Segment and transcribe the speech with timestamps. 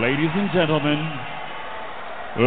[0.00, 0.98] Ladies and gentlemen,
[2.34, 2.42] uh,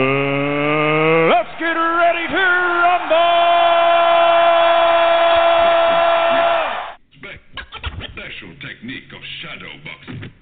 [1.32, 2.44] let's get ready to
[2.84, 3.24] rumble!
[8.12, 10.37] Special technique of shadow boxing.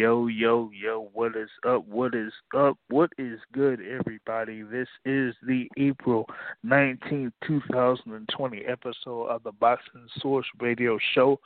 [0.00, 1.86] Yo, yo, yo, what is up?
[1.86, 2.78] What is up?
[2.88, 4.62] What is good, everybody?
[4.62, 6.24] This is the April
[6.64, 11.38] 19th, 2020 episode of the Boxing Source Radio Show.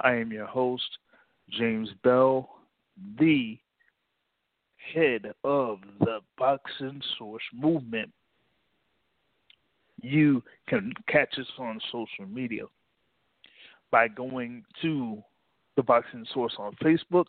[0.00, 0.98] I am your host,
[1.50, 2.48] James Bell,
[3.20, 3.56] the
[4.92, 8.10] head of the Boxing Source movement.
[10.02, 12.64] You can catch us on social media
[13.92, 15.22] by going to
[15.76, 17.26] the Boxing Source on Facebook.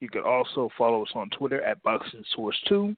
[0.00, 2.96] You can also follow us on Twitter at Boxing Source 2.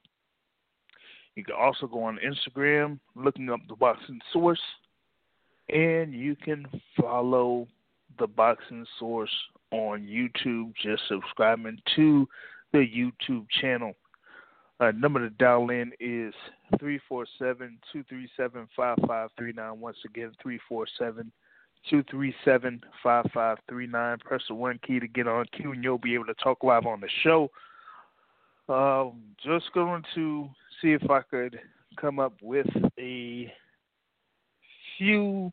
[1.34, 4.60] You can also go on Instagram looking up the Boxing Source.
[5.68, 6.66] And you can
[7.00, 7.66] follow
[8.18, 9.30] the Boxing Source
[9.70, 12.28] on YouTube, just subscribing to
[12.72, 13.94] the YouTube channel.
[14.80, 16.34] Uh, number to dial in is
[16.78, 19.80] 347 237 5539.
[19.80, 21.32] Once again, 347
[21.88, 24.18] two three seven five five three nine.
[24.18, 26.86] Press the one key to get on queue, and you'll be able to talk live
[26.86, 27.50] on the show.
[28.68, 30.48] Um, just going to
[30.80, 31.58] see if I could
[32.00, 32.66] come up with
[32.98, 33.52] a
[34.96, 35.52] few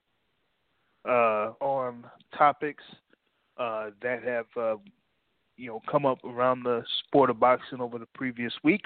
[1.07, 2.05] uh, on
[2.37, 2.83] topics
[3.57, 4.75] uh, that have uh,
[5.57, 8.85] you know come up around the sport of boxing over the previous week.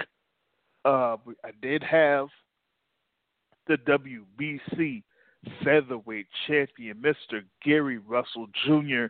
[0.86, 2.28] Uh, I did have
[3.68, 5.04] the WBC
[5.64, 7.44] featherweight champion, Mr.
[7.64, 9.06] Gary Russell Jr.,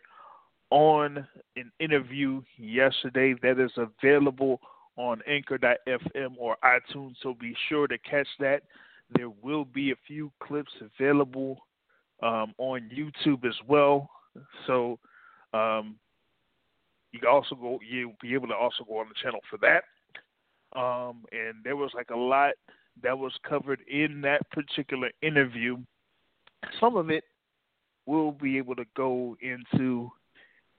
[0.70, 4.60] on an interview yesterday that is available
[4.96, 8.64] on Anchor.fm or iTunes, so be sure to catch that.
[9.16, 11.60] There will be a few clips available
[12.24, 14.10] um, on YouTube as well.
[14.66, 14.98] So
[15.54, 15.98] um,
[17.12, 19.84] you can also go, you'll be able to also go on the channel for that.
[20.80, 22.54] Um, and there was like a lot
[23.04, 25.78] that was covered in that particular interview
[26.80, 27.24] some of it
[28.06, 30.12] we'll be able to go into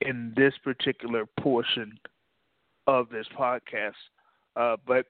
[0.01, 1.97] in this particular portion
[2.87, 3.93] of this podcast.
[4.55, 5.05] Uh, but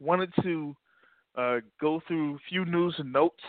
[0.00, 0.74] wanted to
[1.36, 3.42] uh, go through a few news and notes,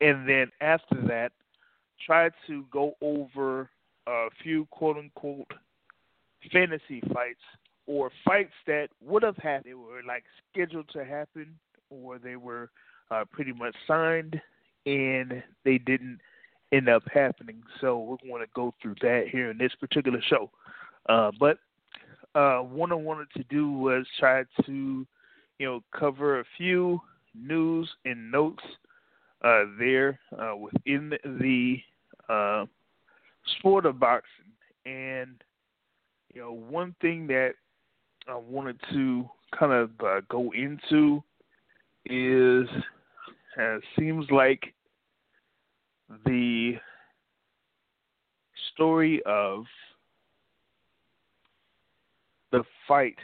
[0.00, 1.32] and then after that,
[2.04, 3.68] try to go over
[4.06, 5.46] a few quote unquote
[6.52, 7.40] fantasy fights
[7.86, 9.64] or fights that would have happened.
[9.66, 11.54] They were like scheduled to happen,
[11.90, 12.70] or they were
[13.10, 14.40] uh, pretty much signed
[14.86, 16.20] and they didn't
[16.72, 17.62] end up happening.
[17.80, 20.50] So we're going to go through that here in this particular show.
[21.08, 21.58] Uh, but
[22.34, 25.06] uh, what I wanted to do was try to,
[25.58, 27.00] you know, cover a few
[27.34, 28.62] news and notes
[29.44, 31.76] uh, there uh, within the
[32.28, 32.64] uh,
[33.58, 34.52] sport of boxing.
[34.86, 35.42] And,
[36.34, 37.52] you know, one thing that
[38.28, 39.28] I wanted to
[39.58, 41.22] kind of uh, go into
[42.06, 42.68] is
[43.60, 44.74] uh, seems like
[46.24, 46.74] the
[48.74, 49.64] story of
[52.50, 53.16] the fight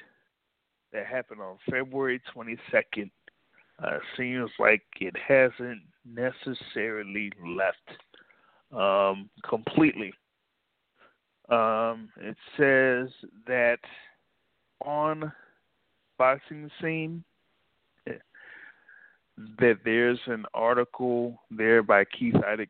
[0.92, 3.10] that happened on February 22nd
[3.82, 7.76] uh, seems like it hasn't necessarily left
[8.72, 10.12] um, completely.
[11.48, 13.08] Um, it says
[13.46, 13.78] that
[14.84, 15.32] on
[16.18, 17.24] boxing scene
[19.58, 22.68] that there's an article there by Keith Idec.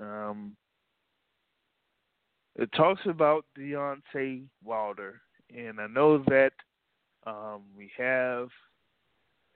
[0.00, 0.56] Um,
[2.56, 5.20] it talks about Deontay Wilder,
[5.56, 6.52] and I know that
[7.26, 8.48] um, we have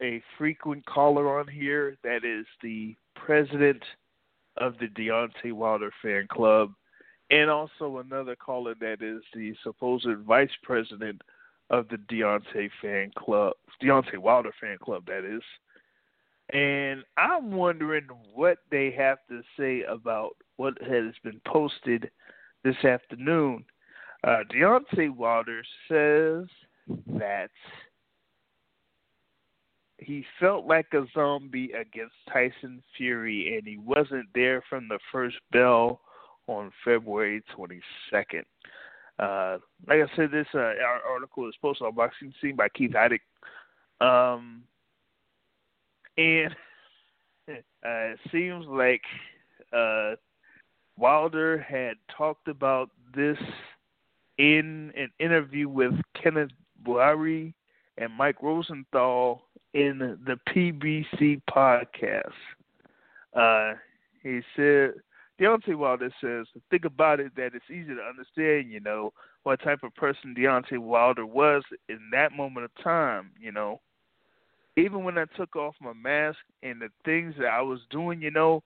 [0.02, 3.82] a frequent caller on here that is the president
[4.58, 6.72] of the Deontay Wilder fan club,
[7.30, 11.20] and also another caller that is the supposed vice president
[11.70, 15.42] of the Deontay fan club, Deontay Wilder fan club, that is.
[16.52, 22.10] And I'm wondering what they have to say about what has been posted
[22.62, 23.64] this afternoon.
[24.22, 26.46] Uh, Deontay Wilder says
[27.18, 27.50] that
[29.98, 35.36] he felt like a zombie against Tyson Fury, and he wasn't there from the first
[35.52, 36.00] bell
[36.46, 38.44] on February 22nd.
[39.18, 40.72] Uh, like I said, this uh,
[41.08, 43.20] article is posted on Boxing Scene by Keith Idec.
[44.00, 44.62] Um,
[46.16, 46.54] and
[47.48, 47.52] uh,
[47.84, 49.02] it seems like
[49.72, 50.14] uh,
[50.96, 53.38] Wilder had talked about this
[54.38, 56.50] in an interview with Kenneth
[56.84, 57.54] Bouhairi
[57.98, 62.32] and Mike Rosenthal in the PBC podcast.
[63.34, 63.76] Uh,
[64.22, 64.94] he said,
[65.40, 69.12] Deontay Wilder says, think about it that it's easy to understand, you know,
[69.42, 73.80] what type of person Deontay Wilder was in that moment of time, you know.
[74.76, 78.30] Even when I took off my mask and the things that I was doing, you
[78.30, 78.62] know,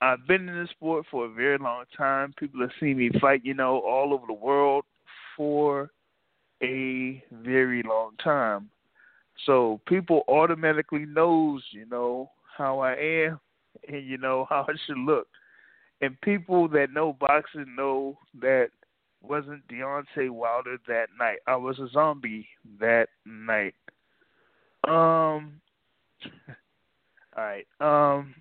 [0.00, 2.34] I've been in the sport for a very long time.
[2.36, 4.84] People have seen me fight, you know, all over the world
[5.36, 5.90] for
[6.62, 8.70] a very long time.
[9.46, 13.40] So people automatically knows, you know, how I am
[13.88, 15.28] and you know how I should look.
[16.00, 18.70] And people that know boxing know that
[19.22, 21.38] wasn't Deontay Wilder that night.
[21.46, 22.48] I was a zombie
[22.80, 23.74] that night.
[24.88, 25.60] Um
[27.36, 27.66] all right.
[27.80, 28.34] Um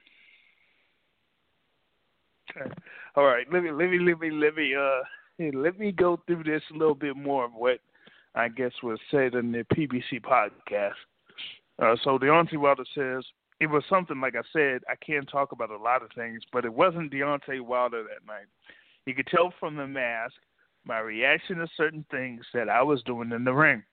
[3.15, 5.01] all right, let me let me let me let me uh
[5.57, 7.79] let me go through this a little bit more of what
[8.35, 10.93] I guess was said in the PBC podcast.
[11.81, 13.25] Uh, so Deontay Wilder says
[13.59, 14.81] it was something like I said.
[14.89, 18.45] I can't talk about a lot of things, but it wasn't Deontay Wilder that night.
[19.05, 20.35] You could tell from the mask
[20.85, 23.83] my reaction to certain things that I was doing in the ring.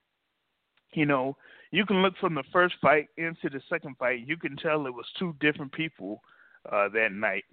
[0.94, 1.36] You know,
[1.70, 4.26] you can look from the first fight into the second fight.
[4.26, 6.22] You can tell it was two different people
[6.70, 7.44] uh, that night.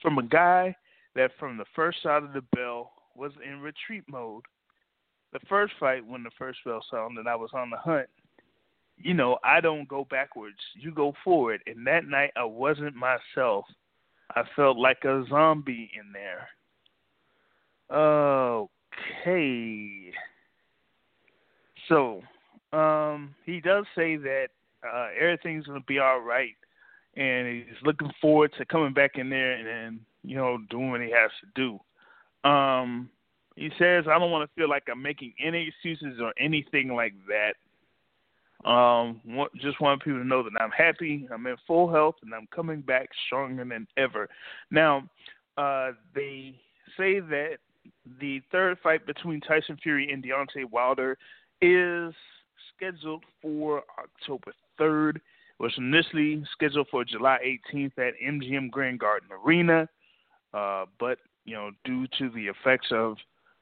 [0.00, 0.74] From a guy
[1.14, 4.44] that from the first side of the bell was in retreat mode
[5.32, 8.08] the first fight when the first bell sounded, I was on the hunt.
[8.98, 10.58] You know, I don't go backwards.
[10.74, 11.62] You go forward.
[11.66, 13.64] And that night, I wasn't myself.
[14.34, 16.48] I felt like a zombie in there.
[17.90, 20.12] Okay.
[21.88, 22.22] So,
[22.72, 24.48] um, he does say that
[24.86, 26.54] uh, everything's gonna be all right,
[27.16, 31.00] and he's looking forward to coming back in there and, and you know doing what
[31.00, 32.48] he has to do.
[32.48, 33.10] Um,
[33.56, 37.14] he says, I don't want to feel like I'm making any excuses or anything like
[37.28, 37.54] that.
[38.68, 39.20] Um,
[39.60, 42.80] just want people to know that I'm happy, I'm in full health, and I'm coming
[42.80, 44.28] back stronger than ever.
[44.70, 45.08] Now,
[45.58, 46.54] uh, they
[46.96, 47.56] say that
[48.20, 51.18] the third fight between Tyson Fury and Deontay Wilder
[51.60, 52.14] is
[52.82, 55.16] scheduled for October 3rd.
[55.16, 55.22] It
[55.60, 57.38] was initially scheduled for July
[57.72, 59.88] 18th at MGM Grand Garden Arena,
[60.52, 63.16] uh, but you know, due to the effects of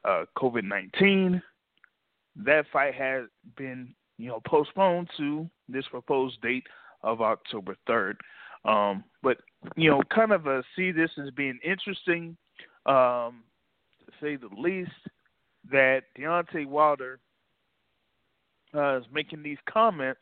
[0.04, 1.42] uh, COVID 19.
[2.36, 3.24] That fight has
[3.56, 6.66] been, you know, postponed to this proposed date
[7.02, 8.16] of October 3rd.
[8.64, 9.38] Um, but,
[9.76, 12.36] you know, kind of uh, see this as being interesting,
[12.86, 13.42] um,
[14.04, 14.90] to say the least,
[15.70, 17.18] that Deontay Wilder
[18.74, 20.20] uh, is making these comments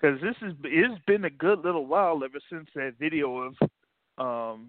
[0.00, 3.54] because this is it's been a good little while ever since that video of
[4.18, 4.68] um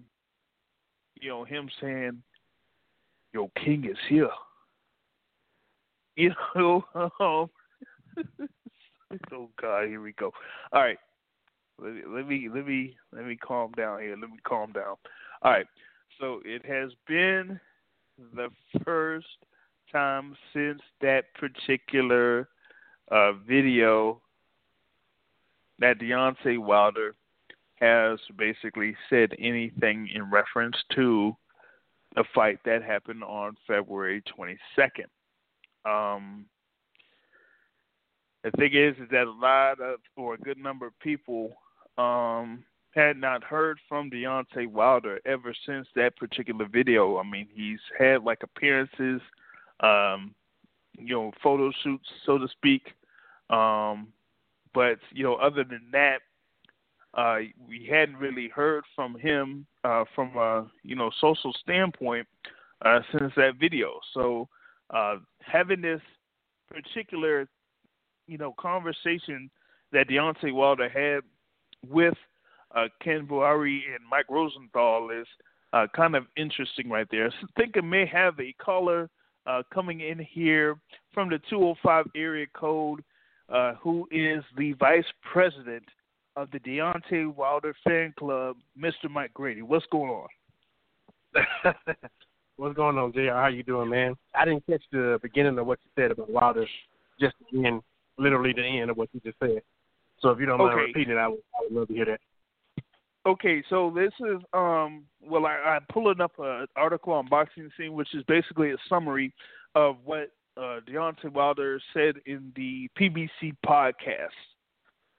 [1.20, 2.22] you know him saying
[3.32, 4.30] your king is here.
[6.18, 7.10] You know, um,
[9.32, 10.32] oh God, here we go.
[10.72, 10.96] All right,
[11.78, 14.16] let me, let me let me let me calm down here.
[14.18, 14.96] Let me calm down.
[15.42, 15.66] All right,
[16.18, 17.60] so it has been
[18.34, 18.48] the
[18.82, 19.26] first
[19.92, 22.48] time since that particular
[23.10, 24.20] uh, video
[25.78, 27.14] that Deontay Wilder
[27.76, 31.36] has basically said anything in reference to
[32.16, 35.06] a fight that happened on February 22nd.
[35.84, 36.46] Um,
[38.42, 41.56] the thing is, is that a lot of, or a good number of people,
[41.98, 47.18] um, had not heard from Deontay Wilder ever since that particular video.
[47.18, 49.20] I mean, he's had like appearances,
[49.80, 50.34] um,
[50.98, 52.82] you know, photo shoots, so to speak.
[53.50, 54.08] Um,
[54.74, 56.18] but you know, other than that,
[57.14, 62.26] uh, we hadn't really heard from him uh, from a you know social standpoint
[62.84, 64.00] uh, since that video.
[64.12, 64.48] So
[64.90, 66.02] uh, having this
[66.70, 67.48] particular
[68.26, 69.50] you know conversation
[69.92, 71.22] that Deontay Wilder had
[71.90, 72.14] with
[72.74, 75.26] uh, Ken Bouhairi and Mike Rosenthal is
[75.72, 77.28] uh, kind of interesting right there.
[77.28, 79.08] I think it may have a caller
[79.46, 80.76] uh, coming in here
[81.12, 83.02] from the 205 area code
[83.48, 85.84] uh, who is the vice president
[86.34, 89.08] of the Deontay Wilder fan club, Mr.
[89.10, 89.62] Mike Grady.
[89.62, 91.74] What's going on?
[92.56, 93.32] What's going on, JR?
[93.32, 94.14] How you doing, man?
[94.34, 96.66] I didn't catch the beginning of what you said about Wilder,
[97.20, 97.82] just the end,
[98.18, 99.62] literally the end of what you just said.
[100.20, 100.86] So if you don't mind Okay.
[100.86, 102.20] repeating it, I would, I would love to hear that.
[103.26, 107.92] Okay, so this is um well I, I'm pulling up an article on boxing scene
[107.92, 109.32] which is basically a summary
[109.74, 114.28] of what uh Deontay Wilder said in the PBC podcast.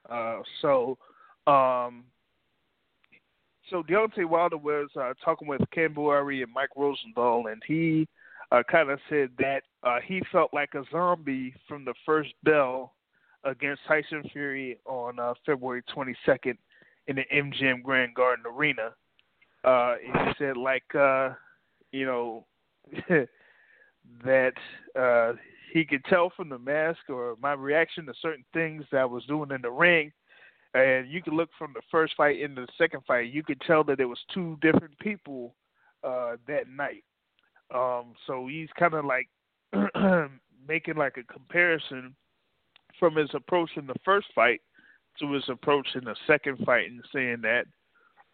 [0.08, 0.98] Uh so
[1.46, 2.04] um
[3.70, 8.08] so Deontay Wilder was uh, talking with Ken Bouhairi and Mike Rosenthal and he
[8.50, 12.94] uh, kind of said that uh, he felt like a zombie from the first bell
[13.44, 16.56] against Tyson Fury on uh, February 22nd
[17.06, 18.94] in the MGM Grand Garden Arena.
[19.64, 21.30] Uh, he said like uh,
[21.92, 22.46] you know
[24.24, 24.52] that
[24.98, 25.32] uh,
[25.72, 29.24] he could tell from the mask or my reaction to certain things that I was
[29.24, 30.12] doing in the ring,
[30.74, 33.32] and you could look from the first fight into the second fight.
[33.32, 35.54] You could tell that it was two different people
[36.04, 37.04] uh, that night.
[37.74, 39.28] Um, so he's kind of like
[40.68, 42.14] making like a comparison
[42.98, 44.60] from his approach in the first fight
[45.20, 47.64] to his approach in the second fight and saying that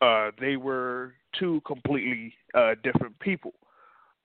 [0.05, 3.53] uh, they were two completely uh, different people.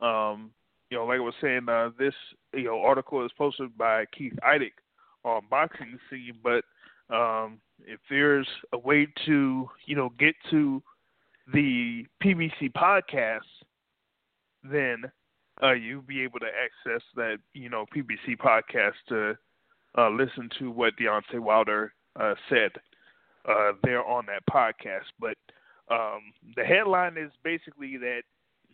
[0.01, 0.51] Um,
[0.89, 2.13] you know, like I was saying, uh, this
[2.53, 4.71] you know article is posted by Keith Idec
[5.23, 6.63] on Boxing Scene, but
[7.13, 10.81] um, if there's a way to you know get to
[11.53, 13.39] the PBC podcast,
[14.63, 15.03] then
[15.63, 19.37] uh, you'll be able to access that you know PBC podcast to
[19.97, 22.71] uh, listen to what Deontay Wilder uh, said
[23.47, 25.05] uh, there on that podcast.
[25.19, 25.37] But
[25.89, 28.21] um, the headline is basically that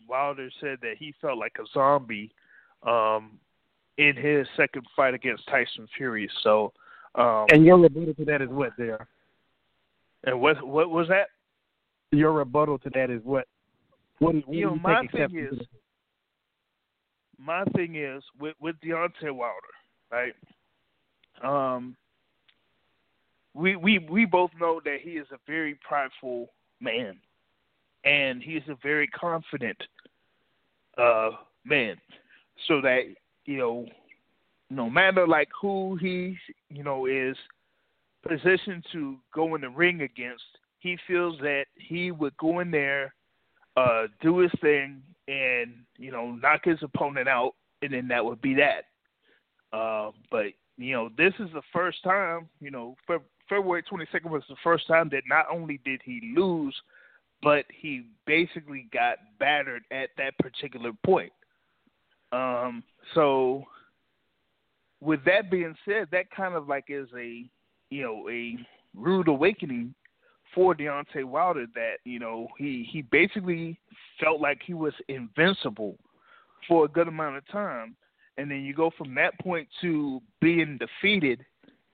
[0.07, 2.31] Wilder said that he felt like a zombie
[2.83, 3.39] um,
[3.97, 6.29] in his second fight against Tyson Fury.
[6.43, 6.73] So,
[7.15, 9.07] um, And your rebuttal to that is what there?
[10.25, 11.27] and what what was that?
[12.11, 13.47] Your rebuttal to that is what?
[14.19, 15.59] What, what You know, my thing is,
[17.37, 19.55] my thing is with with Deontay Wilder,
[20.11, 20.33] right?
[21.43, 21.95] Um,
[23.53, 26.49] we we we both know that he is a very prideful
[26.85, 27.17] man,
[28.05, 29.77] and he is a very confident
[30.97, 31.31] uh
[31.65, 31.97] man.
[32.67, 33.01] So that
[33.45, 33.85] you know,
[34.69, 36.37] no matter like who he
[36.69, 37.35] you know is
[38.27, 40.43] positioned to go in the ring against,
[40.79, 43.13] he feels that he would go in there,
[43.77, 48.41] uh, do his thing, and you know knock his opponent out, and then that would
[48.41, 48.85] be that.
[49.73, 50.45] Uh, but
[50.77, 52.47] you know this is the first time.
[52.61, 53.17] You know Fe-
[53.49, 56.75] February 22nd was the first time that not only did he lose,
[57.41, 61.31] but he basically got battered at that particular point.
[62.31, 62.83] Um,
[63.13, 63.63] so
[64.99, 67.45] with that being said, that kind of like is a
[67.89, 68.57] you know a
[68.95, 69.93] rude awakening
[70.53, 73.79] for Deontay Wilder that you know he he basically
[74.19, 75.97] felt like he was invincible
[76.67, 77.95] for a good amount of time,
[78.37, 81.45] and then you go from that point to being defeated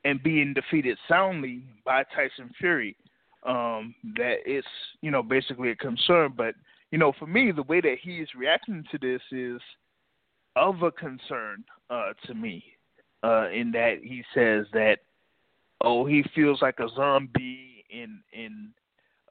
[0.03, 2.96] and being defeated soundly by Tyson Fury.
[3.43, 4.67] Um, that it's
[5.01, 6.53] you know basically a concern, but
[6.91, 9.60] you know for me the way that he is reacting to this is
[10.55, 12.63] of a concern uh, to me.
[13.24, 14.98] Uh, in that he says that
[15.81, 18.70] oh he feels like a zombie in in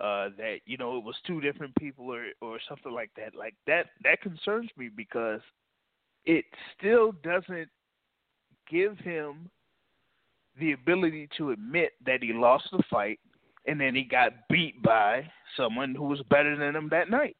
[0.00, 3.54] uh that you know it was two different people or or something like that like
[3.66, 5.40] that that concerns me because
[6.24, 6.44] it
[6.78, 7.68] still doesn't
[8.70, 9.50] give him
[10.58, 13.18] the ability to admit that he lost the fight
[13.66, 15.26] and then he got beat by
[15.56, 17.36] someone who was better than him that night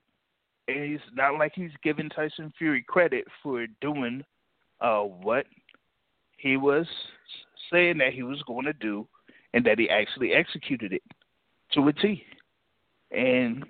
[0.69, 4.25] and it's not like he's giving Tyson Fury credit for doing
[4.81, 5.47] uh what
[6.39, 6.87] he was
[7.71, 9.07] saying that he was going to do
[9.53, 11.03] and that he actually executed it
[11.73, 12.25] to a T.
[13.11, 13.65] And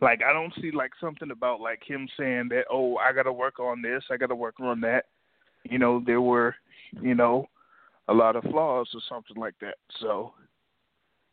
[0.00, 3.32] like I don't see like something about like him saying that oh I got to
[3.32, 5.06] work on this, I got to work on that.
[5.64, 6.54] You know, there were,
[7.02, 7.46] you know,
[8.08, 9.76] a lot of flaws or something like that.
[10.00, 10.32] So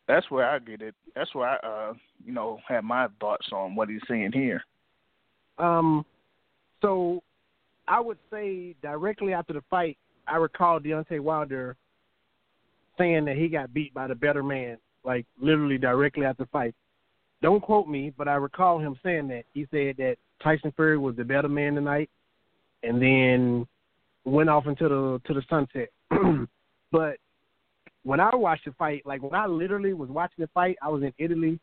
[0.07, 0.95] that's where I get it.
[1.15, 4.63] That's where I uh, you know, have my thoughts on what he's saying here.
[5.57, 6.05] Um,
[6.81, 7.23] so
[7.87, 11.75] I would say directly after the fight, I recall Deontay Wilder
[12.97, 16.75] saying that he got beat by the better man, like literally directly after the fight.
[17.41, 19.43] Don't quote me, but I recall him saying that.
[19.53, 22.09] He said that Tyson Fury was the better man tonight,
[22.83, 23.67] and then
[24.23, 25.89] went off into the to the sunset.
[26.95, 27.17] but
[28.03, 31.03] when I watched the fight, like when I literally was watching the fight, I was
[31.03, 31.59] in Italy.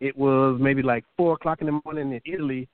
[0.00, 2.68] It was maybe like four o'clock in the morning in Italy,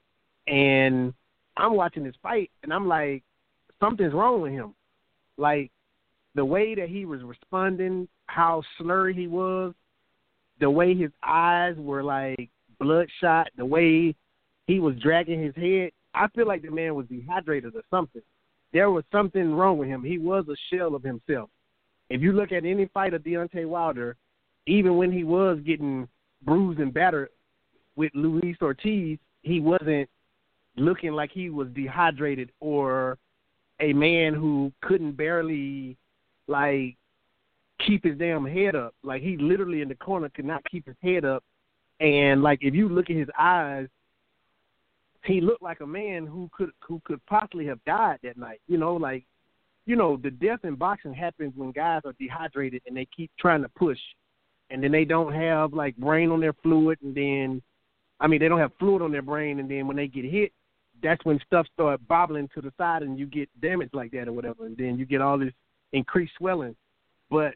[0.46, 1.12] and
[1.58, 3.22] I'm watching this fight, and I'm like,
[3.80, 4.74] something's wrong with him.
[5.36, 5.70] Like
[6.34, 9.74] the way that he was responding, how slurry he was,
[10.58, 14.14] the way his eyes were like bloodshot, the way
[14.66, 15.90] he was dragging his head.
[16.14, 18.22] I feel like the man was dehydrated or something.
[18.72, 20.02] There was something wrong with him.
[20.02, 21.50] He was a shell of himself.
[22.10, 24.16] If you look at any fight of Deontay Wilder,
[24.66, 26.08] even when he was getting
[26.42, 27.30] bruised and battered
[27.96, 30.08] with Luis Ortiz, he wasn't
[30.76, 33.16] looking like he was dehydrated or
[33.80, 35.96] a man who couldn't barely
[36.48, 36.96] like
[37.86, 38.94] keep his damn head up.
[39.02, 41.44] Like he literally in the corner could not keep his head up.
[42.00, 43.86] And like if you look at his eyes,
[45.24, 48.60] he looked like a man who could who could possibly have died that night.
[48.66, 49.24] You know, like
[49.86, 53.62] you know, the death in boxing happens when guys are dehydrated and they keep trying
[53.62, 53.98] to push
[54.70, 57.62] and then they don't have like brain on their fluid and then
[58.20, 60.52] I mean they don't have fluid on their brain and then when they get hit
[61.02, 64.32] that's when stuff start bobbling to the side and you get damage like that or
[64.32, 65.52] whatever and then you get all this
[65.92, 66.76] increased swelling.
[67.30, 67.54] But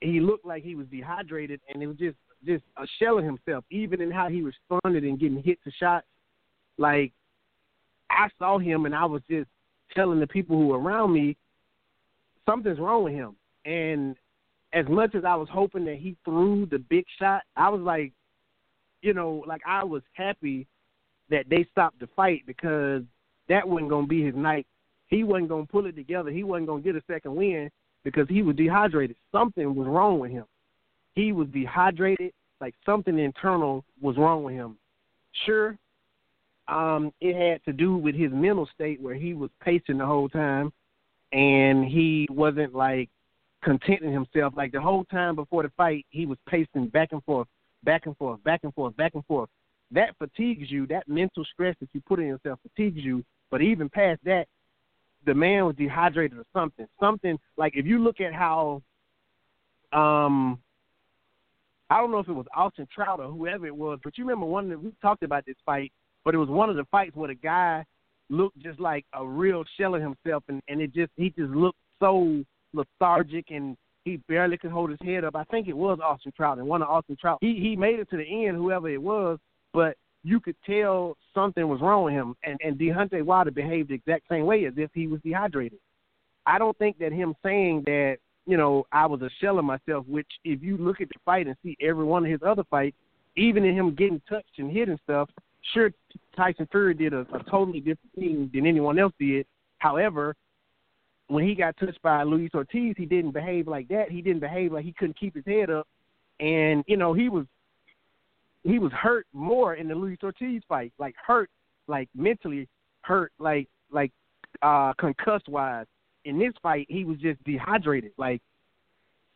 [0.00, 3.64] he looked like he was dehydrated and it was just just a shell of himself,
[3.70, 6.06] even in how he responded and getting hit to shots.
[6.76, 7.12] Like
[8.10, 9.48] I saw him and I was just
[9.94, 11.36] telling the people who were around me
[12.46, 13.36] something's wrong with him.
[13.64, 14.16] And
[14.72, 18.12] as much as I was hoping that he threw the big shot, I was like,
[19.02, 20.66] you know, like I was happy
[21.30, 23.02] that they stopped the fight because
[23.48, 24.66] that wasn't gonna be his night.
[25.08, 26.30] He wasn't gonna pull it together.
[26.30, 27.70] He wasn't gonna get a second win
[28.04, 29.16] because he was dehydrated.
[29.30, 30.44] Something was wrong with him.
[31.14, 34.78] He was dehydrated, like something internal was wrong with him.
[35.44, 35.76] Sure,
[36.68, 40.28] um, it had to do with his mental state where he was pacing the whole
[40.28, 40.72] time
[41.32, 43.08] and he wasn't like
[43.62, 44.54] contenting himself.
[44.56, 47.48] Like the whole time before the fight, he was pacing back and forth,
[47.84, 49.48] back and forth, back and forth, back and forth.
[49.90, 50.86] That fatigues you.
[50.86, 53.24] That mental stress that you put in yourself fatigues you.
[53.50, 54.46] But even past that,
[55.24, 56.86] the man was dehydrated or something.
[56.98, 58.82] Something like if you look at how,
[59.92, 60.58] um,
[61.90, 64.46] I don't know if it was Austin Trout or whoever it was, but you remember
[64.46, 65.92] one that we talked about this fight,
[66.24, 67.84] but it was one of the fights where the guy
[68.32, 71.78] looked just like a real shell of himself, and and it just he just looked
[72.00, 75.36] so lethargic and he barely could hold his head up.
[75.36, 78.10] I think it was Austin Trout, and one of Austin Trout, he he made it
[78.10, 79.38] to the end, whoever it was,
[79.72, 82.34] but you could tell something was wrong with him.
[82.42, 85.78] And and Deontay Wilder behaved the exact same way as if he was dehydrated.
[86.46, 88.16] I don't think that him saying that
[88.46, 91.46] you know I was a shell of myself, which if you look at the fight
[91.46, 92.96] and see every one of his other fights,
[93.36, 95.28] even in him getting touched and hit and stuff,
[95.72, 95.90] sure
[96.36, 99.46] Tyson Fury did a, a totally different thing than anyone else did.
[99.78, 100.34] However,
[101.28, 104.10] when he got touched by Luis Ortiz, he didn't behave like that.
[104.10, 105.86] He didn't behave like he couldn't keep his head up,
[106.40, 107.46] and you know he was
[108.64, 111.50] he was hurt more in the Luis Ortiz fight, like hurt,
[111.88, 112.68] like mentally
[113.02, 114.12] hurt, like like
[114.62, 115.86] uh concussed wise.
[116.24, 118.12] In this fight, he was just dehydrated.
[118.18, 118.40] Like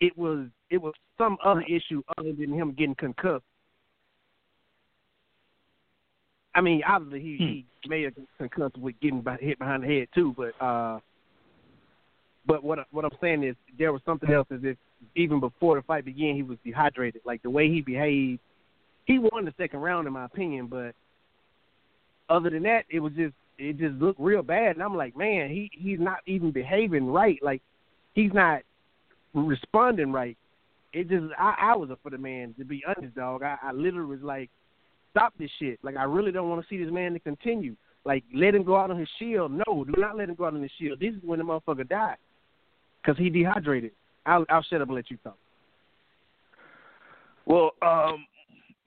[0.01, 3.45] it was it was some other issue other than him getting concussed.
[6.57, 7.45] I mean, obviously he, hmm.
[7.83, 10.99] he may have concussed with getting hit behind the head too, but uh,
[12.47, 14.47] but what what I'm saying is there was something else.
[14.51, 14.79] As if
[15.15, 17.21] even before the fight began, he was dehydrated.
[17.27, 18.41] Like the way he behaved,
[19.05, 20.67] he won the second round in my opinion.
[20.67, 20.95] But
[22.31, 24.77] other than that, it was just it just looked real bad.
[24.77, 27.39] And I'm like, man, he he's not even behaving right.
[27.43, 27.61] Like
[28.15, 28.63] he's not
[29.35, 30.39] responding right.
[30.95, 33.43] It just I, I was a for the man to be honest, dog.
[33.43, 34.49] I, I literally was like,
[35.17, 35.79] stop this shit.
[35.83, 37.75] Like I really don't want to see this man to continue.
[38.05, 39.51] Like let him go out on his shield.
[39.51, 41.01] No, do not let him go out on his shield.
[41.01, 42.19] This is when the motherfucker died
[43.03, 43.93] because he dehydrated.
[44.27, 45.39] I'll I'll shut up and let you talk.
[47.47, 48.27] Well, um,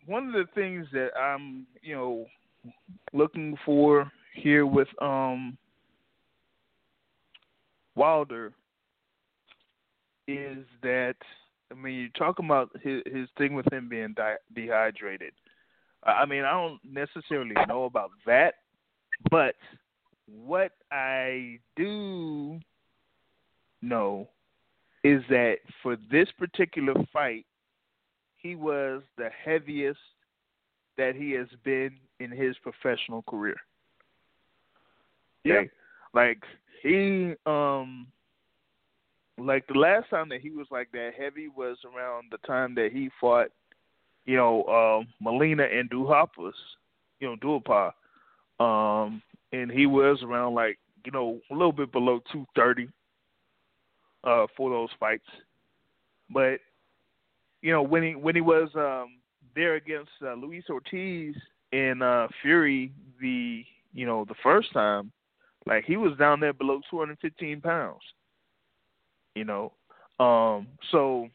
[0.05, 2.25] one of the things that I'm you know
[3.11, 5.57] looking for here with um
[7.95, 8.53] Wilder
[10.27, 11.15] is that
[11.71, 15.33] I mean you're talking about his his thing with him being di- dehydrated.
[16.03, 18.55] I mean, I don't necessarily know about that,
[19.29, 19.55] but
[20.25, 22.59] what I do
[23.81, 24.29] know
[25.03, 27.45] is that for this particular fight,
[28.37, 29.99] he was the heaviest
[30.97, 33.55] that he has been in his professional career.
[35.43, 35.63] Yeah.
[36.13, 36.43] Like
[36.83, 38.07] he um
[39.37, 42.89] like the last time that he was like that heavy was around the time that
[42.91, 43.49] he fought
[44.29, 46.53] you know, uh, Molina and Duhaupas,
[47.19, 47.93] you know, Duhaupas,
[48.59, 52.89] um, and he was around like, you know, a little bit below 230
[54.23, 55.25] uh, for those fights.
[56.29, 56.59] But,
[57.63, 59.17] you know, when he when he was um,
[59.55, 61.33] there against uh, Luis Ortiz
[61.71, 63.65] and uh, Fury the,
[63.95, 65.11] you know, the first time,
[65.65, 68.01] like he was down there below 215 pounds.
[69.33, 69.73] You know,
[70.19, 71.29] um, so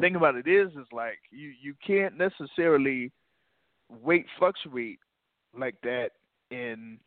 [0.00, 3.12] thing about it is, is like you you can't necessarily
[4.02, 4.98] weight fluctuate
[5.58, 6.10] like that
[6.50, 6.98] and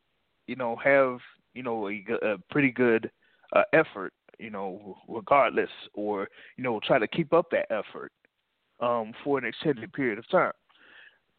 [0.47, 1.17] you know have
[1.53, 3.09] you know a, a pretty good
[3.53, 4.13] uh, effort.
[4.39, 8.11] you know, regardless, or you know, try to keep up that effort
[8.79, 10.51] um, for an extended period of time.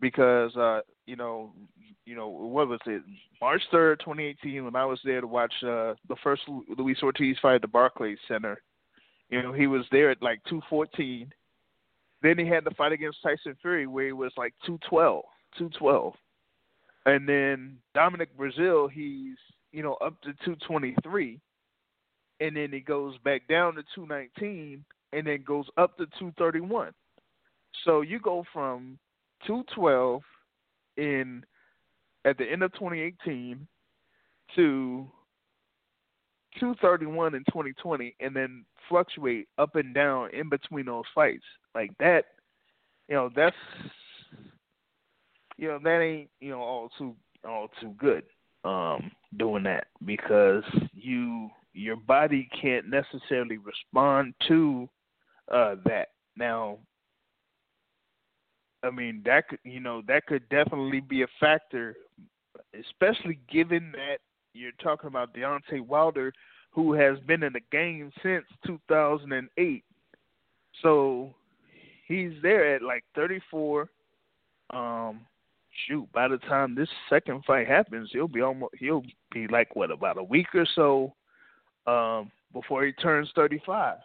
[0.00, 1.52] Because uh, you know,
[2.04, 3.02] you know, what was it?
[3.40, 6.42] March third, twenty eighteen, when I was there to watch uh, the first
[6.76, 8.60] Luis Ortiz fight at the Barclays Center.
[9.30, 11.32] You know, he was there at like two fourteen.
[12.22, 15.24] Then he had the fight against Tyson Fury where he was like two twelve,
[15.58, 16.14] two twelve,
[17.04, 19.36] and then Dominic Breazeale, he's
[19.72, 21.40] you know up to two twenty three,
[22.40, 26.32] and then he goes back down to two nineteen, and then goes up to two
[26.38, 26.92] thirty one.
[27.84, 28.98] So you go from
[29.46, 30.22] 212
[30.96, 31.44] in
[32.24, 33.66] at the end of 2018
[34.56, 35.06] to
[36.60, 41.44] 231 in 2020 and then fluctuate up and down in between those fights.
[41.74, 42.24] Like that
[43.08, 43.56] you know that's
[45.56, 47.14] you know that ain't you know all too
[47.46, 48.24] all too good
[48.64, 54.88] um doing that because you your body can't necessarily respond to
[55.52, 56.08] uh that.
[56.36, 56.78] Now
[58.82, 61.96] I mean that could you know that could definitely be a factor,
[62.78, 64.18] especially given that
[64.56, 66.32] you're talking about Deontay Wilder,
[66.70, 69.84] who has been in the game since 2008.
[70.82, 71.34] So
[72.06, 73.88] he's there at like 34.
[74.70, 75.20] Um,
[75.86, 79.90] shoot, by the time this second fight happens, he'll be almost he'll be like what
[79.90, 81.14] about a week or so
[81.86, 83.98] um, before he turns 35.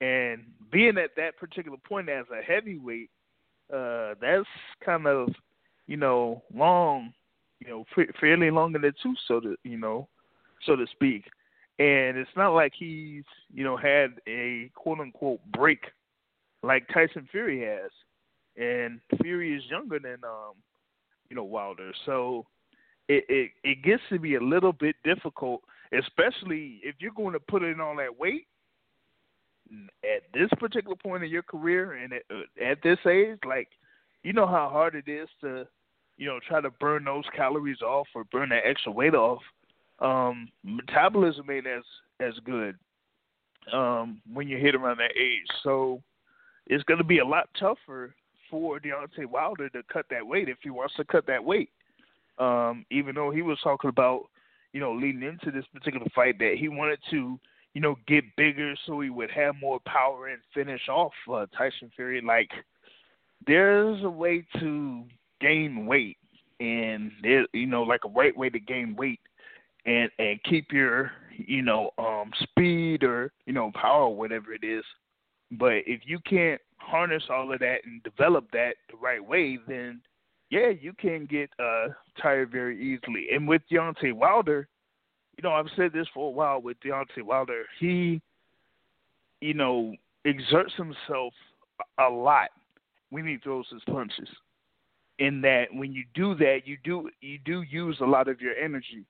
[0.00, 3.10] And being at that particular point as a heavyweight
[3.72, 4.46] uh, that's
[4.84, 5.28] kind of
[5.86, 7.12] you know long,
[7.64, 7.84] you know,
[8.20, 10.08] fairly long in the tooth, so to you know,
[10.66, 11.24] so to speak.
[11.78, 15.80] And it's not like he's you know had a quote unquote break
[16.62, 17.90] like Tyson Fury has,
[18.56, 20.54] and Fury is younger than um
[21.28, 22.46] you know Wilder, so
[23.08, 27.40] it it it gets to be a little bit difficult, especially if you're going to
[27.40, 28.46] put in all that weight
[30.04, 33.68] at this particular point in your career and at, uh, at this age, like
[34.22, 35.66] you know how hard it is to,
[36.16, 39.42] you know, try to burn those calories off or burn that extra weight off.
[40.00, 41.82] Um, metabolism ain't as
[42.20, 42.76] as good
[43.72, 46.02] um, when you hit around that age, so
[46.66, 48.14] it's going to be a lot tougher
[48.50, 51.70] for Deontay Wilder to cut that weight if he wants to cut that weight.
[52.38, 54.24] Um, even though he was talking about,
[54.72, 57.38] you know, leading into this particular fight that he wanted to
[57.74, 61.90] you know, get bigger so he would have more power and finish off uh, Tyson
[61.94, 62.22] Fury.
[62.24, 62.50] Like,
[63.46, 65.04] there's a way to
[65.44, 66.16] gain weight,
[66.60, 67.12] and
[67.52, 69.20] you know, like a right way to gain weight,
[69.84, 74.84] and and keep your, you know, um, speed or you know, power, whatever it is.
[75.52, 80.00] But if you can't harness all of that and develop that the right way, then
[80.50, 81.88] yeah, you can get uh,
[82.20, 83.26] tired very easily.
[83.32, 84.68] And with Deontay Wilder,
[85.36, 87.64] you know, I've said this for a while with Deontay Wilder.
[87.80, 88.20] He,
[89.40, 91.34] you know, exerts himself
[91.98, 92.50] a lot
[93.10, 94.28] when he throws his punches.
[95.18, 98.54] In that, when you do that, you do you do use a lot of your
[98.56, 99.06] energy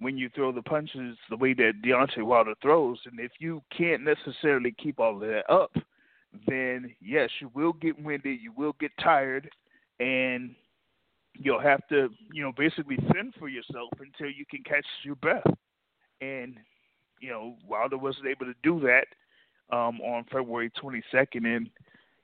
[0.00, 2.98] when you throw the punches the way that Deontay Wilder throws.
[3.06, 5.72] And if you can't necessarily keep all of that up,
[6.46, 9.50] then yes, you will get winded, you will get tired,
[9.98, 10.54] and
[11.34, 15.46] you'll have to, you know, basically fend for yourself until you can catch your breath.
[16.20, 16.56] And,
[17.20, 19.06] you know, Wilder wasn't able to do that
[19.74, 21.70] um, on February 22nd, and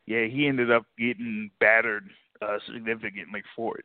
[0.06, 2.08] yeah, he ended up getting battered
[2.44, 3.84] uh, significantly for it.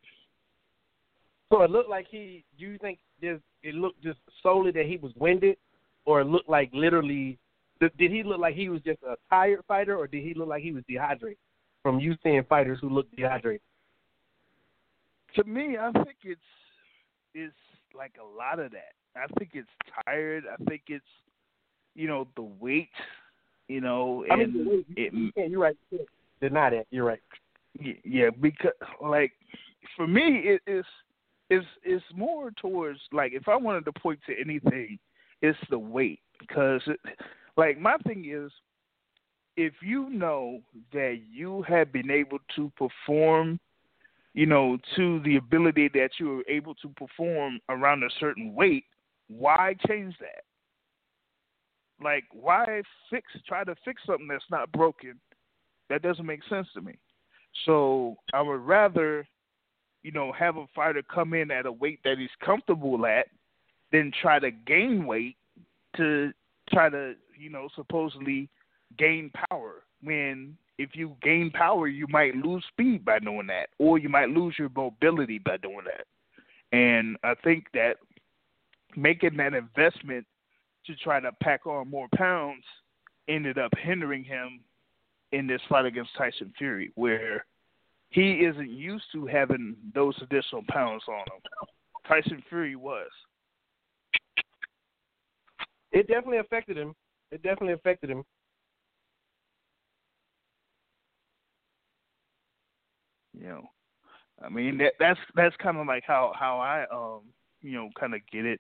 [1.52, 2.44] So it looked like he.
[2.58, 5.58] Do you think just it looked just solely that he was winded,
[6.06, 7.38] or it looked like literally?
[7.80, 10.62] Did he look like he was just a tired fighter, or did he look like
[10.62, 11.38] he was dehydrated?
[11.82, 13.62] From you seeing fighters who look dehydrated
[15.36, 16.42] to me, I think it's
[17.34, 17.54] it's
[17.96, 18.94] like a lot of that.
[19.16, 19.70] I think it's
[20.06, 20.44] tired.
[20.52, 21.06] I think it's
[21.96, 22.90] you know the weight.
[23.68, 25.76] You know, and I mean, weight, it, yeah, you're right.
[26.42, 26.88] Deny that.
[26.90, 27.22] You're right.
[28.04, 29.32] Yeah, because like
[29.96, 30.86] for me, it is
[31.50, 35.00] is is more towards like if I wanted to point to anything,
[35.42, 37.00] it's the weight because it,
[37.58, 38.52] like my thing is
[39.58, 40.62] if you know
[40.94, 43.60] that you have been able to perform
[44.34, 48.86] you know, to the ability that you are able to perform around a certain weight,
[49.28, 50.44] why change that?
[52.04, 55.20] Like, why fix, try to fix something that's not broken?
[55.90, 56.98] That doesn't make sense to me.
[57.66, 59.28] So I would rather,
[60.04, 63.28] you know, have a fighter come in at a weight that he's comfortable at
[63.92, 65.36] than try to gain weight
[65.98, 66.32] to
[66.72, 68.50] try to, you know, supposedly
[68.98, 73.98] gain power when if you gain power, you might lose speed by doing that, or
[73.98, 76.08] you might lose your mobility by doing that.
[76.72, 77.98] And I think that
[78.96, 80.26] making that investment
[80.86, 82.64] to try to pack on more pounds
[83.28, 84.62] ended up hindering him
[85.32, 87.46] in this fight against Tyson Fury, where
[88.10, 91.42] he isn't used to having those additional pounds on him.
[92.08, 93.10] Tyson Fury was.
[95.92, 96.96] It definitely affected him.
[97.32, 98.24] It definitely affected him.
[103.34, 103.70] You know,
[104.44, 107.22] I mean that that's that's kind of like how how I um
[107.62, 108.60] you know kind of get it.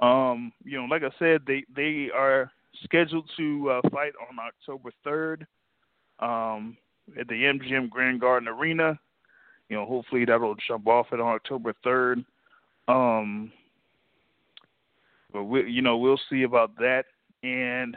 [0.00, 2.50] Um, you know, like I said, they they are
[2.84, 5.46] scheduled to uh, fight on October third,
[6.20, 6.76] um,
[7.18, 8.98] at the MGM Grand Garden Arena.
[9.68, 12.24] You know, hopefully that'll jump off it on October third.
[12.88, 13.52] Um,
[15.32, 17.04] but we, you know, we'll see about that,
[17.42, 17.96] and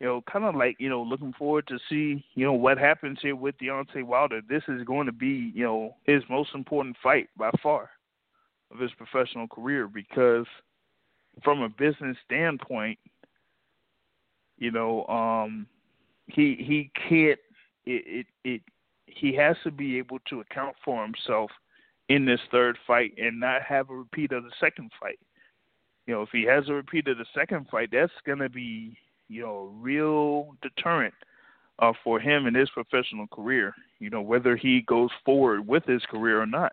[0.00, 3.18] you know, kind of like you know, looking forward to see you know what happens
[3.20, 4.40] here with Deontay Wilder.
[4.48, 7.90] This is going to be you know his most important fight by far
[8.72, 10.46] of his professional career because
[11.44, 12.98] from a business standpoint,
[14.58, 15.66] you know, um,
[16.26, 17.38] he he can't
[17.84, 18.62] it, it it
[19.06, 21.50] he has to be able to account for himself
[22.08, 25.18] in this third fight and not have a repeat of the second fight.
[26.06, 28.96] You know, if he has a repeat of the second fight, that's going to be
[29.28, 31.14] you know a real deterrent
[31.78, 33.74] uh, for him in his professional career.
[33.98, 36.72] You know, whether he goes forward with his career or not.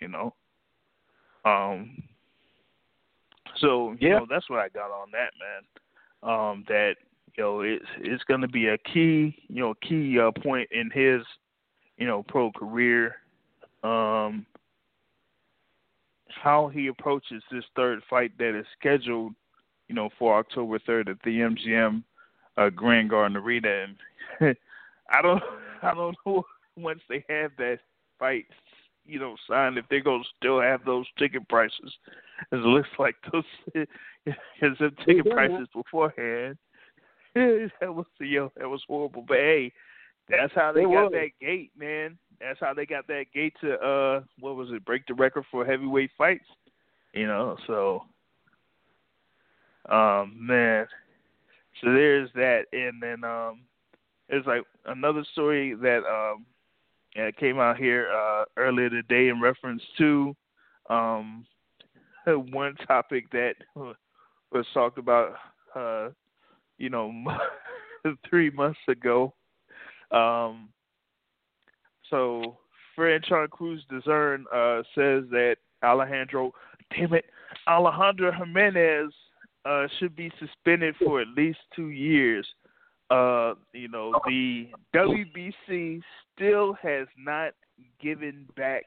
[0.00, 0.34] You know,
[1.46, 2.02] um,
[3.58, 4.18] so you Yeah.
[4.18, 5.62] know that's what I got on that man.
[6.22, 6.96] Um, that
[7.36, 10.90] you know it's it's going to be a key you know key uh, point in
[10.90, 11.22] his
[11.98, 13.16] you know pro career.
[13.82, 14.46] Um,
[16.28, 19.32] how he approaches this third fight that is scheduled,
[19.88, 22.02] you know, for October third at the MGM
[22.56, 23.86] uh, Grand Garden Arena,
[24.40, 24.56] and
[25.10, 25.42] I don't
[25.82, 26.44] I don't know
[26.76, 27.78] once they have that
[28.18, 28.46] fight
[29.06, 31.92] you know, signed if they're gonna still have those ticket prices.
[32.52, 33.44] As it looks like those
[34.26, 36.58] as the ticket prices beforehand.
[37.80, 39.24] that was know, that was horrible.
[39.26, 39.72] But hey,
[40.28, 41.12] that's how they It got was.
[41.12, 42.18] that gate, man.
[42.40, 45.64] That's how they got that gate to uh what was it, break the record for
[45.64, 46.46] heavyweight fights.
[47.12, 48.04] You know, so
[49.90, 50.86] um man.
[51.80, 53.60] So there's that and then um
[54.28, 56.46] there's like another story that um
[57.16, 60.36] it came out here uh, earlier today in reference to
[60.90, 61.46] um,
[62.26, 65.34] one topic that was talked about,
[65.74, 66.08] uh,
[66.78, 67.12] you know,
[68.28, 69.34] three months ago.
[70.10, 70.68] Um,
[72.10, 72.58] so,
[72.96, 76.52] Franchon Crews-Dezurn uh, says that Alejandro,
[76.96, 77.26] damn it,
[77.68, 79.12] Alejandro Jimenez
[79.64, 82.46] uh, should be suspended for at least two years
[83.10, 86.00] uh, you know, the WBC
[86.34, 87.52] still has not
[88.00, 88.84] given back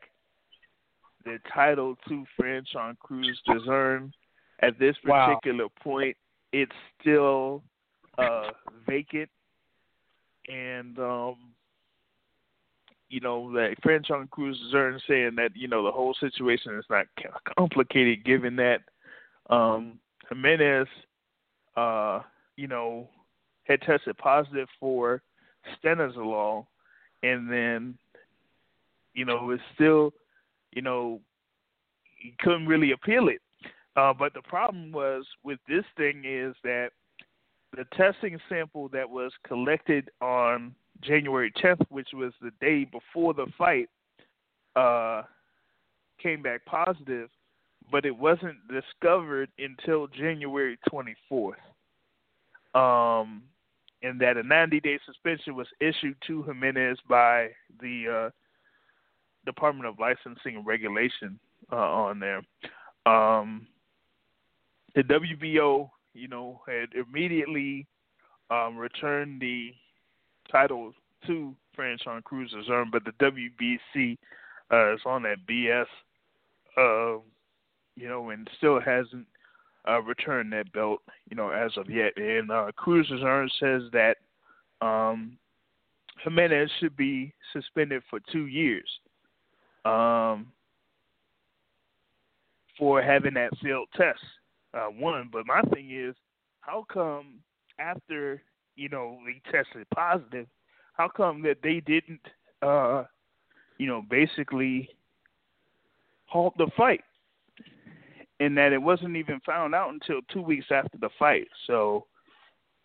[1.25, 4.12] the title to Franchon Crews-Dezurn.
[4.62, 5.28] At this Wow.
[5.28, 6.17] particular point,
[6.52, 7.63] it's still
[8.20, 8.52] uh,
[8.88, 9.30] vacant,
[10.48, 11.36] and um,
[13.10, 17.06] you know that Franchon Cruz Dezern saying that you know the whole situation is not
[17.58, 18.82] complicated, given that
[19.50, 20.88] um, Jimenez,
[21.76, 22.22] uh,
[22.56, 23.10] you know,
[23.64, 25.22] had tested positive for
[25.84, 26.66] stanozolol,
[27.24, 27.98] and then,
[29.14, 30.14] you know, was still,
[30.72, 31.20] you know,
[32.18, 33.42] he couldn't really appeal it.
[33.96, 36.90] Uh, but the problem was with this thing is that
[37.76, 43.46] the testing sample that was collected on January 10th, which was the day before the
[43.58, 43.90] fight,
[44.76, 45.24] uh,
[46.22, 47.30] came back positive,
[47.92, 51.54] but it wasn't discovered until January 24th.
[52.76, 53.44] Um,
[54.04, 57.50] and that a 90 day suspension was issued to Jimenez by
[57.82, 58.30] the uh,
[59.46, 61.40] Department of Licensing and Regulation
[61.72, 62.42] uh, on there.
[63.06, 63.68] Um,
[64.96, 67.88] the WBO, you know, had immediately
[68.50, 69.72] um, returned the
[70.52, 70.93] title
[71.28, 74.17] to Franchon Crews-Dezurn, but the WBC
[74.72, 75.86] uh, is on that BS,
[76.78, 77.19] uh,
[77.95, 79.28] you know, and still hasn't
[79.88, 82.15] uh, return that belt, you know, as of yet.
[82.17, 83.08] And uh, Crews
[83.60, 84.15] says that
[84.82, 85.38] um,
[86.24, 88.88] Jimenez should be suspended for two years
[89.86, 90.48] um,
[92.78, 94.19] for having that failed test.
[94.74, 96.16] Uh, one, but my thing is,
[96.62, 97.40] how come
[97.80, 98.42] after
[98.76, 100.48] you know they tested positive,
[100.94, 102.22] how come that they didn't,
[102.62, 103.04] uh,
[103.78, 104.90] you know, basically
[106.28, 107.02] halt the fight?
[108.40, 111.48] and that it wasn't even found out until two weeks after the fight.
[111.68, 112.06] So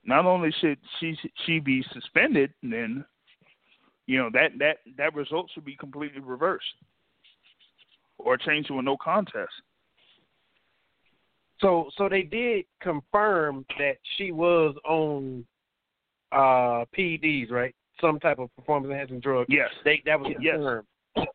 [0.05, 1.17] not only should she
[1.47, 3.05] she be suspended, then
[4.07, 6.65] you know that that that result should be completely reversed
[8.19, 9.53] or changed to a no contest.
[11.61, 15.47] So so they did confirm that she was on
[16.33, 17.75] uh PEDs, right?
[18.01, 19.47] Some type of performance enhancing drug.
[19.49, 19.71] Yes.
[19.85, 20.57] They that was Yes.
[20.57, 20.87] confirmed.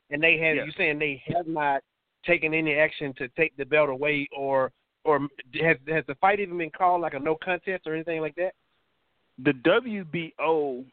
[0.09, 0.65] And they had Yes.
[0.65, 1.81] you saying they have not
[2.25, 4.71] taken any action to take the belt away or
[5.05, 5.19] or
[5.61, 8.53] has has the fight even been called like a no contest or anything like that?
[9.43, 10.85] the WBO,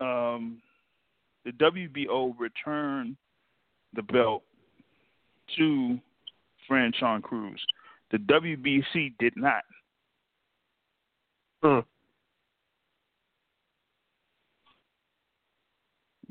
[0.00, 0.62] um,
[1.44, 3.16] the WBO returned
[3.94, 4.42] the belt
[5.56, 5.98] to
[6.66, 7.64] Fran Franchon Crews.
[8.14, 9.64] The WBC did not.
[11.64, 11.80] Hmm.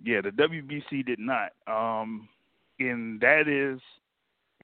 [0.01, 1.51] Yeah, the WBC did not.
[1.67, 2.29] Um,
[2.79, 3.81] and that is,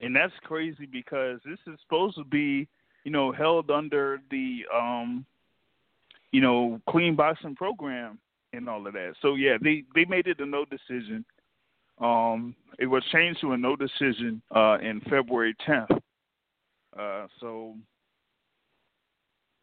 [0.00, 2.66] and that's crazy because this is supposed to be,
[3.04, 5.26] you know, held under the, um,
[6.32, 8.18] you know, clean boxing program
[8.54, 9.12] and all of that.
[9.20, 11.26] So yeah, they they made it a no decision.
[12.00, 16.00] Um, it was changed to a no decision uh, in February 10th.
[16.98, 17.74] Uh, so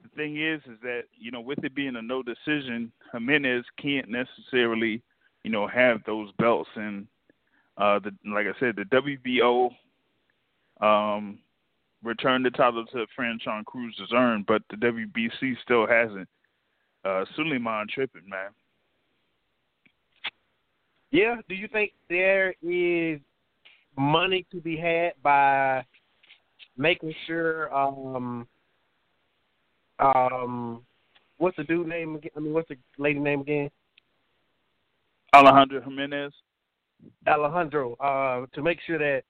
[0.03, 4.09] the thing is, is that you know, with it being a no decision, Jimenez can't
[4.09, 5.01] necessarily,
[5.43, 6.69] you know, have those belts.
[6.75, 7.07] And
[7.77, 9.69] uh, the like I said, the WBO
[10.81, 11.39] um,
[12.03, 16.27] returned the title to Franchon Crews-Dezurn, but the WBC still hasn't.
[17.03, 18.49] Uh, Sulaiman tripping, man.
[21.11, 21.37] Yeah.
[21.47, 23.19] Do you think there is
[23.97, 25.85] money to be had by
[26.77, 28.47] making sure um
[29.99, 30.85] um
[31.37, 32.31] what's the dude name again?
[32.35, 33.69] I mean what's the lady name again?
[35.33, 36.33] Alejandra Jimenez.
[37.27, 39.23] Alejandra, uh, to make sure that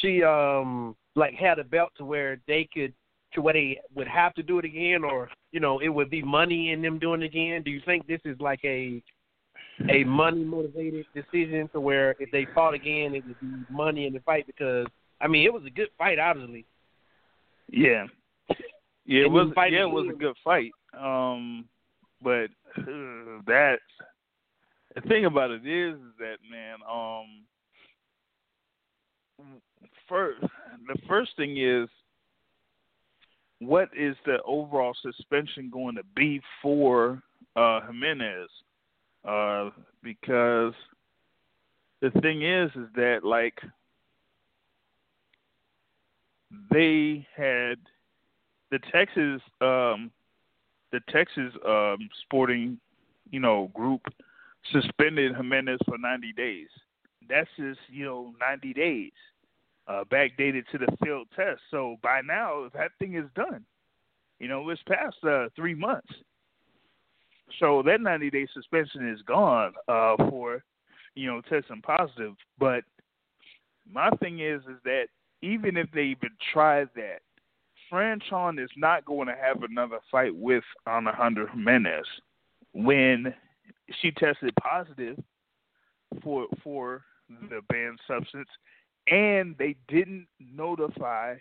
[0.00, 2.92] she um like had a belt to where they could
[3.32, 6.22] to where they would have to do it again or you know it would be
[6.22, 7.62] money in them doing it again.
[7.62, 9.02] Do you think this is like a
[9.90, 14.12] a money motivated decision to where if they fought again it would be money in
[14.12, 14.86] the fight because
[15.20, 16.66] I mean it was a good fight obviously.
[17.68, 18.06] Yeah,
[19.06, 19.52] yeah, it was.
[19.56, 20.72] Yeah, it was a good fight.
[20.98, 21.66] Um,
[22.22, 22.46] but
[22.78, 23.78] uh, that
[24.94, 27.44] the thing about it is, is that man, um,
[30.08, 30.40] first
[30.86, 31.88] the first thing is
[33.60, 37.22] what is the overall suspension going to be for
[37.56, 38.48] uh Jimenez?
[39.24, 39.70] Uh,
[40.02, 40.72] because
[42.00, 43.58] the thing is, is that like
[46.70, 47.76] they had
[48.70, 50.10] the Texas um
[50.92, 52.78] the Texas um sporting,
[53.30, 54.02] you know, group
[54.72, 56.68] suspended Jimenez for 90 days.
[57.28, 59.12] That's just, you know, 90 days.
[59.88, 61.60] Uh backdated to the field test.
[61.70, 63.64] So by now that thing is done.
[64.38, 66.12] You know, it's past uh 3 months.
[67.60, 70.62] So that 90 day suspension is gone uh for
[71.14, 72.84] you know testing positive, but
[73.90, 75.06] my thing is is that
[75.42, 77.20] even if they even try that,
[77.90, 82.06] Franchon is not going to have another fight with Alejandra Jimenez
[82.72, 83.32] when
[84.00, 85.16] she tested positive
[86.22, 87.02] for for
[87.50, 88.48] the banned substance,
[89.08, 91.34] and they didn't notify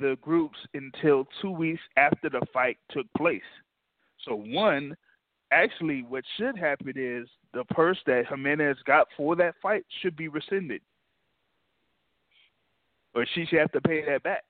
[0.00, 3.42] the groups until two weeks after the fight took place.
[4.24, 4.96] So one,
[5.52, 10.28] actually, what should happen is the purse that Jimenez got for that fight should be
[10.28, 10.82] rescinded,
[13.14, 14.44] or she should have to pay that back.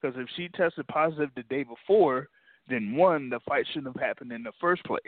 [0.00, 2.28] Because if she tested positive the day before,
[2.68, 5.02] then one, the fight shouldn't have happened in the first place.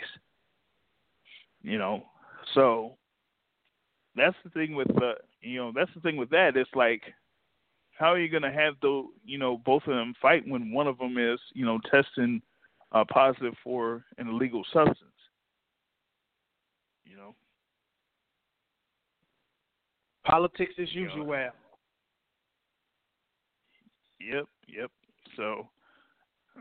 [1.62, 2.04] You know,
[2.54, 2.96] so
[4.16, 6.56] that's the thing with the, you know that's the thing with that.
[6.56, 7.02] It's like,
[7.96, 10.98] how are you gonna have the you know both of them fight when one of
[10.98, 12.42] them is you know testing
[12.90, 14.98] uh, positive for an illegal substance?
[17.04, 17.34] You know.
[20.24, 21.26] Politics as usual.
[24.30, 24.90] Yep, yep.
[25.36, 25.68] So,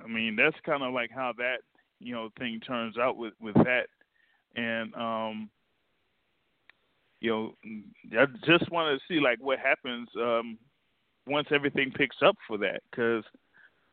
[0.04, 1.60] I mean, that's kind of like how that
[2.00, 3.88] you know thing turns out with with that,
[4.56, 5.50] and um,
[7.20, 7.54] you know,
[8.20, 10.58] I just want to see like what happens um
[11.28, 13.24] once everything picks up for that, because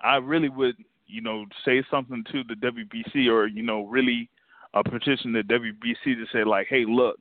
[0.01, 0.77] I really would
[1.07, 4.31] you know say something to the WBC or you know really
[4.75, 7.19] uh, petition the WBC to say like, hey, look,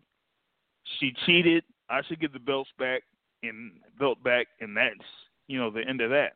[1.00, 1.64] she cheated.
[1.90, 3.04] I should get the belts back
[3.44, 5.00] and belt back, and that's
[5.48, 6.34] you know the end of that.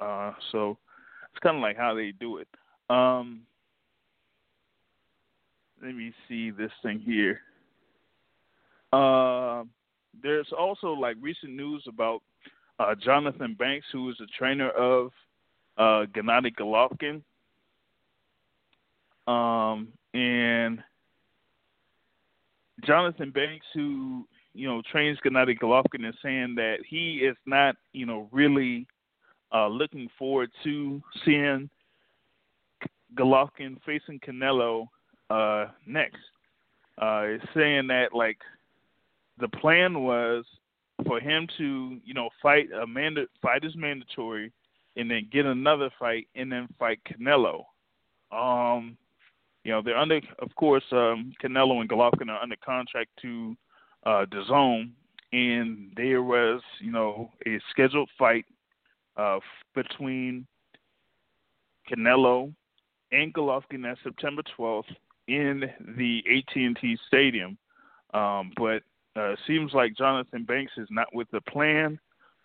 [0.00, 0.78] Uh, so
[1.32, 2.48] it's kind of like how they do it.
[2.88, 3.42] Um,
[5.82, 7.40] let me see this thing here.
[8.92, 9.64] Uh,
[10.22, 12.22] there's also like recent news about
[12.78, 15.10] uh, Jonathan Banks, who is a trainer of
[15.76, 17.22] uh, Gennady Golovkin.
[19.26, 20.82] Um, and
[22.84, 28.06] Jonathan Banks, who you know trains Gennady Golovkin, is saying that he is not, you
[28.06, 28.86] know, really
[29.54, 31.70] uh, looking forward to seeing
[33.14, 34.88] Golovkin facing Canelo
[35.30, 36.18] uh, next.
[37.00, 38.38] Uh, it's saying that like
[39.38, 40.44] the plan was
[41.06, 44.52] for him to, you know, fight a manda- fight is mandatory,
[44.96, 47.64] and then get another fight, and then fight Canelo.
[48.32, 48.96] Um,
[49.64, 53.56] you know, they're under, of course, um, Canelo and Golovkin are under contract to
[54.04, 54.90] uh, DAZN,
[55.32, 58.46] and there was, you know, a scheduled fight
[59.16, 59.38] uh,
[59.74, 60.46] between
[61.90, 62.52] Canelo
[63.12, 64.94] and Golovkin on September 12th
[65.26, 65.64] in
[65.96, 67.58] the AT&T Stadium.
[68.14, 68.82] Um, but
[69.16, 71.98] uh, seems like Jonathan Banks is not with the plan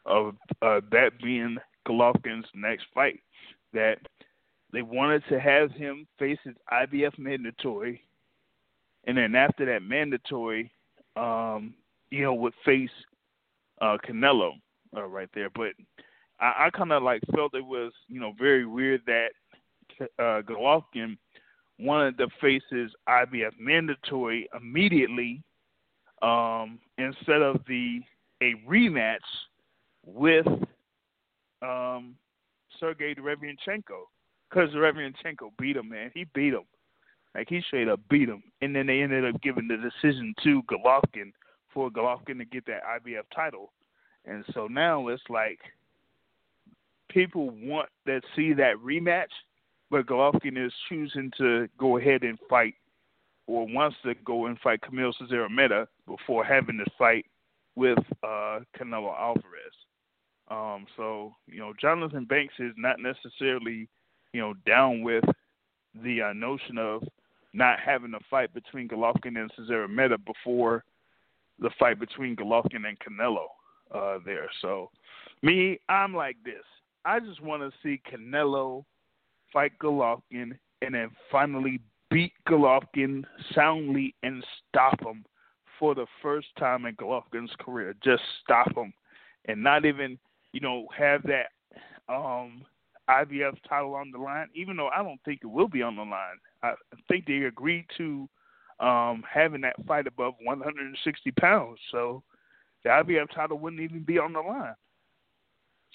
[0.05, 3.21] of uh, that being Golovkin's next fight.
[3.73, 3.97] That
[4.71, 8.03] they wanted to have him face his IBF mandatory,
[9.05, 10.71] and then after that mandatory,
[11.15, 11.73] um,
[12.09, 12.89] you know, would face
[13.81, 14.53] uh, Canelo
[14.95, 15.49] uh, right there.
[15.49, 15.71] But
[16.39, 19.29] I, I kind of like felt it was, you know, very weird that
[20.19, 21.17] uh, Golovkin
[21.79, 25.41] wanted to face his IBF mandatory immediately
[26.21, 28.01] um, instead of the
[28.41, 29.17] a rematch
[30.05, 30.47] with
[31.61, 32.15] um,
[32.79, 34.03] Sergey Derevyanchenko
[34.49, 36.11] because Derevyanchenko beat him, man.
[36.13, 36.63] He beat him.
[37.35, 40.61] Like he straight up beat him, and then they ended up giving the decision to
[40.63, 41.31] Golovkin
[41.73, 43.71] for Golovkin to get that IBF title,
[44.25, 45.59] and so now it's like
[47.09, 49.31] people want to see that rematch,
[49.89, 52.75] but Golovkin is choosing to go ahead and fight,
[53.47, 57.25] or wants to go and fight Kamil Szeremeta before having to fight
[57.75, 59.73] with uh, Canelo Alvarez.
[60.49, 63.87] Um, so you know, Jonathan Banks is not necessarily
[64.33, 65.23] you know down with
[66.03, 67.03] the uh, notion of
[67.53, 70.83] not having a fight between Golovkin and Szeremeta before
[71.59, 73.45] the fight between Golovkin and Canelo
[73.93, 74.49] uh, there.
[74.61, 74.89] So,
[75.41, 76.63] me, I'm like this.
[77.05, 78.85] I just want to see Canelo
[79.51, 81.79] fight Golovkin and then finally
[82.09, 83.23] beat Golovkin
[83.53, 85.25] soundly and stop him
[85.79, 87.93] for the first time in Golovkin's career.
[88.03, 88.93] Just stop him
[89.45, 90.17] and not even,
[90.53, 91.47] you know, have that
[92.09, 92.65] um
[93.09, 96.03] IBF title on the line, even though I don't think it will be on the
[96.03, 96.37] line.
[96.63, 96.73] I
[97.07, 98.27] think they agreed to
[98.79, 102.23] um, having that fight above 160 pounds, so
[102.83, 104.73] the IBF title wouldn't even be on the line.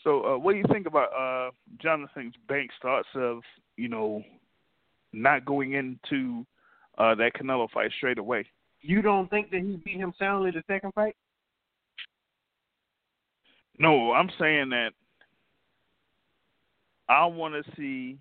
[0.05, 1.51] So, uh, what do you think about uh,
[1.83, 3.41] Jonathan Banks' thoughts of
[3.77, 4.23] you know
[5.13, 6.47] not going into
[6.99, 8.47] uh, that Canelo fight straight away?
[8.81, 11.17] You don't think that he beat him soundly the second fight?
[13.79, 14.91] No, I'm saying that
[17.09, 18.19] I want to see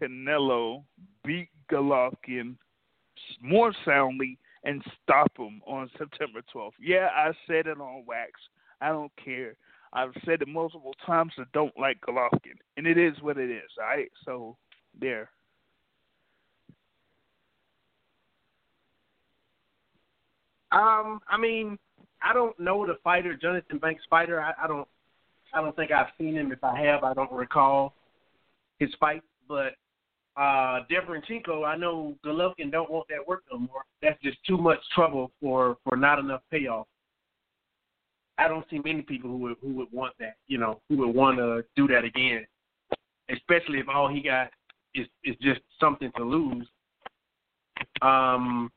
[0.00, 0.84] Canelo
[1.24, 2.56] beat Golovkin
[3.40, 6.72] more soundly and stop him on September 12th.
[6.80, 8.32] Yeah, I said it on wax.
[8.80, 9.56] I don't care.
[9.92, 11.32] I've said it multiple times.
[11.38, 13.70] I don't like Golovkin, and it is what it is.
[13.80, 14.56] All right, so
[15.00, 15.30] there.
[20.72, 21.78] Um, I mean,
[22.22, 24.42] I don't know the fighter, Jonathan Banks fighter.
[24.42, 24.88] I, I don't,
[25.54, 26.52] I don't think I've seen him.
[26.52, 27.94] If I have, I don't recall
[28.78, 29.22] his fight.
[29.48, 29.74] But
[30.36, 33.84] uh Derevyanchenko, I know Golovkin don't want that work no more.
[34.02, 36.86] That's just too much trouble for for not enough payoff.
[38.38, 41.14] I don't see many people who would who would want that, you know, who would
[41.14, 42.46] want to do that again,
[43.30, 44.50] especially if all he got
[44.94, 46.68] is is just something to lose.
[48.02, 48.70] Um,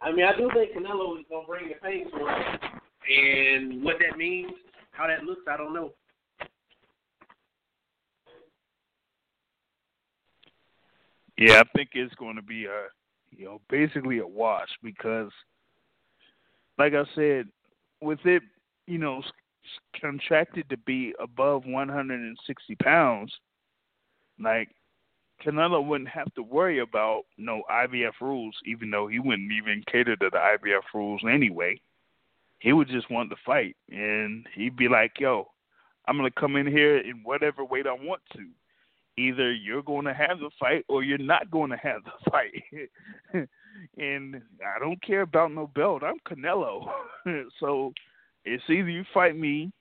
[0.00, 2.58] I mean, I do think Canelo is gonna bring the pace for him,
[3.08, 4.52] and what that means,
[4.92, 5.92] how that looks, I don't know.
[11.38, 12.86] Yeah, I think it's going to be a,
[13.30, 15.30] you know, basically a wash because,
[16.78, 17.46] like I said,
[18.02, 18.42] with it,
[18.86, 19.22] you know,
[20.00, 23.32] contracted to be above 160 pounds,
[24.40, 24.68] like
[25.44, 30.16] Canelo wouldn't have to worry about no IBF rules, even though he wouldn't even cater
[30.16, 31.80] to the IBF rules anyway.
[32.58, 35.48] He would just want to fight, and he'd be like, "Yo,
[36.06, 38.48] I'm gonna come in here in whatever weight I want to."
[39.18, 42.88] Either you're going to have the fight or you're not going to have the fight.
[43.98, 46.02] and I don't care about no belt.
[46.02, 46.86] I'm Canelo.
[47.60, 47.92] so
[48.44, 49.72] it's either you fight me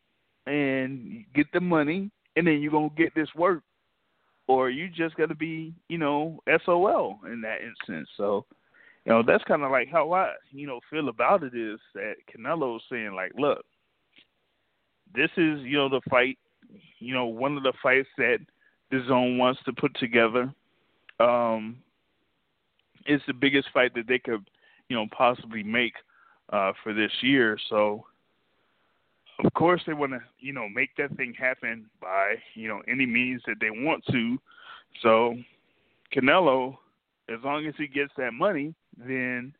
[0.47, 3.61] and get the money and then you're going to get this work
[4.47, 8.09] or you just got to be, you know, SOL in that instance.
[8.17, 8.45] So,
[9.05, 12.15] you know, that's kind of like how I, you know, feel about it is that
[12.33, 13.63] Canelo's saying like, look,
[15.13, 16.37] this is, you know, the fight,
[16.99, 18.39] you know, one of the fights that–
[18.91, 20.53] DAZN wants to put together.
[21.19, 21.77] Um,
[23.05, 24.49] it's the biggest fight that they could,
[24.89, 25.93] you know, possibly make
[26.51, 27.57] uh, for this year.
[27.69, 28.05] So
[29.43, 33.05] of course, they want to, you know, make that thing happen by, you know, any
[33.05, 34.37] means that they want to.
[35.01, 35.35] So,
[36.15, 36.77] Canelo,
[37.29, 39.53] as long as he gets that money, then,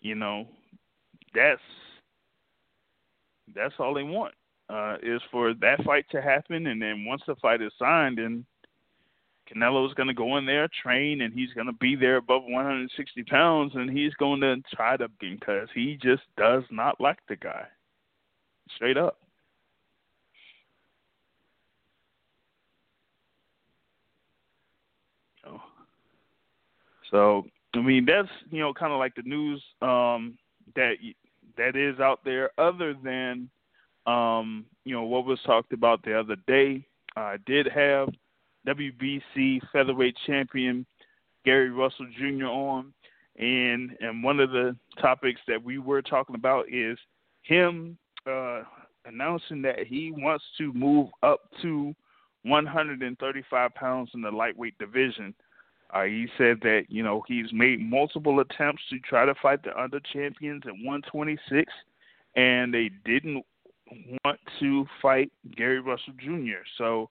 [0.00, 0.46] you know,
[1.34, 1.60] that's
[3.54, 4.34] that's all they want
[4.68, 8.44] uh, is for that fight to happen, and then once the fight is signed, and
[9.48, 13.22] Canelo's going to go in there, train, and he's going to be there above 160
[13.24, 17.64] pounds, and he's going to try to because he just does not like the guy,
[18.74, 19.18] straight up.
[27.10, 30.36] So I mean that's you know kind of like the news um,
[30.74, 30.94] that
[31.56, 32.50] that is out there.
[32.58, 33.48] Other than
[34.08, 36.84] um, you know what was talked about the other day,
[37.16, 38.08] I did have
[38.66, 40.86] WBC featherweight champion
[41.44, 42.46] Gary Russell Jr.
[42.46, 42.92] on,
[43.38, 46.98] and and one of the topics that we were talking about is
[47.42, 48.62] him uh,
[49.04, 51.94] announcing that he wants to move up to
[52.44, 55.34] 135 pounds in the lightweight division.
[55.92, 59.80] Uh, he said that you know he's made multiple attempts to try to fight the
[59.80, 61.70] under champions at 126,
[62.36, 63.44] and they didn't
[64.24, 66.62] want to fight Gary Russell Jr.
[66.76, 67.10] So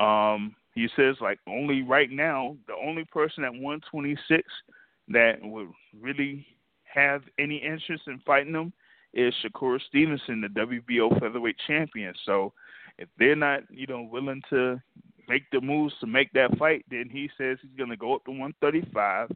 [0.00, 4.42] um, he says like only right now the only person at 126
[5.08, 5.68] that would
[5.98, 6.46] really
[6.84, 8.72] have any interest in fighting him
[9.14, 12.14] is Shakur Stevenson, the WBO featherweight champion.
[12.26, 12.52] So
[12.98, 14.80] if they're not, you know, willing to
[15.28, 18.24] make the moves to make that fight, then he says he's going to go up
[18.24, 19.30] to 135.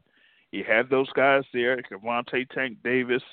[0.51, 3.23] He had those guys there, Gervonta Tank Davis,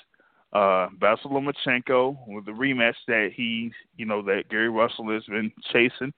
[0.53, 6.13] uh, Lomachenko, with the rematch that he, you know, that Gary Russell has been chasing.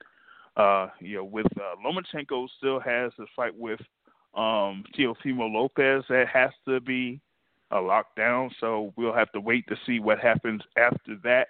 [0.56, 3.80] Uh, you know, with uh, Lomachenko still has a fight with
[4.34, 7.20] um, Teofimo Lopez that has to be
[7.70, 8.50] a lockdown.
[8.60, 11.48] So we'll have to wait to see what happens after that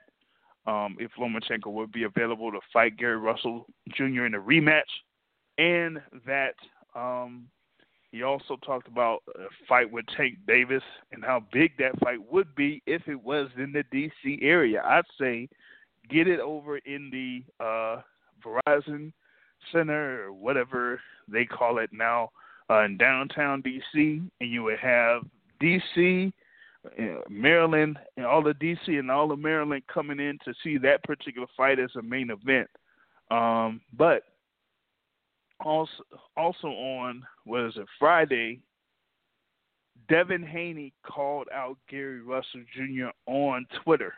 [0.66, 4.24] um, if Lomachenko would be available to fight Gary Russell Jr.
[4.24, 4.82] in a rematch,
[5.58, 6.54] and that
[6.94, 7.46] um,
[8.14, 12.54] he also talked about a fight with Tank Davis and how big that fight would
[12.54, 14.38] be if it was in the D.C.
[14.40, 14.80] area.
[14.84, 15.48] I'd say
[16.08, 18.02] get it over in the uh,
[18.40, 19.12] Verizon
[19.72, 22.30] Center or whatever they call it now
[22.70, 25.22] uh, in downtown D.C., and you would have
[25.58, 26.32] D.C.
[27.28, 31.48] Maryland and all the DC and all of Maryland coming in to see that particular
[31.56, 32.68] fight as a main event.
[33.32, 34.22] Um, but
[35.60, 36.04] also
[36.36, 38.60] also on what is it Friday,
[40.08, 43.08] Devin Haney called out Gary Russell Jr.
[43.26, 44.14] on Twitter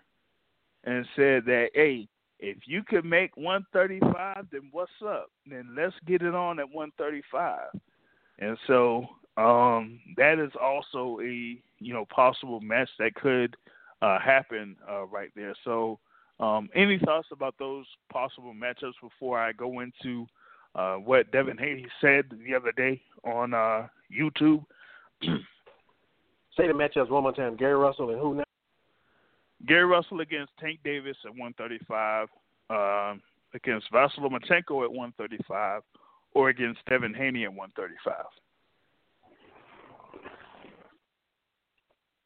[0.85, 2.09] and said that hey,
[2.39, 5.31] if you could make 135, then what's up?
[5.49, 7.61] Then let's get it on at 135.
[8.39, 9.07] And so
[9.37, 13.57] um, that is also a you know possible match that could
[14.03, 15.55] uh, happen uh, right there.
[15.65, 15.99] So,
[16.41, 20.27] um, any thoughts about those possible matchups before I go into
[20.77, 24.65] uh, what Devin Haney said the other day on uh, YouTube?
[25.23, 27.57] Say the matchups one more time.
[27.57, 28.45] Gary Russell and who now?
[29.67, 32.29] Gary Russell against Tank Davis at 135,
[32.69, 33.23] um,
[33.55, 35.83] against Vasyl Lomachenko at 135,
[36.35, 38.15] or against Devin Haney at 135.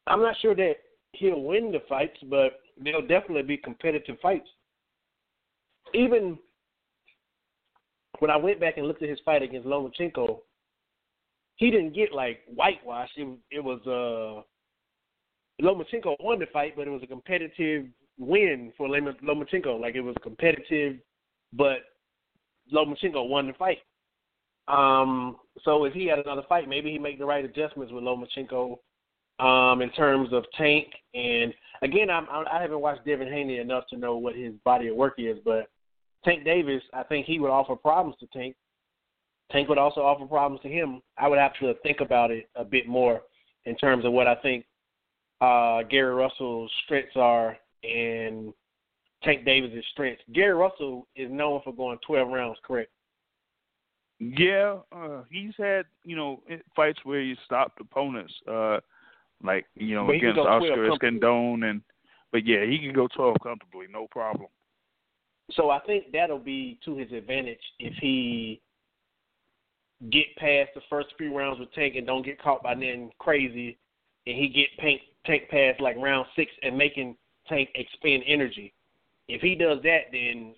[0.09, 0.75] I'm not sure that
[1.13, 4.49] he'll win the fights, but they'll definitely be competitive fights.
[5.95, 6.37] Even
[8.21, 10.39] when I went back and looked at his fight against Lomachenko,
[11.57, 13.13] he didn't get like whitewashed.
[13.17, 14.43] It, it was uh
[15.63, 17.87] Lomachenko won the fight, but it was a competitive
[18.19, 19.81] win for Lomachenko.
[19.81, 20.97] Like it was competitive,
[21.53, 21.79] but
[22.73, 23.79] Lomachenko won the fight.
[24.69, 28.79] Um, so if he had another fight, maybe he make the right adjustments with Lomachenko
[29.39, 30.87] um, in terms of Tank.
[31.15, 31.53] And
[31.83, 35.15] again, I'm, I haven't watched Devin Haney enough to know what his body of work
[35.19, 35.69] is, but
[36.25, 38.57] Tank Davis, I think he would offer problems to Tank.
[39.51, 41.01] Tank would also offer problems to him.
[41.19, 43.23] I would have to think about it a bit more
[43.65, 44.65] in terms of what I think
[45.41, 48.53] uh, Gary Russell's strengths are and
[49.25, 50.23] Tank Davis's strengths.
[50.33, 52.91] Gary Russell is known for going 12 rounds, correct?
[54.21, 56.43] Yeah, uh, he's had you know
[56.77, 58.33] fights where he stopped opponents.
[58.47, 58.79] Uh,
[59.43, 61.81] like you know against Oscar Escandón and
[62.31, 64.49] but yeah, he can go twelve comfortably, no problem.
[65.53, 68.61] So I think that'll be to his advantage if he
[70.11, 73.79] get past the first few rounds with Tank and don't get caught by nothing crazy,
[74.27, 77.17] and he get Tank Tank past like round six and making
[77.49, 78.73] Tank expend energy.
[79.29, 80.55] If he does that, then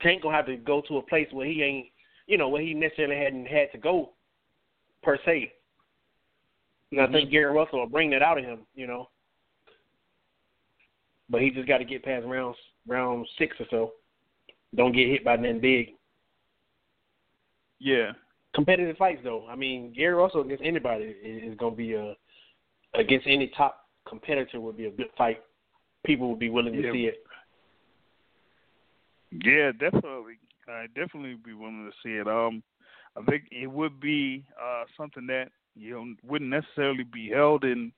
[0.00, 1.86] Tank gonna have to go to a place where he ain't,
[2.26, 4.10] you know, where he necessarily hadn't had to go
[5.02, 5.52] per se.
[6.90, 7.14] And I mm-hmm.
[7.14, 9.08] think Gary Russell will bring that out of him, you know.
[11.32, 12.54] but he just got to get past round
[12.86, 13.92] round six or so.
[14.74, 15.90] Don't get hit by nothing big.
[17.78, 18.12] Yeah.
[18.54, 19.46] Competitive fights though.
[19.48, 22.14] I mean, Gary Russell against anybody is, is going to be a
[22.94, 25.40] against any top competitor would be a good fight.
[26.04, 26.92] People would be willing to Yeah.
[26.92, 27.24] see it.
[29.30, 30.34] Yeah, definitely.
[30.68, 32.28] I definitely be willing to see it.
[32.28, 32.62] Um,
[33.16, 37.92] I think it would be uh something that you know wouldn't necessarily be held in,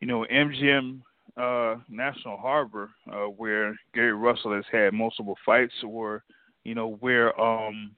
[0.00, 1.02] you know, MGM
[1.36, 6.24] uh National Harbor, uh, where Gary Russell has had multiple fights, or
[6.64, 7.92] you know where um,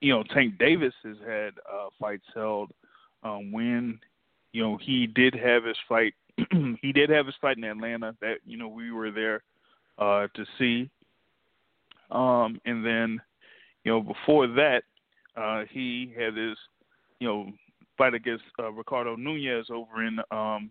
[0.00, 2.70] you know Tank Davis has had uh fights held.
[3.22, 3.98] Um, when
[4.52, 6.14] you know he did have his fight,
[6.82, 8.14] he did have his fight in Atlanta.
[8.20, 9.42] That you know we were there
[9.98, 10.90] uh, to see.
[12.10, 13.20] Um, and then,
[13.84, 14.82] you know, before that,
[15.36, 16.56] uh, he had his,
[17.18, 17.50] you know,
[17.98, 20.70] fight against uh, Ricardo Nunez over in, um,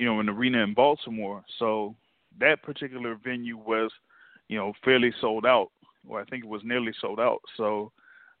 [0.00, 1.44] you know, an arena in Baltimore.
[1.58, 1.94] So
[2.40, 3.90] that particular venue was,
[4.48, 5.68] you know, fairly sold out,
[6.08, 7.40] or I think it was nearly sold out.
[7.58, 7.92] So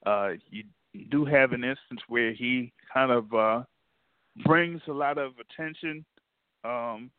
[0.06, 0.64] uh, you
[1.10, 3.62] do have an instance where he kind of uh,
[4.46, 6.02] brings a lot of attention.
[6.64, 7.10] Um,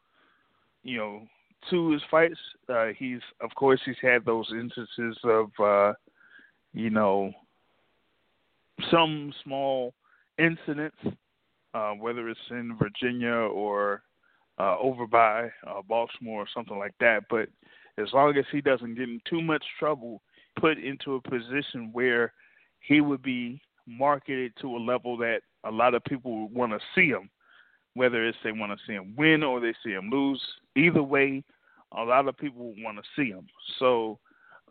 [0.83, 1.21] you know,
[1.69, 2.39] to his fights.
[2.67, 5.93] Uh, he's, of course, he's had those instances of, uh,
[6.73, 7.31] you know,
[8.89, 9.93] some small
[10.39, 10.97] incidents,
[11.75, 14.01] uh, whether it's in Virginia or
[14.61, 17.23] uh, over by uh, Baltimore or something like that.
[17.29, 17.49] But
[17.97, 20.21] as long as he doesn't get in too much trouble,
[20.59, 22.33] put into a position where
[22.79, 26.79] he would be marketed to a level that a lot of people would want to
[26.95, 27.29] see him
[27.93, 30.41] whether it's they want to see him win or they see him lose.
[30.75, 31.43] Either way,
[31.97, 33.45] a lot of people want to see him.
[33.79, 34.19] So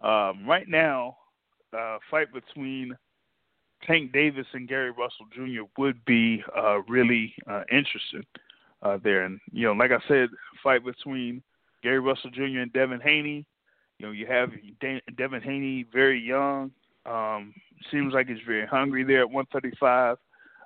[0.03, 1.16] um, right now,
[1.76, 2.97] uh, fight between
[3.86, 5.62] Tank Davis and Gary Russell Jr.
[5.78, 8.24] would be uh, really uh, interesting
[8.83, 9.24] uh, there.
[9.24, 10.28] And you know, like I said,
[10.62, 11.43] fight between
[11.83, 12.61] Gary Russell Jr.
[12.61, 13.47] and Devin Haney.
[13.99, 14.51] You know, you have
[14.81, 16.70] De- Devin Haney very young.
[17.07, 17.55] Um,
[17.91, 20.16] seems like he's very hungry there at 135.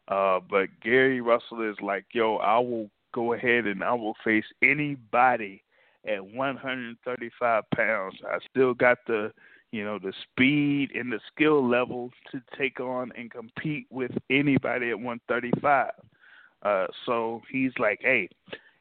[0.07, 4.45] Uh, but Gary Russell is like, yo, I will go ahead and I will face
[4.63, 5.63] anybody
[6.07, 8.15] at 135 pounds.
[8.29, 9.33] I still got the,
[9.73, 14.91] you know, the speed and the skill level to take on and compete with anybody
[14.91, 15.93] at 135.
[16.65, 18.29] Uh, so he's like, hey,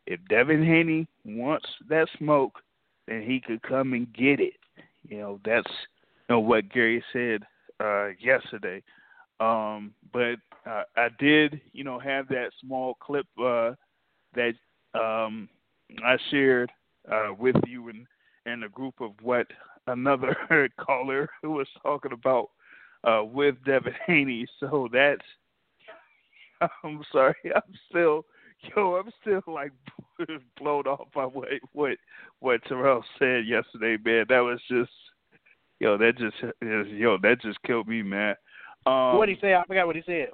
[0.05, 2.59] if Devin Haney wants that smoke,
[3.07, 4.53] then he could come and get it.
[5.07, 5.71] You know, that's
[6.29, 7.43] you know what Gary said
[7.83, 8.81] uh, yesterday.
[9.39, 13.71] Um, but uh, I did, you know, have that small clip uh,
[14.35, 14.53] that
[14.93, 15.49] um,
[16.05, 16.71] I shared
[17.11, 18.05] uh, with you and
[18.45, 19.47] and a group of what
[19.87, 20.35] another
[20.79, 22.49] caller who was talking about
[23.03, 24.47] uh, with Devin Haney.
[24.59, 25.21] So that's,
[26.83, 28.25] I'm sorry, I'm still,
[28.75, 29.71] yo, I'm still like
[30.59, 31.97] blown off by what what
[32.39, 34.25] what Terrell said yesterday, man.
[34.29, 34.91] That was just,
[35.79, 38.35] yo, that just, yo, that just killed me, man.
[38.85, 39.53] Um, what did he say?
[39.53, 40.29] I forgot what he said.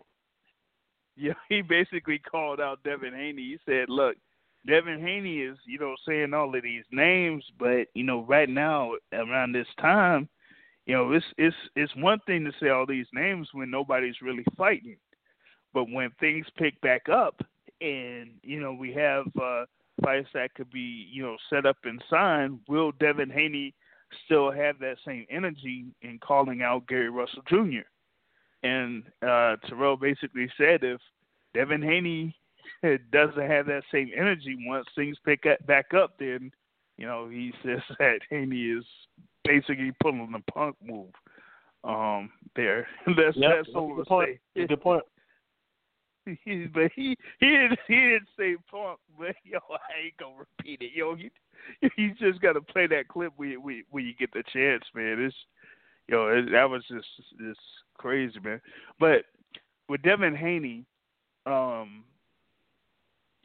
[1.15, 3.41] Yeah, he basically called out Devin Haney.
[3.41, 4.15] He said, "Look,
[4.65, 8.93] Devin Haney is, you know, saying all of these names, but you know, right now
[9.13, 10.29] around this time,
[10.85, 14.45] you know, it's it's it's one thing to say all these names when nobody's really
[14.57, 14.97] fighting,
[15.73, 17.41] but when things pick back up,
[17.81, 19.65] and you know, we have uh,
[20.03, 22.59] fights that could be, you know, set up and signed.
[22.67, 23.73] Will Devin Haney
[24.25, 27.87] still have that same energy in calling out Gary Russell Jr.?"
[28.63, 30.99] And uh, Terrell basically said if
[31.53, 32.35] Devin Haney
[33.11, 36.51] doesn't have that same energy once things pick up, back up, then
[36.97, 38.85] you know he says that Haney is
[39.45, 41.13] basically pulling the punk move
[41.83, 42.87] um, there.
[43.07, 44.39] that's Yep, that's all to point.
[44.55, 45.03] Good point.
[46.73, 50.91] But he he didn't he didn't say punk, but yo, I ain't gonna repeat it.
[50.93, 51.29] Yo, you
[51.97, 55.19] you just gotta play that clip when you, when you get the chance, man.
[55.19, 55.35] It's
[56.07, 57.07] yo, it, that was just
[57.39, 57.59] just
[57.97, 58.61] crazy, man.
[58.99, 59.25] But
[59.87, 60.85] with Devin Haney,
[61.45, 62.03] um,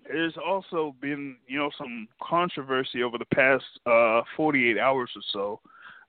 [0.06, 5.60] there's also been you know some controversy over the past uh 48 hours or so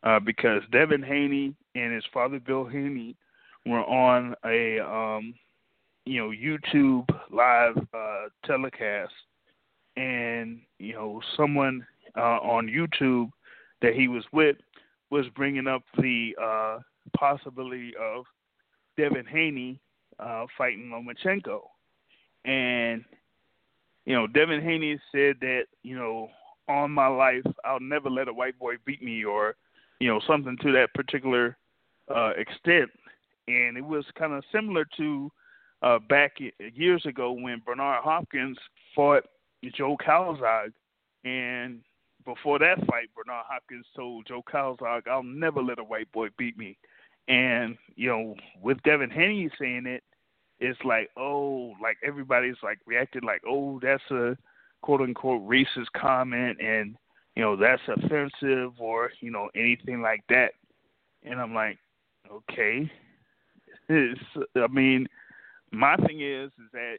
[0.03, 3.15] uh, because Devin Haney and his father Bill Haney
[3.65, 5.33] were on a um,
[6.05, 9.13] you know YouTube live uh, telecast,
[9.97, 11.85] and you know someone
[12.15, 13.29] uh, on YouTube
[13.81, 14.57] that he was with
[15.09, 16.79] was bringing up the uh,
[17.17, 18.25] possibility of
[18.97, 19.79] Devin Haney
[20.19, 21.61] uh, fighting Lomachenko,
[22.45, 23.03] and
[24.05, 26.29] you know Devin Haney said that you know
[26.69, 29.55] on my life I'll never let a white boy beat me or
[29.99, 31.57] you know something to that particular
[32.15, 32.91] uh, extent,
[33.47, 35.31] and it was kind of similar to
[35.81, 38.57] uh, back years ago when Bernard Hopkins
[38.95, 39.23] fought
[39.75, 40.73] Joe Calzaghe
[41.23, 41.81] And
[42.23, 46.57] before that fight, Bernard Hopkins told Joe Calzaghe, "I'll never let a white boy beat
[46.57, 46.77] me."
[47.27, 50.03] And you know, with Devin Haney saying it,
[50.59, 54.37] it's like, oh, like everybody's like reacted like, oh, that's a
[54.81, 56.95] quote unquote racist comment, and
[57.35, 60.53] you know that's offensive or you know anything like that.
[61.23, 61.77] And I'm like,
[62.31, 62.91] okay.
[63.87, 64.19] It's,
[64.55, 65.05] I mean,
[65.77, 66.97] my thing is is that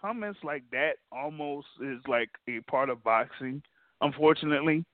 [0.00, 3.62] comments like that almost is like a part of boxing.
[4.00, 4.84] Unfortunately,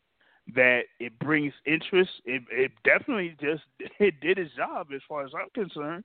[0.54, 2.10] that it brings interest.
[2.24, 3.62] It it definitely just
[4.00, 6.04] it did its job as far as I'm concerned.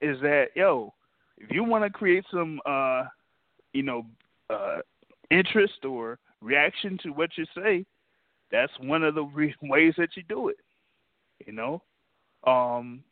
[0.00, 0.92] Is that yo,
[1.38, 3.04] if you want to create some uh,
[3.72, 4.04] you know,
[4.50, 4.78] uh,
[5.30, 7.84] interest or reaction to what you say,
[8.50, 10.58] that's one of the re- ways that you do it.
[11.46, 11.82] You know,
[12.46, 13.02] um,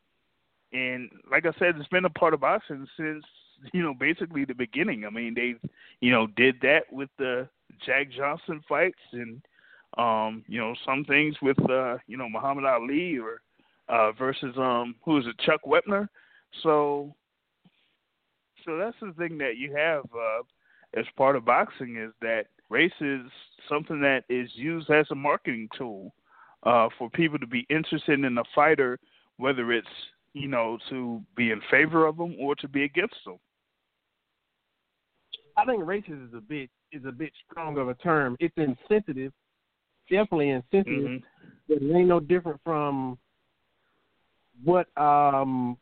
[0.72, 3.24] and like I said, it's been a part of boxing since
[3.72, 5.04] you know basically the beginning.
[5.04, 5.54] I mean, they
[6.00, 7.48] you know did that with the
[7.84, 9.42] Jack Johnson fights and
[9.98, 13.40] um, you know some things with uh, you know Muhammad Ali or
[13.88, 16.08] uh, versus um who is it Chuck Wepner.
[16.62, 17.14] So
[18.64, 20.42] so that's the thing that you have uh,
[20.94, 23.22] as part of boxing is that race is
[23.68, 26.12] something that is used as a marketing tool
[26.64, 28.98] uh, for people to be interested in a fighter,
[29.38, 29.88] whether it's
[30.34, 33.38] you know to be in favor of them or to be against them.
[35.56, 38.36] I think racist is a bit is a bit strong of a term.
[38.40, 39.32] It's insensitive,
[40.08, 41.22] definitely insensitive, Mhm.
[41.68, 43.18] but it ain't no different from
[44.62, 45.78] what um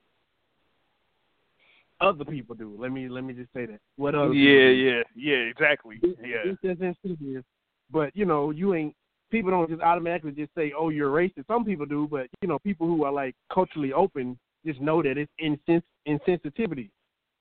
[2.01, 2.76] other people do.
[2.78, 3.80] Let me let me just say that.
[3.96, 5.99] What other Yeah, yeah, yeah, exactly.
[6.03, 7.44] It's, Yeah, it's just insensitive,
[7.90, 8.94] but you know you ain't.
[9.31, 12.59] People don't just automatically just say, "Oh, you're racist." Some people do, but you know,
[12.59, 16.91] people who are like culturally open just know that it's insens- insensitivity,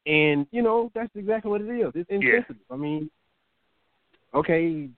[0.05, 1.91] and you know that's exactly what it is.
[1.95, 2.61] It's insensitive.
[2.69, 3.09] I mean,
[4.33, 4.89] okay,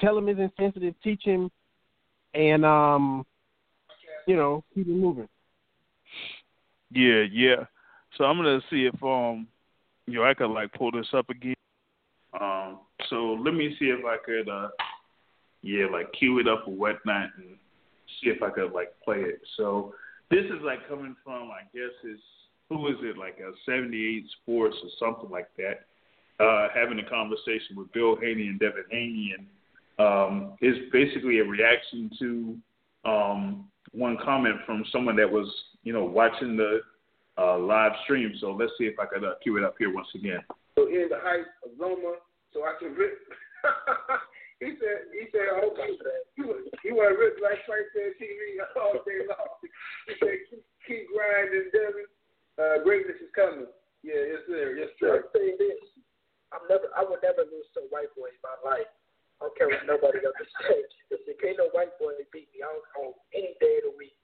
[0.00, 1.50] tell him it's insensitive, teach him,
[2.34, 3.26] and um,
[4.26, 5.28] you know, keep it moving.
[6.90, 7.64] yeah, yeah.
[8.16, 9.46] So I'm gonna see if um,
[10.06, 11.54] you know, I could like pull this up again.
[12.38, 14.68] Um, so let me see if I could uh,
[15.62, 17.56] yeah, like cue it up or whatnot, and
[18.20, 19.40] see if I could like play it.
[19.56, 19.94] So
[20.30, 22.22] this is like coming from, I guess it's
[22.68, 25.86] who is it like a 78 Sports or something like that,
[26.44, 29.46] uh, having a conversation with Bill Haney and Devin Haney, and
[29.98, 32.56] um, basically a reaction to
[33.04, 35.50] um, one comment from someone that was,
[35.82, 36.80] you know, watching the
[37.38, 38.32] uh, live stream.
[38.40, 40.40] So let's see if I could uh, cue it up here once again.
[40.76, 42.16] So in the height of Loma,
[42.52, 43.18] so I can rip.
[44.58, 45.70] he said, he said, oh,
[46.34, 49.54] he was, he want to rip like Frank said TV all day long.
[50.10, 52.10] He said, keep, keep grinding, Devin.
[52.58, 53.70] Uh, greatness is coming.
[54.02, 55.22] Yeah, yes sir, yes sir.
[55.22, 55.78] I'll say this.
[56.50, 58.90] I'm never I would never lose to a white boy in my life.
[59.38, 60.34] I don't care what nobody else
[60.66, 60.90] says.
[61.10, 64.16] Listen, can't no white boy beat me on, on any day of the week.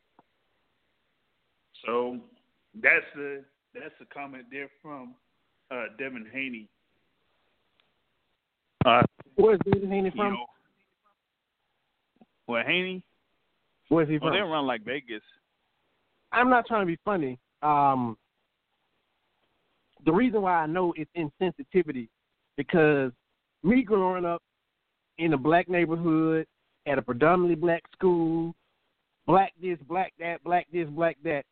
[1.86, 2.18] So
[2.82, 5.14] that's the that's the comment there from
[5.70, 6.68] uh, Devin Haney.
[9.36, 10.32] Where's David Haney you from?
[10.34, 10.46] know,
[12.46, 13.02] well, Haney,
[13.88, 14.32] Where's he well, from?
[14.32, 15.22] they're around like Vegas.
[16.32, 17.38] I'm not trying to be funny.
[17.62, 18.16] Um,
[20.04, 22.08] the reason why I know it's insensitivity
[22.56, 23.12] because
[23.62, 24.42] me growing up
[25.18, 26.46] in a black neighborhood
[26.86, 28.54] at a predominantly black school,
[29.26, 31.44] black this, black that, black this, black that,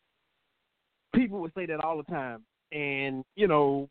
[1.15, 2.45] people would say that all the time.
[2.73, 3.89] And, you know,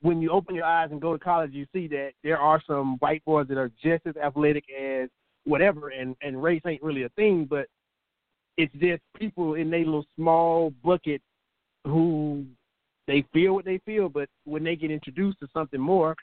[0.00, 2.96] when you open your eyes and go to college, you see that there are some
[2.98, 5.08] white boys that are just as athletic as
[5.44, 7.66] whatever, and, and race ain't really a thing, but
[8.56, 11.22] it's just people in their little small bucket
[11.84, 12.44] who
[13.06, 16.14] they feel what they feel, but when they get introduced to something more,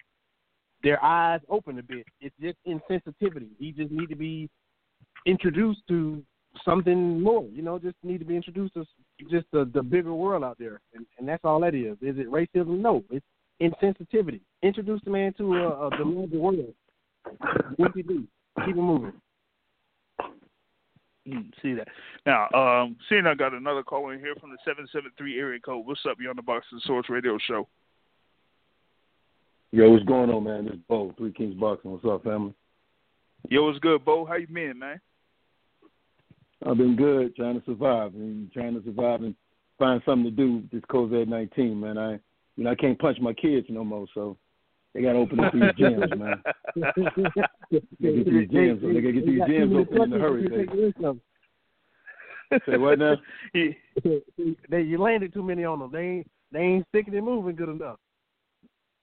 [0.84, 2.06] their eyes open a bit.
[2.22, 3.48] It's just insensitivity.
[3.58, 4.50] You just need to be
[5.26, 6.22] introduced to
[6.64, 7.46] something more.
[7.52, 8.86] You know, just need to be introduced to
[9.32, 11.98] just the, the bigger world out there, and, and that's all that is.
[12.02, 12.80] Is it racism?
[12.80, 13.26] No, it's
[13.62, 14.42] insensitivity.
[14.64, 16.74] Introduce the man to a, a the larger world.
[17.78, 18.28] What you do?
[18.66, 19.14] Keep it moving.
[21.28, 21.88] Mm, see that.
[22.26, 25.86] Now, um, seeing I got another call in here from the 773 area code.
[25.86, 26.18] What's up?
[26.20, 27.68] You on the Boxing Source Radio Show.
[29.72, 30.66] Yo, what's going on, man?
[30.66, 31.92] This is Bo, Three Kings Boxing.
[31.92, 32.54] What's up, family?
[33.50, 34.26] Yo, what's good, Bo?
[34.26, 35.02] How you been, man?
[36.66, 39.36] I've been good, trying to survive and trying to survive and
[39.78, 41.98] find something to do with this COVID nineteen, man.
[41.98, 42.20] I
[42.56, 44.38] you know, I can't punch my kids no more, so
[44.94, 46.42] they gotta open up these gyms, man.
[46.76, 47.82] They
[48.12, 50.94] get these gyms, they gotta get these gyms open in a hurry, baby.
[52.66, 53.16] Say what now?
[54.70, 55.92] They you landed too many on them.
[55.92, 57.98] They ain't they ain't sticking and moving good enough.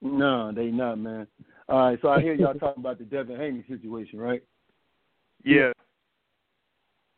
[0.01, 1.27] No, they not, man.
[1.69, 4.43] All right, so I hear y'all talking about the Devin Haney situation, right?
[5.43, 5.71] Yeah.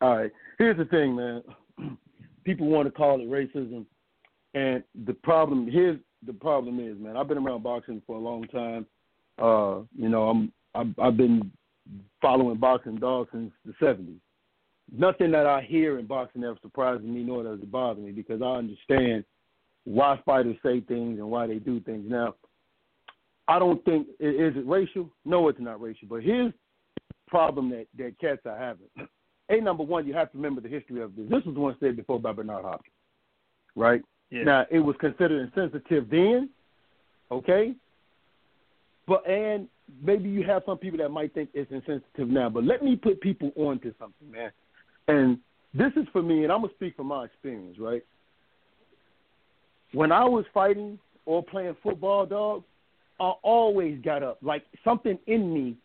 [0.00, 0.32] All right.
[0.58, 1.42] Here's the thing, man.
[2.44, 3.86] People want to call it racism,
[4.54, 7.16] and the problem here's the problem is, man.
[7.16, 8.86] I've been around boxing for a long time.
[9.38, 11.50] Uh, you know, I'm I've, I've been
[12.20, 14.18] following boxing dog since the '70s.
[14.92, 18.40] Nothing that I hear in boxing ever surprises me, nor does it bother me, because
[18.40, 19.24] I understand
[19.84, 22.04] why fighters say things and why they do things.
[22.08, 22.34] Now,
[23.48, 25.10] I don't think is it racial?
[25.24, 26.08] No, it's not racial.
[26.08, 26.52] But here's
[27.28, 29.08] problem that that cats are having.
[29.48, 31.26] A number one, you have to remember the history of this.
[31.28, 32.94] This was once said before by Bernard Hopkins,
[33.76, 34.02] right?
[34.30, 34.42] Yeah.
[34.42, 36.50] Now it was considered insensitive then,
[37.30, 37.74] okay?
[39.06, 39.68] But and
[40.02, 42.48] maybe you have some people that might think it's insensitive now.
[42.48, 44.50] But let me put people onto something, man.
[45.08, 45.38] And
[45.72, 48.04] this is for me, and I'm gonna speak from my experience, right?
[49.92, 52.64] When I was fighting or playing football, dog,
[53.20, 54.38] I always got up.
[54.42, 55.76] Like something in me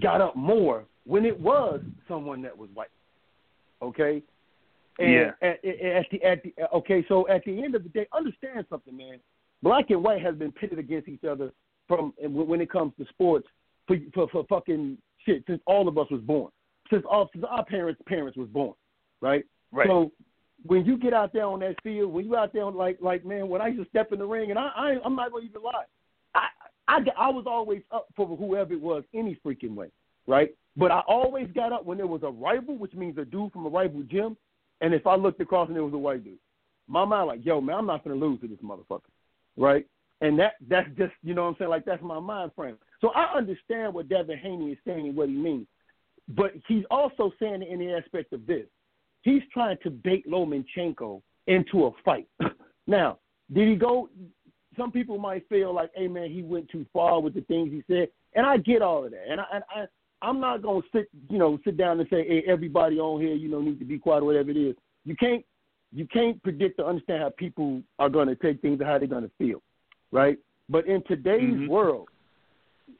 [0.00, 2.88] got up more when it was someone that was white.
[3.80, 4.22] Okay.
[4.98, 5.30] And Yeah.
[5.42, 8.66] At, at, at the at the okay, so at the end of the day, understand
[8.70, 9.20] something, man.
[9.62, 11.52] Black and white has been pitted against each other
[11.88, 13.46] from when it comes to sports
[13.86, 16.50] for for, for fucking shit since all of us was born.
[16.90, 18.74] Since all since our parents' parents was born,
[19.20, 19.44] right?
[19.72, 19.88] Right.
[19.88, 20.12] So
[20.64, 23.24] when you get out there on that field, when you out there on like like
[23.24, 25.44] man, when I used to step in the ring, and I, I I'm not gonna
[25.44, 25.84] even lie,
[26.34, 26.46] I,
[26.88, 29.88] I I was always up for whoever it was any freaking way,
[30.26, 30.54] right?
[30.76, 33.66] But I always got up when there was a rival, which means a dude from
[33.66, 34.36] a rival gym,
[34.80, 36.38] and if I looked across and it was a white dude,
[36.88, 39.00] my mind like, yo man, I'm not gonna lose to this motherfucker,
[39.56, 39.86] right?
[40.20, 42.78] And that that's just you know what I'm saying like that's my mind frame.
[43.00, 45.66] So I understand what Devin Haney is saying and what he means,
[46.28, 48.66] but he's also saying in the aspect of this
[49.26, 52.28] he's trying to bait Lomachenko into a fight.
[52.86, 53.18] now,
[53.52, 54.08] did he go?
[54.78, 57.82] Some people might feel like, hey man, he went too far with the things he
[57.92, 59.24] said, and I get all of that.
[59.28, 59.84] And I, and I
[60.26, 63.48] I'm not gonna sit, you know, sit down and say, hey, everybody on here, you
[63.48, 64.74] know, need to be quiet or whatever it is.
[65.04, 65.44] You can't,
[65.92, 69.30] you can't predict or understand how people are gonna take things or how they're gonna
[69.38, 69.62] feel,
[70.10, 70.36] right?
[70.68, 71.68] But in today's Mhm.
[71.68, 72.08] world,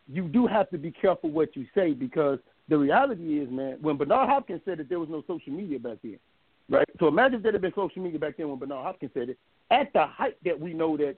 [0.06, 3.96] you do have to be careful what you say because the reality is, man, when
[3.96, 6.20] Bernard Hopkins said that there was no social media back then,
[6.68, 6.88] right?
[7.00, 9.38] So imagine if there had been social media back then when Bernard Hopkins said it,
[9.72, 11.16] at the height that we know that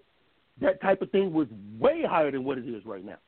[0.61, 1.49] that type of thing was
[1.79, 3.19] way higher than what it is right now.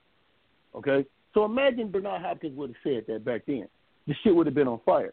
[0.74, 1.04] Okay?
[1.34, 3.68] So imagine Bernard Hopkins would have said that back then.
[4.06, 5.12] The shit would have been on fire.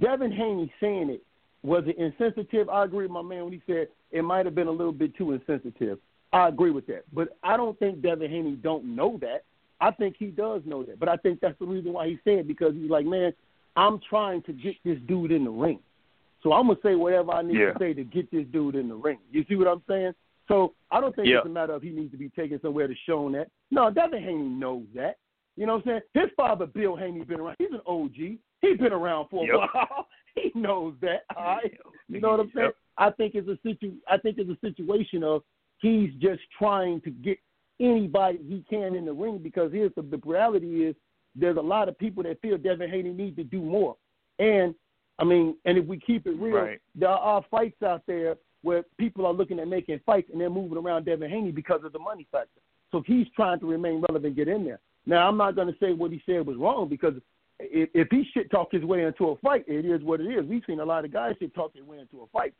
[0.00, 1.22] Devin Haney saying it,
[1.62, 2.68] was it insensitive?
[2.68, 5.14] I agree with my man when he said it might have been a little bit
[5.16, 5.98] too insensitive.
[6.32, 7.04] I agree with that.
[7.12, 9.44] But I don't think Devin Haney don't know that.
[9.80, 10.98] I think he does know that.
[10.98, 13.32] But I think that's the reason why he said it, because he's like, man,
[13.76, 15.78] I'm trying to get this dude in the ring.
[16.42, 17.72] So I'm gonna say whatever I need Yeah.
[17.72, 19.18] to say to get this dude in the ring.
[19.30, 20.14] You see what I'm saying?
[20.48, 21.38] So I don't think Yeah.
[21.38, 23.50] it's a matter of he needs to be taken somewhere to show that.
[23.70, 25.16] No, Devin Haney knows that.
[25.58, 26.24] You know what I'm saying?
[26.24, 27.56] His father, Bill Haney, been around.
[27.58, 28.38] He's an OG.
[28.62, 29.70] He's been around for a Yep.
[29.74, 30.06] while.
[30.36, 31.22] he knows that.
[31.36, 31.76] All right.
[32.08, 32.66] You know what I'm saying?
[32.66, 32.76] Yep.
[32.96, 33.92] I think it's a situ.
[34.08, 35.42] I think it's a situation of
[35.80, 37.38] he's just trying to get
[37.80, 40.94] anybody he can in the ring because here's the, the reality is
[41.34, 43.96] there's a lot of people that feel Devin Haney needs to do more.
[44.38, 44.74] And
[45.18, 46.80] I mean, and if we keep it real, Right.
[46.94, 50.78] there are fights out there where people are looking at making fights and they're moving
[50.78, 52.60] around Devin Haney because of the money factor.
[52.92, 54.80] So he's trying to remain relevant, get in there.
[55.08, 57.14] Now I'm not going to say what he said was wrong because
[57.58, 60.44] if, if he shit talk his way into a fight, it is what it is.
[60.44, 62.52] We've seen a lot of guys shit talk their way into a fight,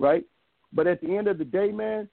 [0.00, 0.24] right?
[0.72, 2.08] But at the end of the day, man,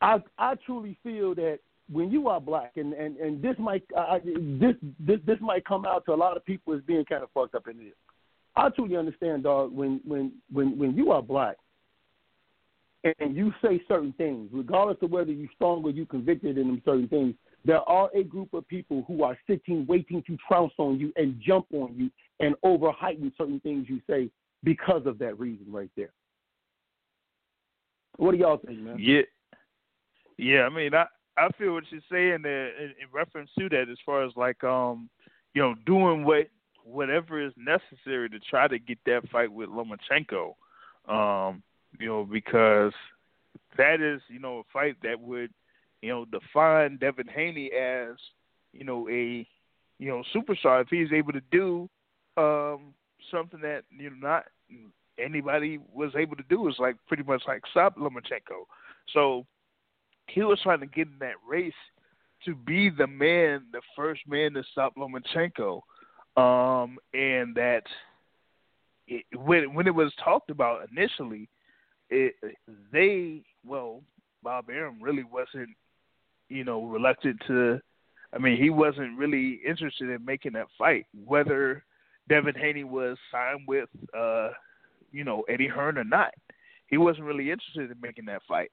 [0.00, 1.58] I I truly feel that
[1.92, 3.82] when you are black, and and and this might
[4.14, 7.28] this this this might come out to a lot of people as being kind of
[7.34, 7.94] fucked up in this.
[8.56, 9.74] I truly understand, dog.
[9.74, 11.56] When when when when you are black,
[13.18, 16.82] and you say certain things, regardless of whether you're strong or you convicted in them
[16.84, 17.34] certain things,
[17.64, 21.40] there are a group of people who are sitting, waiting to trounce on you and
[21.44, 24.30] jump on you and over heighten certain things you say
[24.64, 26.12] because of that reason right there.
[28.16, 28.96] What do y'all think, man?
[28.98, 29.22] Yeah,
[30.36, 30.62] yeah.
[30.62, 31.06] I mean, I
[31.36, 34.62] I feel what you're saying there in, in reference to that, as far as like
[34.64, 35.08] um,
[35.54, 36.48] you know, doing what
[36.84, 40.54] whatever is necessary to try to get that fight with Lomachenko,
[41.08, 41.62] um,
[42.00, 42.92] you know, because
[43.76, 45.52] that is you know a fight that would
[46.02, 48.16] you know define Devin Haney as
[48.72, 49.46] you know a
[49.98, 51.88] you know superstar if he's able to do
[52.36, 52.94] um
[53.30, 54.44] something that you know not
[55.18, 58.64] anybody was able to do is like pretty much like stop Lomachenko.
[59.12, 59.46] So
[60.28, 61.72] he was trying to get in that race
[62.44, 65.80] to be the man, the first man to stop Lomachenko.
[66.36, 67.82] Um, and that
[69.08, 71.48] it, when when it was talked about initially,
[72.10, 72.34] it
[72.92, 74.02] they well
[74.42, 75.70] Bob Arum really wasn't
[76.48, 77.80] you know reluctant to
[78.32, 81.06] I mean, he wasn't really interested in making that fight.
[81.24, 81.84] Whether
[82.28, 84.50] Devin Haney was signed with, uh,
[85.10, 86.34] you know, Eddie Hearn or not,
[86.88, 88.70] he wasn't really interested in making that fight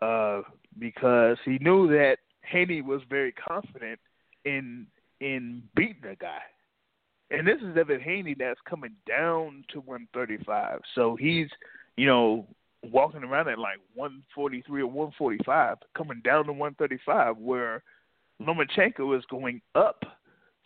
[0.00, 0.42] uh,
[0.78, 3.98] because he knew that Haney was very confident
[4.44, 4.86] in
[5.20, 6.40] in beating a guy.
[7.30, 10.80] And this is Devin Haney that's coming down to 135.
[10.94, 11.48] So he's,
[11.96, 12.46] you know,
[12.92, 17.82] walking around at like 143 or 145, coming down to 135, where
[18.40, 20.00] Lomachenko is going up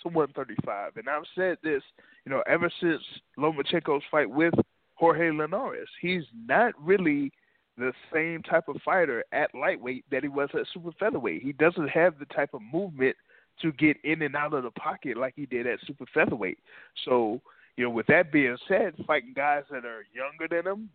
[0.03, 0.97] to 135.
[0.97, 1.83] And I've said this,
[2.25, 3.03] you know, ever since
[3.39, 4.55] Lomachenko's fight with
[4.95, 7.33] Jorge Linares, he's not really
[7.77, 11.43] the same type of fighter at lightweight that he was at super featherweight.
[11.43, 13.17] He doesn't have the type of movement
[13.63, 16.59] to get in and out of the pocket like he did at super featherweight.
[17.05, 17.41] So,
[17.77, 20.91] you know, with that being said, fighting guys that are younger than him,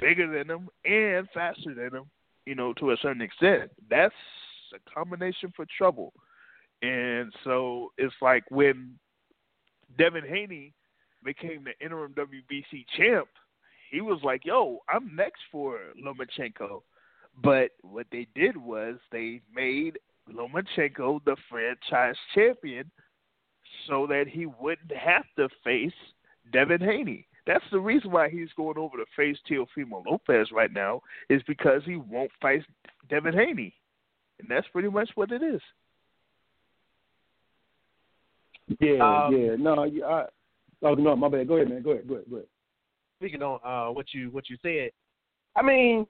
[0.00, 2.10] bigger than them and faster than them,
[2.46, 4.14] you know, to a certain extent, that's
[4.74, 6.12] a combination for trouble.
[6.82, 8.98] And so it's like when
[9.98, 10.72] Devin Haney
[11.24, 13.28] became the interim WBC champ,
[13.90, 16.82] he was like, "Yo, I'm next for Lomachenko."
[17.42, 19.98] But what they did was they made
[20.28, 22.90] Lomachenko the franchise champion
[23.86, 25.92] so that he wouldn't have to face
[26.52, 27.26] Devin Haney.
[27.46, 31.82] That's the reason why he's going over to face Teofimo Lopez right now is because
[31.84, 32.62] he won't fight
[33.08, 33.74] Devin Haney,
[34.38, 35.60] and that's pretty much what it is.
[38.78, 39.56] Yeah, Um, yeah.
[39.58, 40.26] No, you, I,
[40.82, 41.48] oh no, my bad.
[41.48, 41.82] Go ahead, man.
[41.82, 42.48] Go ahead, go ahead, go ahead.
[43.18, 44.90] speaking on uh, what you what you said,
[45.56, 46.06] I mean,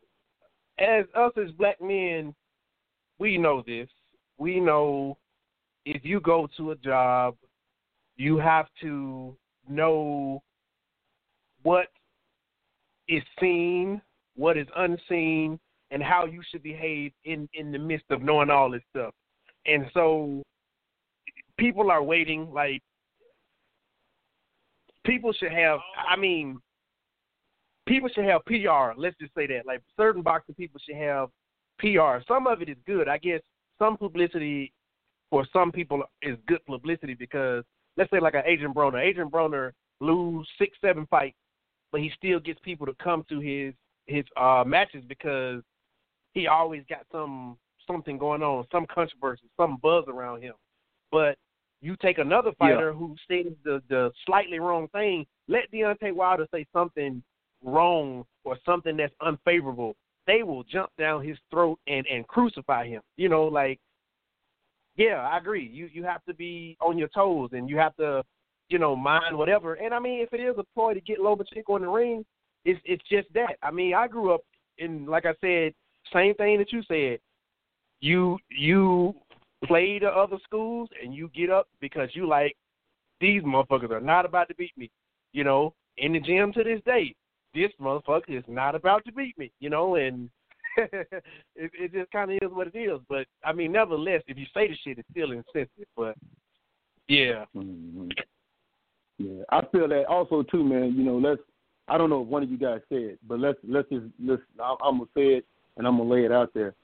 [0.79, 2.35] as us as black men,
[3.19, 3.89] we know this.
[4.37, 5.17] We know
[5.87, 7.37] if you go to a job,
[8.17, 9.35] you have to
[9.69, 10.43] know
[11.63, 11.87] what
[13.09, 14.01] is seen,
[14.37, 15.59] what is unseen,
[15.91, 19.13] and how you should behave in in the midst of knowing all this stuff.
[19.67, 20.43] And so,
[21.59, 22.53] people are waiting.
[22.53, 22.83] Like
[25.05, 25.81] people should have.
[26.09, 26.59] I mean,
[27.87, 28.93] people should have PR.
[28.97, 29.67] Let's just say that.
[29.67, 31.29] Like certain boxing people should have
[31.79, 32.25] PR.
[32.27, 33.09] Some of it is good.
[33.09, 33.41] I guess
[33.79, 34.73] some publicity
[35.31, 37.65] for some people is good publicity because
[37.97, 39.03] let's say like an Adrian Broner.
[39.03, 41.37] Adrian Broner lose six, seven fights,
[41.93, 43.75] but he still gets people to come to his
[44.07, 45.63] his uh matches because
[46.33, 50.55] he always got some something going on, some controversy, some buzz around him.
[51.11, 51.37] But
[51.81, 56.67] you take another fighter who says the the slightly wrong thing, let Deontay Wilder say
[56.73, 57.23] something
[57.65, 63.03] wrong or something that's unfavorable, they will jump down his throat and and crucify him.
[63.17, 63.81] You know, like
[64.97, 65.67] yeah, I agree.
[65.67, 68.23] You you have to be on your toes and you have to,
[68.71, 69.75] you know, mind whatever.
[69.75, 72.25] And I mean, if it is a ploy to get Lomachenko in the ring,
[72.65, 73.57] it's it's just that.
[73.63, 74.43] I mean, I grew up
[74.79, 75.75] in like I said,
[76.13, 77.19] same thing that you said.
[78.01, 79.15] You you
[79.67, 82.57] play the other schools and you get up because you like
[83.21, 84.91] these motherfuckers are not about to beat me.
[85.33, 87.15] You know, in the gym to this day,
[87.55, 89.51] this motherfucker is not about to beat me.
[89.59, 90.31] You know, and
[90.77, 91.11] it,
[91.57, 93.01] it just kind of is what it is.
[93.09, 95.89] But I mean, nevertheless, if you say the shit, it's still insensitive.
[95.97, 96.15] But
[97.09, 98.09] yeah, hmm
[99.21, 100.95] Yeah, I feel that also too, man.
[100.97, 101.43] You know, let's.
[101.89, 104.41] I don't know if one of you guys said, but let's let's just let's.
[104.59, 105.47] I'm gonna say it
[105.77, 106.75] and I'm gonna lay it out there.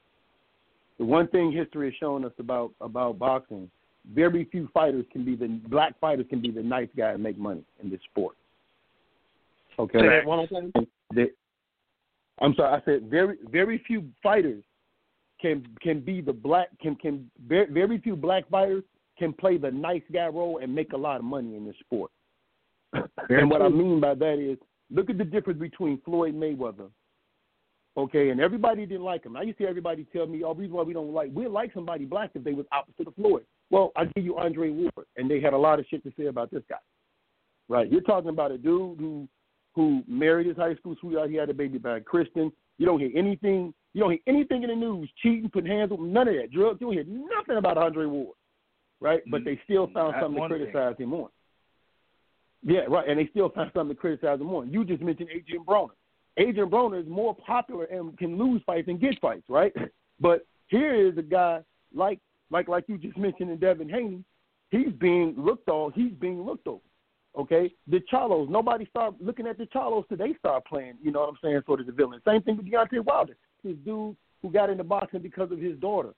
[0.99, 3.71] The one thing history has shown us about about boxing,
[4.15, 7.39] very few fighters can be the black fighters can be the nice guy and make
[7.39, 8.37] money in this sport.
[9.79, 9.99] Okay.
[9.99, 10.73] say that one more time.
[11.15, 11.31] that
[12.43, 14.63] I'm sorry, I said very very few fighters
[15.41, 18.85] can can be the black can can very, very few black fighters
[19.19, 22.11] can play the nice guy role and make a lot of money in this sport.
[23.29, 24.59] And what I mean by that is
[24.91, 26.91] look at the difference between Floyd Mayweather.
[27.99, 29.37] Okay, and everybody didn't like him.
[29.37, 31.73] I used to hear everybody tell me, "Oh, reason why we don't like we like
[31.73, 35.31] somebody black if they was opposite of Floyd." Well, I give you Andre Ward, and
[35.31, 36.77] they had a lot of shit to say about this guy.
[37.69, 37.91] Right?
[37.91, 39.27] You're talking about a dude who
[39.75, 41.31] who married his high school sweetheart.
[41.31, 42.53] He had a baby by a Christian.
[42.79, 43.73] You don't hear anything.
[43.95, 46.79] You don't hear anything in the news cheating, putting hands on none of that drugs.
[46.81, 48.37] You don't hear nothing about Andre Ward,
[49.01, 49.23] right?
[49.31, 50.59] But they still found Not something to one thing.
[50.59, 51.31] criticize him on.
[52.67, 53.09] Yeah, right.
[53.09, 54.73] And they still found something to criticize him on.
[54.73, 55.91] You just mentioned Adrian Broner.
[56.37, 59.73] Adrian Broner is more popular and can lose fights and get fights, right?
[60.19, 61.61] But here is a guy
[61.95, 64.25] like like like you just mentioned in Devin Haney.
[64.71, 65.93] He's being looked on.
[65.93, 66.81] He's being looked over.
[67.39, 68.49] Okay, the Charlos.
[68.49, 70.95] Nobody start looking at the Charlos till they start playing.
[71.03, 71.61] You know what I'm saying?
[71.67, 72.23] Sort of the villain.
[72.27, 73.37] Same thing with Deontay Wilder.
[73.63, 76.15] This dude who got into boxing because of his daughter.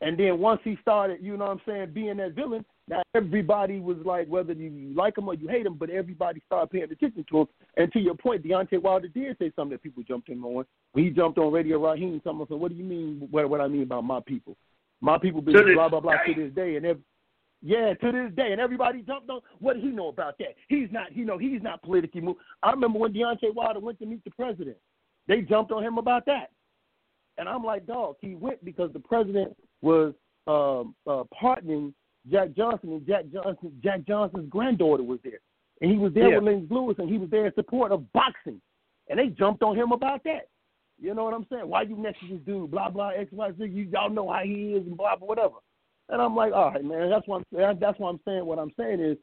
[0.00, 3.80] And then once he started, you know what I'm saying, being that villain, now everybody
[3.80, 7.24] was like, whether you like him or you hate him, but everybody started paying attention
[7.30, 7.46] to him.
[7.76, 10.66] And to your point, Deontay Wilder did say something that people jumped him on.
[10.92, 13.26] When he jumped on Radio Raheem, someone said, "What do you mean?
[13.30, 14.56] What what I mean about my people?"
[15.00, 17.00] My people been blah blah blah to this day, and ev-
[17.62, 19.40] yeah, to this day, and everybody jumped on.
[19.60, 20.54] What did he know about that?
[20.68, 22.40] He's not, you know, he's not politically moved.
[22.62, 24.76] I remember when Deontay Wilder went to meet the president,
[25.26, 26.50] they jumped on him about that,
[27.38, 30.12] and I'm like, dog, he went because the president was
[30.46, 31.94] um, uh, pardoning
[32.30, 35.40] Jack Johnson, and Jack Johnson, Jack Johnson's granddaughter was there,
[35.80, 36.36] and he was there Yeah.
[36.38, 38.60] with Lennox Lewis, and he was there in support of boxing,
[39.08, 40.48] and they jumped on him about that.
[40.98, 41.68] You know what I'm saying?
[41.68, 42.70] Why you next to this dude?
[42.70, 43.64] Blah blah X Y Z.
[43.66, 45.56] You y'all know how he is and blah blah whatever.
[46.08, 47.10] And I'm like, all right, man.
[47.10, 47.78] That's what I'm saying.
[47.80, 48.46] That's what I'm saying.
[48.46, 49.16] What I'm saying is,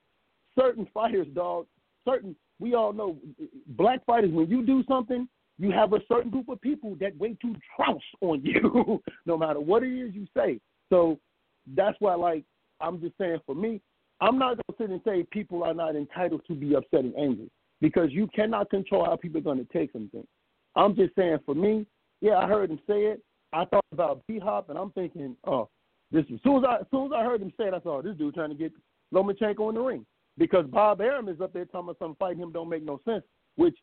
[0.58, 1.68] certain fighters, dog.
[2.06, 3.18] Certain we all know,
[3.70, 4.32] black fighters.
[4.32, 5.28] When you do something,
[5.58, 9.60] you have a certain group of people that wait to trounce on you, no matter
[9.60, 10.60] what it is you say.
[10.90, 11.18] So
[11.76, 12.44] that's why, like,
[12.82, 13.82] I'm just saying, for me,
[14.20, 17.50] I'm not gonna sit and say people are not entitled to be upset and angry
[17.80, 20.26] because you cannot control how people are gonna take something.
[20.76, 21.86] I'm just saying, for me,
[22.22, 23.22] yeah, I heard him say it.
[23.54, 25.70] I thought about B Hop, and I'm thinking, oh,
[26.12, 26.26] this.
[26.34, 28.18] As soon as I, as soon as I heard him say it, I thought this
[28.18, 28.72] dude trying to get
[29.14, 30.06] Lomachenko in the ring
[30.38, 33.24] because Bob Arum is up there talking about something fighting him don't make no sense.
[33.56, 33.76] Which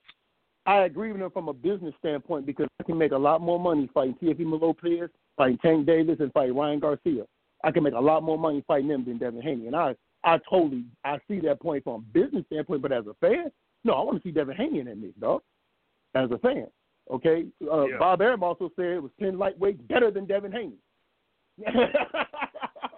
[0.66, 3.58] I agree with him from a business standpoint because I can make a lot more
[3.58, 7.24] money fighting Teofimo Lopez, fighting Tank Davis, and fighting Ryan Garcia.
[7.64, 9.94] I can make a lot more money fighting them than Devin Haney, and I,
[10.24, 12.82] I totally, I see that point from a business standpoint.
[12.82, 13.50] But as a fan,
[13.84, 15.42] no, I want to see Devin Haney in that mix, dog.
[16.14, 16.66] As a fan,
[17.10, 17.46] okay.
[17.70, 17.98] Uh, Yeah.
[17.98, 20.78] Bob Arum also said it was ten lightweights better than Devin Haney.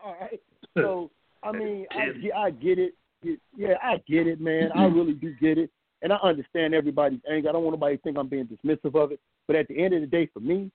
[0.05, 0.41] All right.
[0.77, 1.11] So
[1.43, 2.05] I mean, I,
[2.47, 2.95] I get it.
[3.23, 4.71] It- Yeah, I get it, man.
[4.75, 5.71] I really do get it,
[6.03, 7.49] and I understand everybody's anger.
[7.49, 9.21] I don't want nobody to think I'm being dismissive of it.
[9.47, 10.71] But at the end of the day, for me,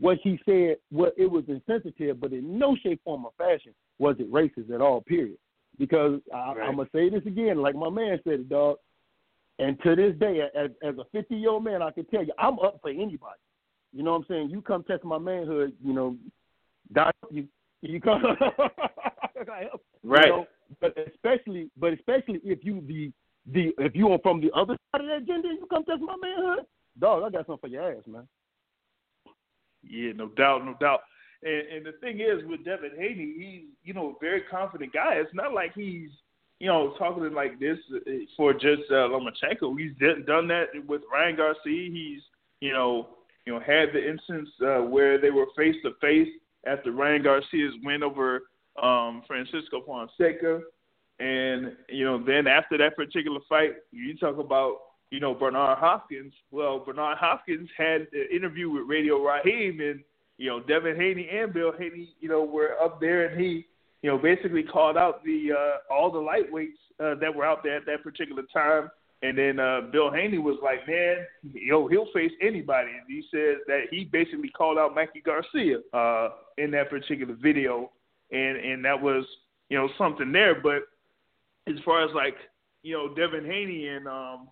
[0.00, 4.16] what he said, what it was insensitive, but in no shape, form, or fashion was
[4.18, 5.02] it racist at all.
[5.02, 5.36] Period.
[5.78, 6.68] Because I, Right.
[6.68, 8.78] I'm gonna say this again, like my man said it, dog.
[9.58, 12.32] And to this day, as, as a 50 year old man, I can tell you,
[12.38, 13.38] I'm up for anybody.
[13.92, 14.50] You know what I'm saying?
[14.50, 16.16] You come test my manhood, you know,
[16.92, 17.46] die, you
[17.82, 18.22] you come.
[20.02, 20.26] Right.
[20.26, 20.46] You know,
[20.80, 23.10] but especially, but especially if you the
[23.52, 26.14] the if you are from the other side of that gender, you come test my
[26.20, 26.66] manhood,
[26.98, 27.22] dog.
[27.22, 28.28] I got something for your ass, man.
[29.82, 31.00] Yeah, no doubt, no doubt.
[31.42, 35.14] And, and the thing is, with Devin Haney, he's you know a very confident guy.
[35.14, 36.10] It's not like he's
[36.58, 37.78] you know talking like this
[38.36, 39.74] for just uh, Lomachenko.
[39.78, 39.92] He's
[40.26, 41.90] done that with Ryan Garcia.
[41.90, 42.20] He's
[42.60, 43.08] you know
[43.46, 46.28] you know had the instance uh, where they were face to face
[46.66, 48.42] after Ryan Garcia's win over
[48.82, 50.60] um, Francisco Fonseca,
[51.18, 54.76] and you know then after that particular fight, you talk about
[55.10, 56.32] you know, Bernard Hopkins.
[56.50, 60.00] Well, Bernard Hopkins had an interview with Radio Raheem, and
[60.38, 63.66] you know, Devin Haney and Bill Haney, you know, were up there, and he,
[64.02, 67.76] you know, basically called out the uh, all the lightweights uh, that were out there
[67.76, 68.90] at that particular time.
[69.22, 73.58] And then uh, Bill Haney was like, "Man, yo, he'll face anybody." And he said
[73.66, 77.90] that he basically called out Mikey Garcia uh, in that particular video,
[78.30, 79.26] and and that was
[79.68, 80.58] you know something there.
[80.58, 80.84] But
[81.66, 82.36] as far as like
[82.82, 84.48] you know, Devin Haney and um,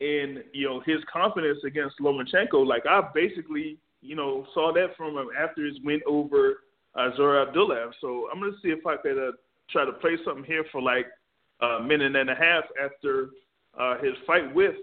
[0.00, 2.66] and you know his confidence against Lomachenko.
[2.66, 6.60] Like I basically you know saw that from him after his win over
[6.94, 7.92] uh, Zaur Abdullaev.
[8.00, 9.32] So I'm gonna see if I could uh,
[9.70, 11.06] try to play something here for like
[11.60, 13.30] a minute and a half after
[13.78, 14.76] uh, his fight with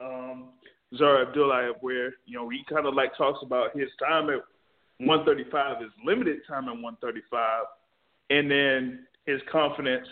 [0.00, 0.50] um,
[0.94, 4.40] Zaur Abdullaev, where you know he kind of like talks about his time at
[4.98, 7.64] 135, his limited time at 135,
[8.30, 10.06] and then his confidence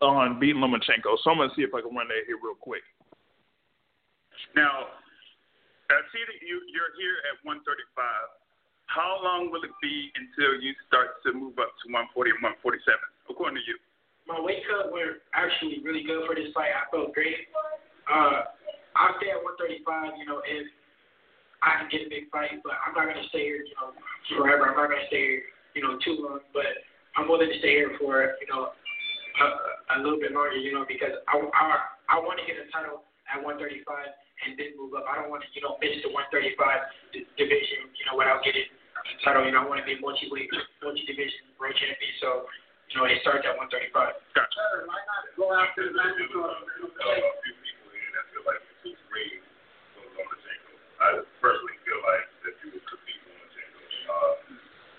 [0.00, 1.16] on beating Lomachenko.
[1.22, 2.82] So I'm gonna see if I can run that here real quick.
[4.56, 4.94] Now,
[5.90, 7.64] I see that you, you're here at 135.
[8.88, 13.00] How long will it be until you start to move up to 140 and 147,
[13.32, 13.76] according to you?
[14.24, 16.72] My weight cut were actually really good for this fight.
[16.72, 17.48] I felt great.
[18.08, 18.48] Uh,
[18.96, 20.68] I'll stay at 135, you know, if
[21.64, 23.92] I can get a big fight, but I'm not going to stay here, you know,
[24.36, 24.68] forever.
[24.68, 25.44] I'm not going to stay here,
[25.76, 26.84] you know, too long, but
[27.16, 29.46] I'm willing to stay here for, you know, a,
[29.96, 31.66] a little bit longer, you know, because I, I,
[32.14, 33.02] I want to get a title
[33.32, 33.84] at 135
[34.44, 35.08] and then move up.
[35.08, 36.58] I don't want to, you know, finish the 135
[37.14, 39.46] d- division, you know, without getting a title.
[39.46, 40.50] You know, I want to be multi-weight,
[40.84, 42.12] multi-division world champion.
[42.20, 42.44] So,
[42.92, 43.90] you know, it starts at 135.
[44.36, 44.60] Gotcha.
[44.84, 48.94] Why not go after the There's a few people here that feel like you're too
[49.08, 49.40] green
[49.96, 50.72] for Lomachenko.
[51.00, 51.08] I
[51.40, 53.80] personally feel like that you would compete with Lomachenko.
[54.12, 54.32] Uh,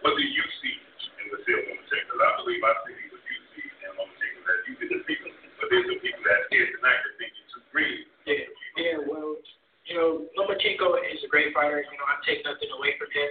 [0.02, 0.76] what do you see
[1.22, 2.14] in the field Lomachenko?
[2.18, 5.34] I believe I see what you see in Lomachenko that you can defeat him.
[5.62, 8.06] But there's some people that here tonight that think you're too green.
[8.26, 8.98] Yeah, yeah.
[9.06, 9.38] Well,
[9.86, 11.86] you know, Lomachenko is a great fighter.
[11.86, 13.30] You know, I take nothing away from him.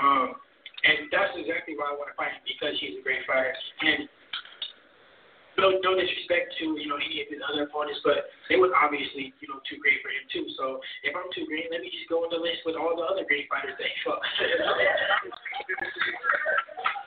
[0.00, 0.28] Um,
[0.80, 3.52] and that's exactly why I want to fight him because he's a great fighter.
[3.84, 4.08] And
[5.60, 9.36] no, no disrespect to you know any of his other opponents, but they was obviously
[9.44, 10.48] you know too great for him too.
[10.56, 13.04] So if I'm too great, let me just go on the list with all the
[13.04, 14.24] other great fighters that he fought.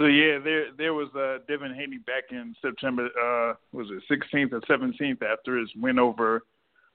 [0.00, 3.08] So yeah, there there was uh, Devin Haney back in September.
[3.08, 6.42] Uh, was it 16th or 17th after his win over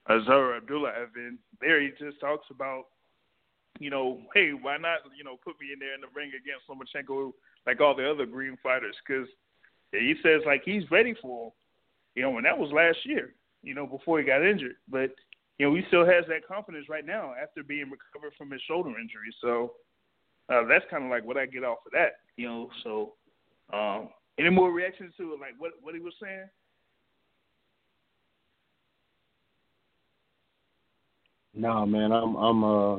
[0.09, 1.09] uh, Zaur Abdullaev?
[1.15, 2.85] And there he just talks about,
[3.79, 6.65] you know, hey, why not, you know, put me in there in the ring against
[6.67, 7.31] Lomachenko
[7.67, 8.95] like all the other green fighters?
[9.07, 9.27] Because
[9.91, 11.53] he says like he's ready for,
[12.15, 14.77] you know, and that was last year, you know, before he got injured.
[14.89, 15.11] But
[15.59, 18.97] you know, he still has that confidence right now after being recovered from his shoulder
[18.99, 19.29] injury.
[19.41, 19.73] So
[20.49, 22.69] uh, that's kind of like what I get off of that, you know.
[22.83, 23.13] So,
[23.73, 26.47] um, any more reactions to it, like what what he was saying?
[31.55, 32.95] Nah, man, I'm I'm uh,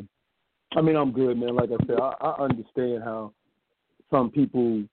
[0.76, 1.54] I mean I'm good, man.
[1.54, 3.32] Like I said, I, I understand how
[4.10, 4.84] some people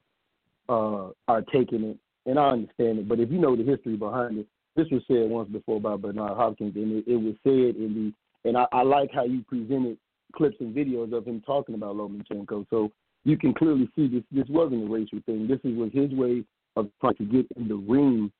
[0.70, 3.08] uh are taking it, and I understand it.
[3.08, 6.38] But if you know the history behind it, this was said once before by Bernard
[6.38, 8.14] Hopkins, and it, it was said in
[8.44, 9.98] the, and I, I like how you presented
[10.34, 12.66] clips and videos of him talking about Lomachenko.
[12.70, 12.92] So
[13.24, 15.48] you can clearly see this this wasn't a racial thing.
[15.48, 16.44] This was his way
[16.76, 18.32] of trying to get in the ring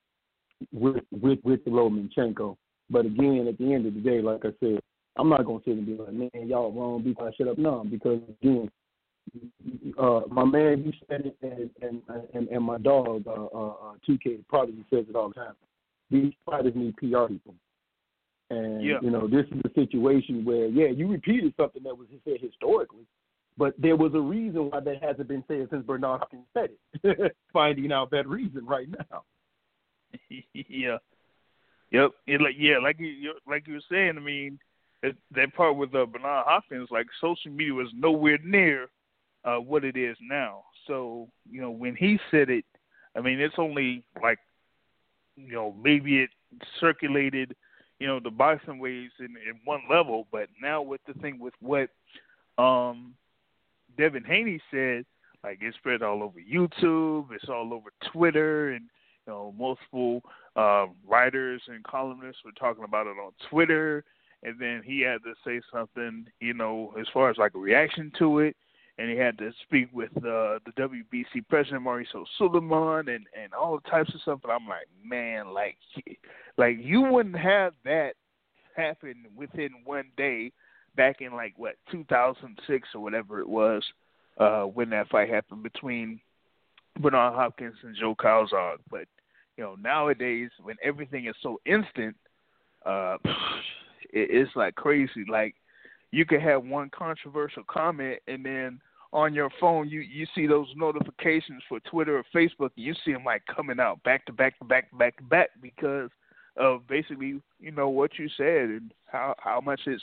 [0.72, 2.56] with with with Lomachenko.
[2.90, 4.80] But again, at the end of the day, like I said,
[5.16, 7.58] I'm not gonna sit and be like, man, y'all wrong, be quiet, shut up.
[7.58, 8.70] No, because again,
[9.98, 12.02] uh, my man, you said it, and and
[12.34, 15.54] and, and my dog, uh, uh, uh, 2K, probably says it all the time.
[16.10, 17.54] These fighters need PR people.
[18.50, 18.98] And yeah.
[19.00, 23.06] you know, this is a situation where, yeah, you repeated something that was said historically,
[23.56, 26.70] but there was a reason why that hasn't been said since Bernard Hopkins said
[27.02, 27.36] it.
[27.52, 29.22] Finding out that reason right now.
[30.52, 30.98] yeah.
[31.90, 32.10] Yep.
[32.26, 34.14] It like yeah, like you like you were saying.
[34.16, 34.58] I mean,
[35.02, 38.88] it, that part with uh, Bernard Hopkins, like social media was nowhere near
[39.44, 40.64] uh, what it is now.
[40.86, 42.64] So you know, when he said it,
[43.16, 44.38] I mean, it's only like
[45.36, 46.30] you know maybe it
[46.80, 47.54] circulated
[47.98, 51.54] you know the boxing waves in, in one level, but now with the thing with
[51.60, 51.90] what
[52.58, 53.14] um
[53.96, 55.04] Devin Haney said,
[55.42, 58.84] like it's spread all over YouTube, it's all over Twitter, and
[59.26, 60.22] you know multiple
[60.56, 64.04] uh, writers and columnists were talking about it on Twitter,
[64.42, 68.12] and then he had to say something, you know, as far as like a reaction
[68.18, 68.56] to it,
[68.98, 73.80] and he had to speak with uh, the WBC president Mauricio Sulaiman and and all
[73.80, 74.40] types of stuff.
[74.44, 75.76] And I'm like, man, like,
[76.56, 78.14] like you wouldn't have that
[78.76, 80.52] happen within one day
[80.96, 83.82] back in like what 2006 or whatever it was
[84.38, 86.20] uh, when that fight happened between
[87.00, 88.78] Bernard Hopkins and Joe Calzaghe.
[88.90, 89.06] But
[89.56, 92.16] you know nowadays when everything is so instant,
[92.86, 95.24] uh, it, it's like crazy.
[95.28, 95.56] Like
[96.14, 98.80] you could have one controversial comment and then
[99.12, 103.12] on your phone you you see those notifications for Twitter or Facebook and you see
[103.12, 106.10] them like coming out back to back to back to back to back because
[106.56, 110.02] of basically you know what you said and how how much it's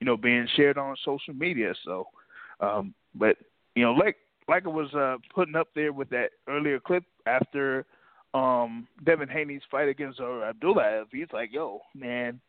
[0.00, 1.72] you know being shared on social media.
[1.84, 2.08] So
[2.60, 3.36] um but
[3.76, 4.16] you know like
[4.48, 7.86] like I was uh putting up there with that earlier clip after
[8.34, 12.40] um Devin Haney's fight against uh, Abdullah he's like yo man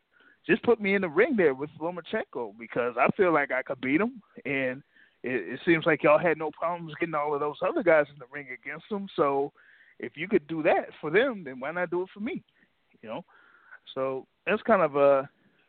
[0.48, 3.82] just put me in the ring there with Lomachenko because I feel like I could
[3.82, 4.84] beat him, and
[5.24, 8.20] it, it seems like y'all had no problems getting all of those other guys in
[8.20, 9.08] the ring against him.
[9.16, 9.52] So
[10.00, 12.44] if you could do that for them, then why not do it for me?
[13.02, 13.26] You know,
[13.94, 15.24] so that's kind of uh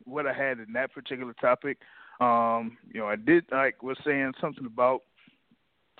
[0.04, 1.78] what I had in that particular topic.
[2.20, 5.02] Um, you know, I did like was saying something about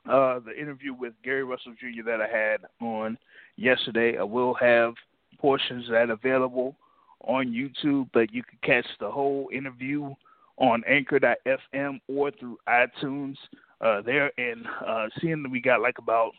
[0.08, 2.02] uh the interview with Gary Russell Jr.
[2.04, 3.16] that I had on
[3.56, 4.18] yesterday.
[4.18, 4.94] I will have
[5.38, 6.76] portions of that available
[7.24, 10.14] on YouTube, but you can catch the whole interview
[10.58, 13.36] on Anchor.fm or through iTunes.
[13.80, 16.32] Uh, there and uh, seeing that we got like about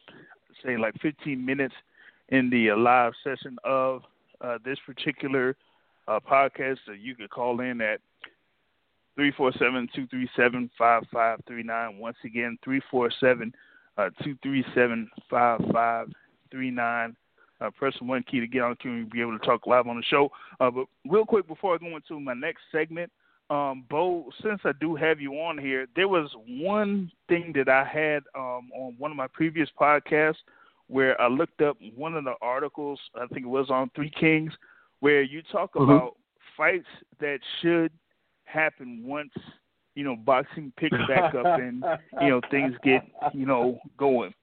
[0.66, 1.76] say like 15 minutes
[2.30, 4.02] in the uh, live session of
[4.42, 5.56] uh, this particular
[6.08, 8.02] uh, podcast, so you could call in at
[9.20, 12.00] 347-237-5539.
[12.00, 13.54] Once again, 347
[13.98, 14.10] uh,
[15.32, 17.16] 237-5539
[17.62, 19.88] uh, press one key to get on the queue and be able to talk live
[19.88, 20.30] on the show.
[20.60, 23.12] Uh, but real quick before I go into my next segment,
[23.50, 27.86] um, Bo, since I do have you on here, there was one thing that I
[27.86, 30.36] had um, on one of my previous podcasts
[30.88, 33.00] where I looked up one of the articles.
[33.16, 34.54] I think it was on Three Kings,
[35.00, 35.84] where you talk Mhm.
[35.84, 36.18] about
[36.56, 36.88] fights
[37.20, 37.92] that should
[38.46, 39.34] happen once
[39.96, 41.84] you know boxing picks back up and
[42.22, 43.02] you know things get
[43.34, 44.34] you know going,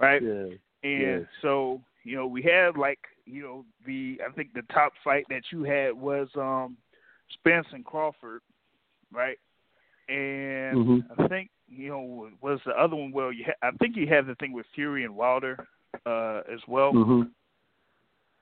[0.00, 0.22] right?
[0.22, 0.54] Yeah.
[0.82, 1.26] And Yeah.
[1.42, 5.42] so, you know, we had like, you know, the I think the top fight that
[5.50, 6.76] you had was um
[7.32, 8.42] Spence and Crawford,
[9.12, 9.38] right?
[10.08, 11.18] And Mhm.
[11.18, 14.26] I think, you know, was the other one well, you ha- I think you had
[14.26, 15.66] the thing with Fury and Wilder
[16.06, 16.92] uh as well.
[16.92, 17.30] Mhm.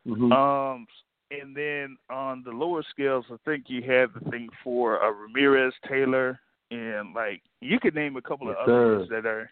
[0.06, 0.32] Mhm.
[0.32, 0.86] Um
[1.30, 5.72] and then on the lower scales, I think you had the thing for uh, Ramirez,
[5.88, 6.38] Taylor,
[6.70, 9.50] and like you could name a couple Yes, of others that are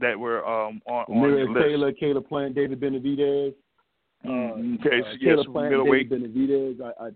[0.00, 1.66] that were um on, on list.
[1.66, 3.54] Taylor, Caleb Plant, David Benavidez.
[4.24, 6.10] Mm, okay, uh, so yes, Caleb Plant, middleweight.
[6.10, 6.80] David Benavidez.
[6.80, 7.10] I, I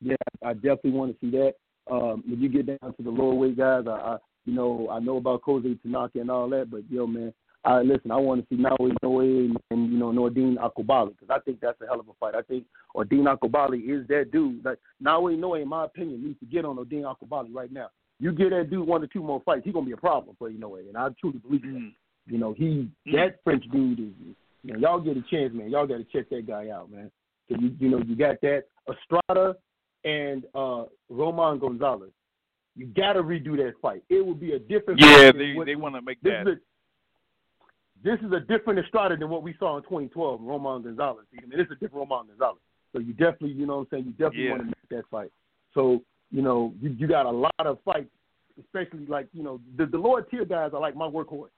[0.00, 1.54] yeah, I definitely want to see that.
[1.90, 4.98] Um, when you get down to the lower weight guys, I, I you know I
[4.98, 7.32] know about Kosei Tanaka and all that, but yo man,
[7.64, 8.10] I listen.
[8.10, 11.60] I want to see Naoya Inoue and, and you know Nordine Oubaali because I think
[11.60, 12.34] that's a hell of a fight.
[12.34, 12.64] I think
[12.96, 14.64] Nordine Oubaali is that dude.
[14.64, 17.88] Like Naoya Inoue, in my opinion, needs to get on Nordine Oubaali right now.
[18.18, 20.48] You get that dude one or two more fights, he's gonna be a problem for
[20.48, 21.68] Inoue, and I truly believe that.
[21.68, 21.92] Mm.
[22.26, 23.12] You know, he Mm.
[23.14, 24.12] that French dude is.
[24.64, 25.70] You know, y'all get a chance, man.
[25.70, 27.10] Y'all got to check that guy out, man.
[27.48, 29.56] So you you know you got that Estrada
[30.04, 32.10] and uh Roman Gonzalez.
[32.74, 34.02] You got to redo that fight.
[34.08, 35.00] It will be a different.
[35.00, 36.48] Yeah, fight they what- they want to make this that.
[36.50, 36.60] is a
[38.02, 41.26] this is a different Estrada than what we saw in 2012, Roman Gonzalez.
[41.36, 42.58] I mean, this is a different Roman Gonzalez.
[42.92, 44.50] So you definitely, you know what I'm saying, you definitely Yeah.
[44.50, 45.30] want to make that fight.
[45.74, 48.10] So, you know, you, you got a lot of fights,
[48.60, 51.48] especially like, you know, the, the lower tier guys are like my workhorse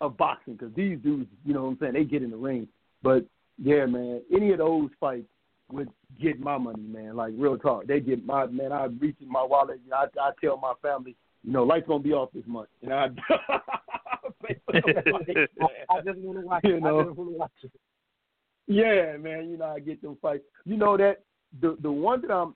[0.00, 2.68] of boxing because these dudes, you know what I'm saying, they get in the ring.
[3.02, 3.24] But,
[3.62, 5.26] yeah, man, any of those fights
[5.70, 5.88] would
[6.20, 7.16] get my money, man.
[7.16, 7.86] Like, real talk.
[7.86, 9.80] They get my, man, I reach in my wallet.
[9.92, 12.68] I, I tell my family, you know, lights going to be off this month.
[12.82, 13.08] And I,
[14.48, 16.82] I, just want to watch You it.
[16.82, 17.00] know.
[17.00, 17.72] I just want to watch it.
[18.66, 19.48] Yeah, man.
[19.50, 20.44] You know, I get them fights.
[20.64, 21.22] You know that
[21.60, 22.54] the the one that I'm,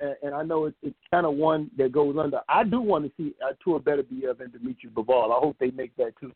[0.00, 2.40] and, and I know it's, it's kind of one that goes under.
[2.48, 5.30] I do want to see uh, Artur Beterbiev and Dmitry Bivol.
[5.30, 6.32] I hope they make that too.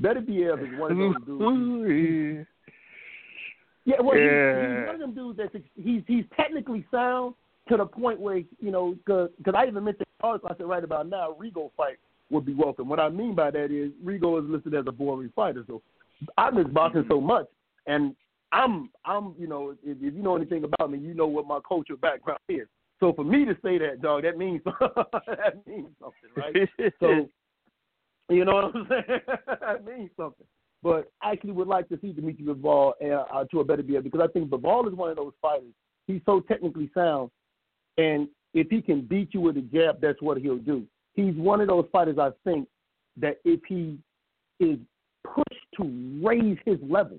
[0.00, 2.48] Beterbiev is one of those dudes.
[3.84, 4.78] Yeah, well, He's, Yeah.
[4.78, 7.34] he's one of them dudes that's he's he's technically sound
[7.68, 11.08] to the point where you know because I even mentioned also I said right about
[11.08, 11.98] now Rigo fight
[12.30, 12.88] would be welcome.
[12.88, 15.82] What I mean by that is Rigo is listed as a boring fighter, so
[16.38, 17.26] I miss boxing so mm-hmm.
[17.26, 17.46] much,
[17.86, 18.14] and
[18.52, 21.58] I'm I'm you know if, if you know anything about me, you know what my
[21.66, 22.68] cultural background is.
[23.00, 26.92] So for me to say that, dog, that means that means something, right?
[27.00, 27.28] So,
[28.34, 29.20] you know what I'm saying?
[29.60, 30.46] that means something.
[30.82, 34.20] But I actually would like to see Dmitry Bivol uh, uh, to a Beterbiev because
[34.20, 35.72] I think Bivol is one of those fighters.
[36.06, 37.30] He's so technically sound,
[37.98, 40.84] and if he can beat you with a jab, that's what he'll do.
[41.14, 42.66] He's one of those fighters I think
[43.18, 43.98] that if he
[44.58, 44.78] is
[45.24, 47.18] pushed to raise his level,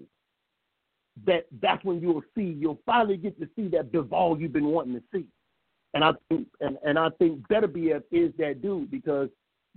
[1.25, 4.95] that that's when you'll see you'll finally get to see that Bivol you've been wanting
[4.95, 5.25] to see.
[5.93, 9.29] And I think and, and I think Beterbiev is that dude because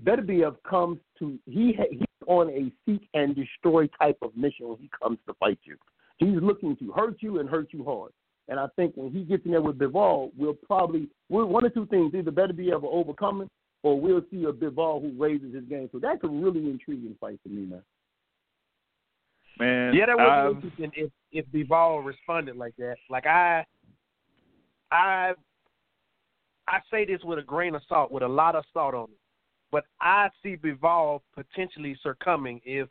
[0.04, 4.90] Beterbiev comes to he he's on a seek and destroy type of mission when he
[5.02, 5.76] comes to fight you.
[6.18, 8.12] He's looking to hurt you and hurt you hard.
[8.48, 11.70] And I think when he gets in there with Bivol, we'll probably we'll, one or
[11.70, 13.48] two things either Beterbiev will overcome it
[13.82, 15.88] or we'll see a Bivol who raises his game.
[15.92, 17.82] So that's a really intriguing fight for me, man.
[19.58, 19.94] man.
[19.94, 22.96] Yeah, that would I've- be interesting if if Bivol responded like that.
[23.10, 23.64] Like I,
[24.90, 25.32] I,
[26.68, 29.18] I say this with a grain of salt, with a lot of salt on it.
[29.72, 32.88] But I see Bivol potentially succumbing if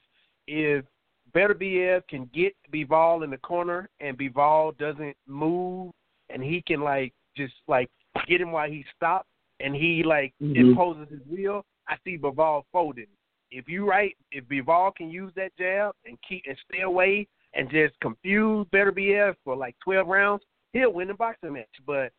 [0.47, 0.85] if
[1.33, 5.91] Better Beterbiev can get Bivol in the corner and Bivol doesn't move
[6.29, 7.89] and he can like just like
[8.27, 9.27] get him while he stops
[9.59, 10.55] and he like Mhm.
[10.55, 11.65] imposes his will.
[11.87, 13.07] I see Bivol folding.
[13.51, 17.69] If you right, if Bivol can use that jab and keep and stay away and
[17.69, 20.43] just confuse Better Beterbiev for like twelve rounds,
[20.73, 21.67] he'll win the boxing match.
[21.85, 22.11] But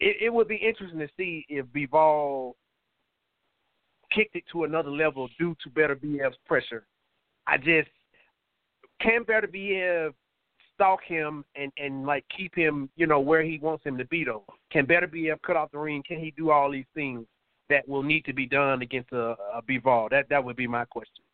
[0.00, 2.54] it, it would be interesting to see if Bivol
[4.14, 6.86] kicked it to another level due to Beterbiev's pressure.
[7.46, 7.88] I just
[9.00, 10.14] can Beterbiev
[10.74, 14.24] stalk him and and like keep him, you know, where he wants him to be
[14.24, 14.44] though.
[14.70, 16.02] Can Beterbiev cut off the ring?
[16.06, 17.26] Can he do all these things
[17.68, 20.10] that will need to be done against a, a Bivol?
[20.10, 21.24] That that would be my question.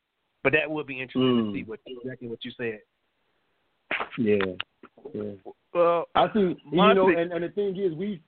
[0.42, 1.52] But that would be interesting Mm.
[1.52, 2.80] to see what exactly what you said.
[4.16, 4.36] Yeah.
[5.14, 5.32] Yeah.
[5.74, 8.20] well, I think you know, thing- and, and the thing is, we.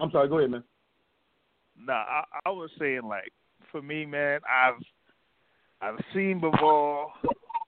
[0.00, 0.28] I'm sorry.
[0.28, 0.64] Go ahead, man.
[1.78, 3.32] Nah, I, I was saying like
[3.70, 4.82] for me, man, I've
[5.82, 7.06] I've seen Bivol,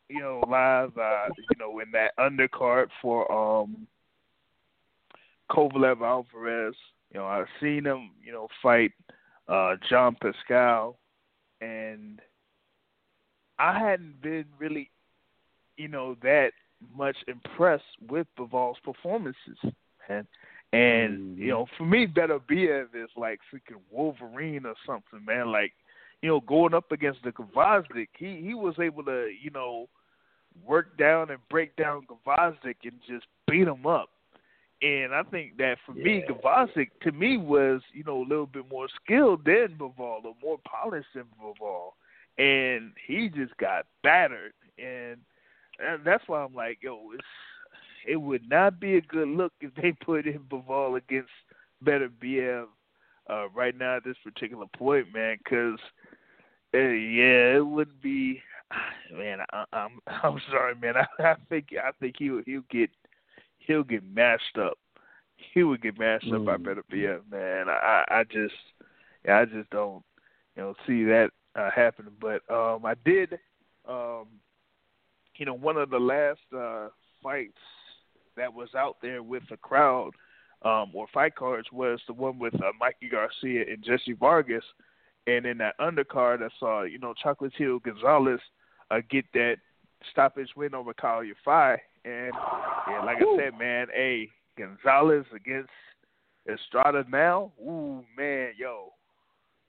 [0.08, 3.86] you know, live, uh, you know, in that undercard for um
[5.50, 6.74] Kovalev Alvarez.
[7.12, 8.92] You know, I've seen him, you know, fight
[9.48, 10.98] uh John Pascal
[11.60, 12.20] and
[13.58, 14.90] I hadn't been really,
[15.76, 16.50] you know, that
[16.96, 19.58] much impressed with Bivol's performances,
[20.08, 20.26] man.
[20.72, 25.52] And you know, for me, Beterbiev is like freaking Wolverine or something, man.
[25.52, 25.72] Like,
[26.22, 29.88] you know, going up against the Gvozdik, he he was able to, you know,
[30.64, 34.08] work down and break down Gvozdik and just beat him up.
[34.80, 38.68] And I think that for me, Gvozdik to me was, you know, a little bit
[38.70, 41.90] more skilled than Bivol, or more polished than Bivol,
[42.38, 44.52] and he just got battered.
[44.78, 45.18] And
[45.78, 47.24] and that's why I'm like, yo, it's
[48.06, 51.30] it would not be a good look if they put in Bivol against
[51.84, 52.66] Beterbiev
[53.28, 55.38] uh, right now at this particular point, man.
[55.38, 55.78] Because
[56.74, 58.40] Uh, yeah, it wouldn't be.
[59.12, 60.94] Man, I, I'm I'm sorry, man.
[61.18, 62.90] I, I think I think he'll he'll get
[63.58, 64.78] he'll get mashed up.
[65.52, 67.68] He would get mashed up I better be up, man.
[67.68, 68.54] I I just
[69.24, 70.02] yeah, I just don't
[70.56, 72.12] you know see that uh, happening.
[72.20, 73.38] But um, I did
[73.88, 74.26] um,
[75.36, 76.88] you know one of the last uh,
[77.22, 77.58] fights
[78.36, 80.12] that was out there with the crowd
[80.64, 84.64] um, or fight cards was the one with uh, Mikey Garcia and Jesse Vargas.
[85.26, 88.40] And in that undercard, I saw you know Chocolatito Gonzalez
[88.90, 89.56] uh, get that
[90.10, 91.76] stoppage win over Kyle Yafai.
[92.04, 92.32] And
[92.88, 94.28] yeah, like I said, man, hey,
[94.58, 95.70] Gonzalez against
[96.52, 97.52] Estrada now.
[97.60, 98.92] Ooh, man, yo.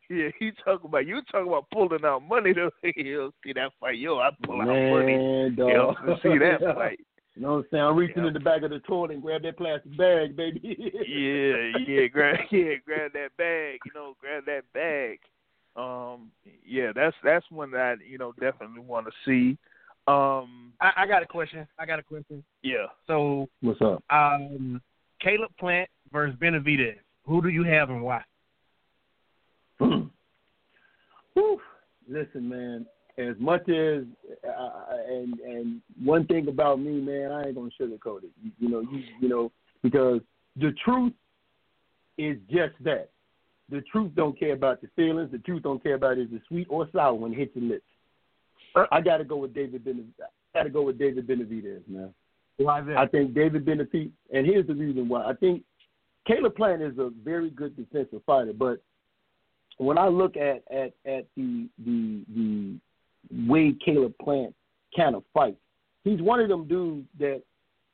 [0.10, 3.98] Yeah, he talking about you talking about pulling out money to you see that fight.
[3.98, 5.18] Yo, I pull out money.
[5.18, 6.06] Man, You know, dog.
[6.06, 6.99] to see that fight.
[7.35, 7.84] You know what I'm saying?
[7.84, 8.27] I'm reaching Yeah.
[8.27, 10.60] in the back of the toilet and grab that plastic bag, baby.
[11.07, 15.19] yeah, yeah, grab yeah, grab that bag, you know, grab that bag.
[15.76, 16.31] Um,
[16.64, 19.57] yeah, that's that's one that you know definitely want to see.
[20.07, 21.68] Um, I, I got a question.
[21.80, 22.43] I got a question.
[22.61, 24.03] yeah, So, What's up?
[24.10, 24.81] um,
[25.22, 26.97] Caleb Plant versus Benavidez.
[27.26, 28.22] Who do you have and why?
[29.80, 31.60] Whew.
[32.07, 32.85] Listen, man.
[33.18, 34.03] As much as
[34.48, 34.69] uh,
[35.07, 38.31] and and one thing about me, man, I ain't gonna sugarcoat it.
[38.41, 39.52] You, you know, you you know,
[39.84, 40.19] because
[40.56, 41.14] the truth
[42.18, 43.10] is just that.
[43.69, 45.31] The truth don't care about the feelings.
[45.31, 47.85] The truth don't care about is it sweet or sour when it hits your lips.
[48.91, 50.26] I got to go with David Benavidez.
[50.53, 52.14] I got to go with David Benavidez, man.
[52.57, 52.98] Why that?
[52.98, 55.23] I think David Benavidez, and here's the reason why.
[55.26, 55.64] I think
[56.27, 58.81] Caleb Plant is a very good defensive fighter, but
[59.77, 62.76] when I look at at at the the the
[63.32, 64.54] way Caleb Plant
[64.95, 65.60] kind of fights,
[66.04, 67.41] he's one of them dudes that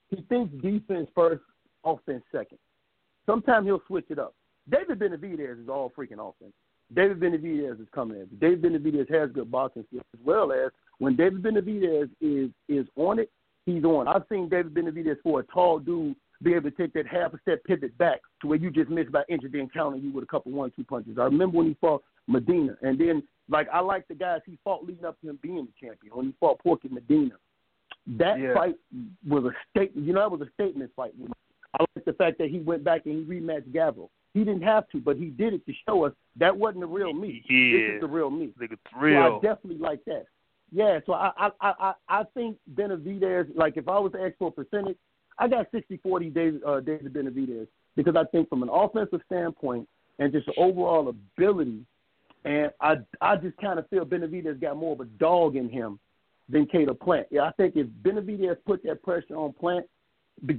[0.10, 1.42] he thinks defense first,
[1.84, 2.58] offense second.
[3.26, 4.34] Sometimes he'll switch it up.
[4.70, 6.54] David Benavidez is all freaking offense.
[6.96, 8.28] David Benavidez is coming in.
[8.40, 13.20] David Benavidez has good boxing skills as well as when David Benavidez is is on
[13.20, 13.32] it,
[13.66, 14.08] he's on.
[14.08, 17.40] I've seen David Benavidez for a tall dude be able to take that half a
[17.42, 20.28] step pivot back to where you just missed by inches, then counter you with a
[20.28, 21.18] couple one two punches.
[21.20, 24.86] I remember when he fought Medina, and then like I like the guys he fought
[24.86, 26.16] leading up to him being the champion.
[26.16, 27.36] When he fought Porky Medina,
[28.18, 28.54] that Yeah.
[28.54, 28.76] fight
[29.28, 30.08] was a statement.
[30.08, 31.14] You know, that was a statement fight.
[31.74, 34.10] I like the fact that he went back and he rematched Gavril.
[34.34, 37.14] He didn't have to, but he did it to show us that wasn't the real
[37.14, 37.44] me.
[37.48, 38.54] This is the real me.
[38.60, 40.26] nigga So I definitely like that.
[40.72, 43.56] Yeah, so I I I I I think Benavidez.
[43.56, 44.98] Like if I was to ask for a percentage,
[45.40, 49.88] I got 60-40 David uh, David Benavidez because I think from an offensive standpoint
[50.20, 51.86] and just overall ability,
[52.46, 56.00] and I I just kind of feel Benavidez got more of a dog in him
[56.48, 57.28] than Caleb Plant.
[57.32, 59.86] Yeah, I think if Benavidez put that pressure on Plant,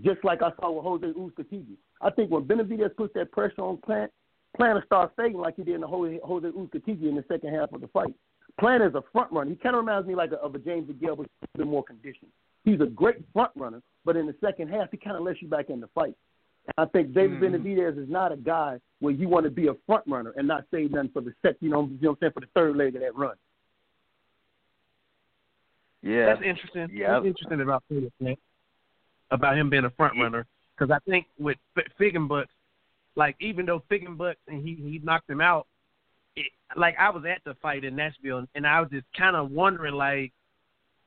[0.02, 3.78] just like I saw with Jose Uzcategui, I think when Benavidez puts that pressure on
[3.78, 4.10] Plant,
[4.56, 7.72] Plant will start fading like he did in the Jose Uzcategui in the second half
[7.72, 8.14] of the fight.
[8.58, 9.50] Plant is a front runner.
[9.50, 11.84] He kind of reminds me like a, of a James McGill, but a bit more
[11.84, 12.30] conditioned.
[12.64, 15.48] He's a great front runner, but in the second half, he kind of lets you
[15.48, 16.14] back in the fight.
[16.76, 17.62] And I think David Mhm.
[17.62, 20.66] Benavidez is not a guy where you want to be a front runner and not
[20.70, 22.76] save nothing for the set, you know, you know what I'm saying, for the third
[22.76, 23.36] leg of that run.
[26.02, 26.88] Yeah, That's interesting.
[26.92, 27.14] Yeah.
[27.14, 28.38] That's interesting about Caleb Plant,
[29.30, 30.46] about him being a front runner.
[30.74, 32.48] Because I think with F- Feigenbutz,
[33.16, 35.66] like even though Feigenbutz and he he knocked him out,
[36.36, 39.50] it, like I was at the fight in Nashville and I was just kind of
[39.50, 40.32] wondering like,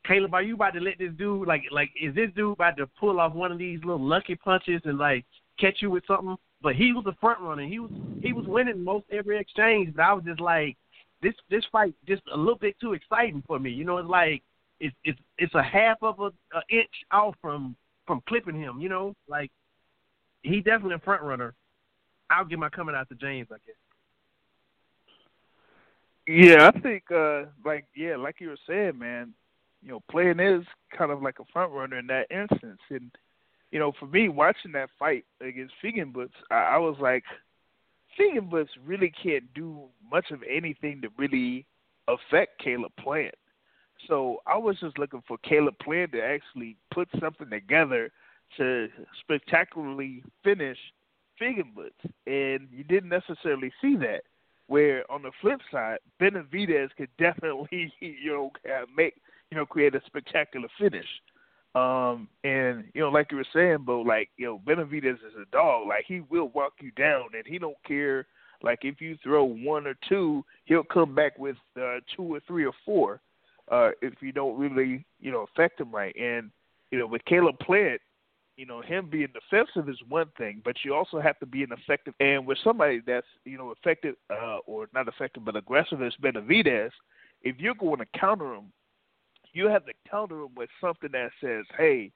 [0.06, 2.86] Caleb, are you about to let this dude like like is this dude about to
[3.00, 5.26] pull off one of these little lucky punches and like
[5.60, 6.36] catch you with something?
[6.62, 7.66] But he was a front runner.
[7.66, 9.94] He was he was winning most every exchange.
[9.96, 10.78] But I was just like,
[11.22, 13.70] this this fight just a little bit too exciting for me.
[13.72, 14.44] You know, it's like
[14.80, 17.76] it's it's it's a half of a, a inch off from
[18.08, 18.80] from clipping him.
[18.80, 19.52] You know, like
[20.44, 21.54] he definitely a front runner.
[22.30, 23.76] I'll give my coming out to James, I guess.
[26.26, 29.34] Yeah, I think uh like yeah, like you were saying, man,
[29.82, 30.66] you know, playing is
[30.98, 32.80] kind of like a front runner in that instance.
[32.90, 33.12] And
[33.74, 37.24] you know, for me watching that fight against Feigenbutz, I, I was like
[38.18, 41.66] Feigenbutz really can't do much of anything to really
[42.08, 43.34] affect Caleb Plant.
[44.08, 48.12] So I was just looking for Caleb Plant to actually put something together
[48.58, 48.90] to
[49.22, 50.78] spectacularly finish
[51.42, 52.12] Feigenbutz.
[52.28, 54.22] And you didn't necessarily see that
[54.68, 58.52] where on the flip side, Benavidez could definitely, you know,
[58.96, 59.16] make,
[59.50, 61.08] you know, create a spectacular finish.
[61.76, 65.50] Um, and you know, like you were saying, Bo, like you know, Benavidez is a
[65.52, 65.88] dog.
[65.88, 68.28] Like he will walk you down, and he don't care.
[68.62, 72.66] Like if you throw one or two, he'll come back with uh, two or three
[72.66, 73.22] or four.
[73.72, 76.16] Uh, if you don't really, you know, affect him right.
[76.16, 76.52] And
[76.92, 78.00] you know, with Caleb Plant,
[78.56, 81.72] you know, him being defensive is one thing, but you also have to be an
[81.72, 82.14] effective.
[82.20, 86.92] And with somebody that's, you know, effective uh, or not effective but aggressive as Benavidez,
[87.42, 88.72] if you're going to counter him,
[89.54, 92.12] you have to counter him with something that says, "Hey,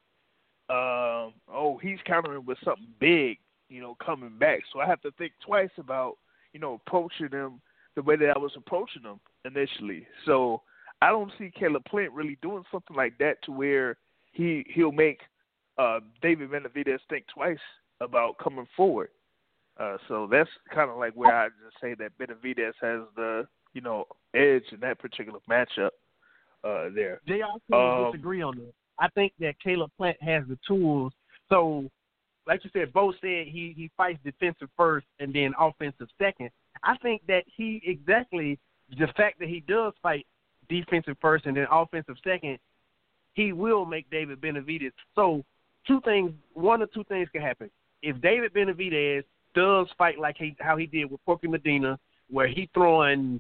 [0.70, 3.40] um, oh, he's countering with something big,
[3.70, 6.18] you know, coming back." So I have to think twice about,
[6.54, 7.62] you know, approaching him
[7.96, 10.08] the way that I was approaching him initially.
[10.26, 10.62] So
[11.02, 13.98] I don't see Caleb Plant really doing something like that to where
[14.32, 15.22] he he'll make
[15.78, 17.60] uh, David Benavidez think twice
[18.02, 19.10] about coming forward.
[19.80, 23.82] Uh, so that's kind of like where I just say that Benavidez has the you
[23.82, 25.92] know edge in that particular matchup
[26.64, 27.22] uh, there.
[27.28, 28.74] They also Um, disagree on that.
[29.00, 31.14] I think that Caleb Plant has the tools.
[31.50, 31.90] So,
[32.48, 36.50] like you said, Bo said he he fights defensive first and then offensive second.
[36.84, 38.60] I think that he exactly
[38.90, 40.26] the fact that he does fight
[40.70, 42.58] defensive first and then offensive second,
[43.34, 44.92] he will make David Benavidez.
[45.16, 45.44] So,
[45.86, 47.70] two things, one or two things can happen.
[48.02, 49.24] If David Benavidez
[49.56, 53.40] does fight like he how he did with Porky Medina, where he throwing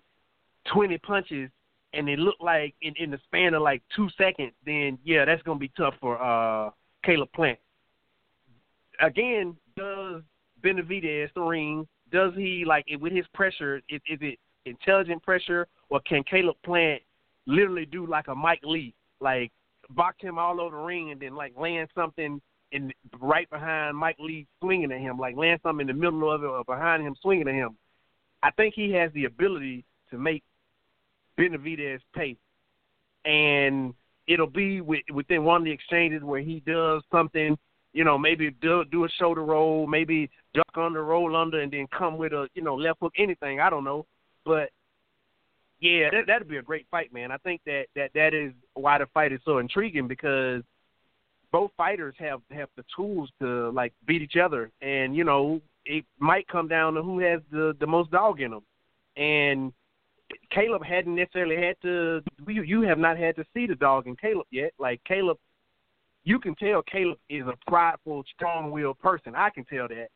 [0.71, 1.49] twenty punches
[1.93, 5.41] and it looked like in, in the span of like two seconds, then yeah, that's
[5.43, 6.69] gonna be tough for uh
[7.03, 7.59] Caleb Plant.
[8.99, 10.21] Again, does
[10.63, 11.87] Benavidez the ring?
[12.11, 13.81] Does he like it with his pressure?
[13.89, 17.01] Is, is it intelligent pressure, or can Caleb Plant
[17.45, 19.51] literally do like a Mike Lee, like
[19.91, 22.41] box him all over the ring and then like land something
[22.73, 26.43] in right behind Mike Lee swinging at him, like land something in the middle of
[26.43, 27.77] it or behind him swinging at him.
[28.43, 30.43] I think he has the ability to make
[31.37, 32.35] Benavidez pay,
[33.25, 33.93] and
[34.27, 37.57] it'll be with, within one of the exchanges where he does something,
[37.93, 41.87] you know, maybe do, do a shoulder roll, maybe duck under, roll under, and then
[41.97, 43.59] come with a you know left hook, anything.
[43.59, 44.05] I don't know,
[44.45, 44.69] but
[45.79, 47.31] yeah, that that'd be a great fight, man.
[47.31, 50.63] I think that that that is why the fight is so intriguing because
[51.51, 56.05] both fighters have have the tools to like beat each other, and you know it
[56.19, 58.63] might come down to who has the the most dog in them,
[59.15, 59.71] and
[60.49, 62.21] Caleb hadn't necessarily had to.
[62.47, 64.71] You you have not had to see the dog in Caleb yet.
[64.77, 65.37] Like Caleb,
[66.23, 69.35] you can tell Caleb is a prideful, strong-willed person.
[69.35, 70.09] I can tell that,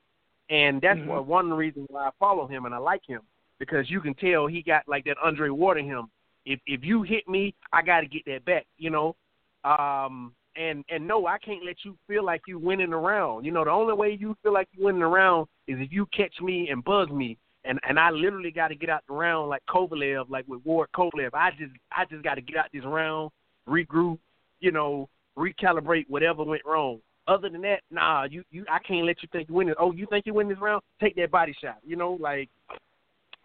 [0.50, 1.08] and that's Mhm.
[1.08, 3.22] why one reasons why I follow him and I like him
[3.60, 6.10] because you can tell he got like that Andre Ward in him.
[6.46, 8.66] If if you hit me, I got to get that back.
[8.78, 9.16] You know,
[9.64, 13.46] um, and and no, I can't let you feel like you winning around.
[13.46, 16.42] You know, the only way you feel like you winning around is if you catch
[16.42, 19.62] me and buzz me, and and I literally got to get out the round like
[19.70, 21.30] Kovalev, like with Ward Kovalev.
[21.34, 23.32] I just I just got to get out this round,
[23.68, 24.18] regroup,
[24.60, 27.00] you know, recalibrate whatever went wrong.
[27.28, 29.76] Other than that, nah, you you I can't let you think you win winning.
[29.80, 30.82] Oh, you think you win this round?
[31.00, 31.78] Take that body shot.
[31.86, 32.50] You know, like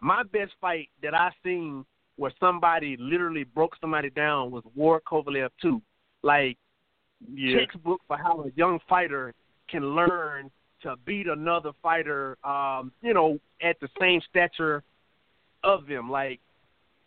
[0.01, 1.85] my best fight that I seen
[2.17, 5.81] where somebody literally broke somebody down was Ward Kovalev too.
[6.23, 6.57] Like
[7.33, 7.59] Yeah.
[7.59, 9.33] textbook for how a young fighter
[9.69, 10.51] can learn
[10.83, 14.83] to beat another fighter, um, you know, at the same stature
[15.63, 16.09] of them.
[16.09, 16.39] Like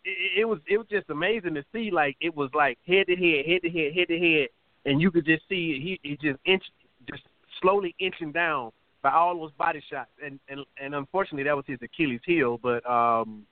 [0.03, 1.91] it, it was, it was just amazing to see.
[1.91, 4.47] Like it was like head to head, head to head, head to head,
[4.85, 6.63] and you could just see he, he just inch,
[7.09, 7.23] just
[7.61, 8.71] slowly inching down
[9.01, 10.09] by all those body shots.
[10.23, 12.59] And and and unfortunately, that was his Achilles heel.
[12.61, 13.45] But um,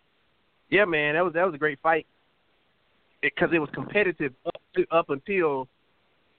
[0.69, 2.05] yeah, man, that was that was a great fight
[3.21, 5.67] because it was competitive up to, up until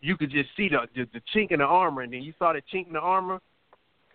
[0.00, 2.52] you could just see the, the the chink in the armor, and then you saw
[2.52, 3.40] the chink in the armor.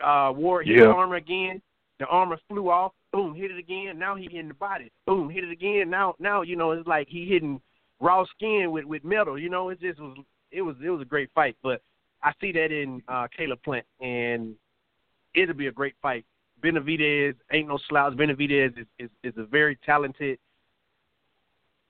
[0.04, 0.86] Uh, Ward hit Yeah.
[0.86, 1.62] the armor again.
[2.00, 2.94] The armor flew off.
[3.12, 3.98] Boom, hit it again.
[3.98, 4.92] Now he hitting the body.
[5.06, 5.90] Boom, hit it again.
[5.90, 7.62] Now now you know it's like he hitting
[8.00, 9.40] raw skin with with metal.
[9.40, 10.18] You know it just was
[10.52, 11.56] it was it was a great fight.
[11.64, 11.82] But
[12.22, 14.56] I see that in uh, Caleb Plant, and
[15.34, 16.26] it'll be a great fight.
[16.62, 18.14] Benavidez ain't no slouch.
[18.14, 20.38] Benavidez is is, is a very talented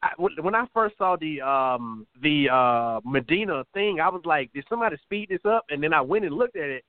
[0.06, 4.66] I, when I first saw the um the uh Medina thing, I was like, did
[4.70, 5.66] somebody speed this up?
[5.70, 6.86] And then I went and looked at it,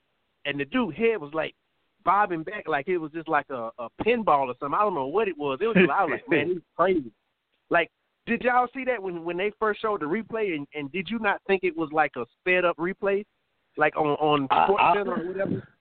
[0.47, 1.55] and the dude head was like
[2.05, 4.78] bobbing back like it was just like a, a pinball or something.
[4.78, 5.59] I don't know what it was.
[5.60, 7.10] It was just, I was like, man, he's crazy.
[7.68, 7.90] Like,
[8.27, 10.55] did y'all see that when when they first showed the replay?
[10.55, 13.24] And, and did you not think it was like a sped up replay,
[13.77, 15.68] like on on I- Sports I- Center or whatever?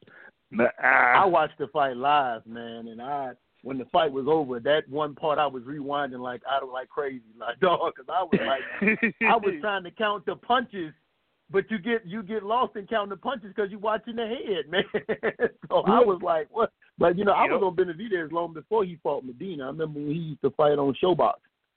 [0.51, 3.31] Nah, I watched the fight live, man, and I
[3.63, 6.87] when the fight was over, that one part I was rewinding like I was like
[6.87, 10.93] crazy, like dog, because I was like I was trying to count the punches,
[11.51, 14.67] but you get you get lost in counting the punches because you're watching the head,
[14.69, 14.83] man.
[15.69, 16.71] so I was like, what?
[16.97, 19.65] But you know, I was on Benavidez long before he fought Medina.
[19.65, 21.33] I remember when he used to fight on ShoBox.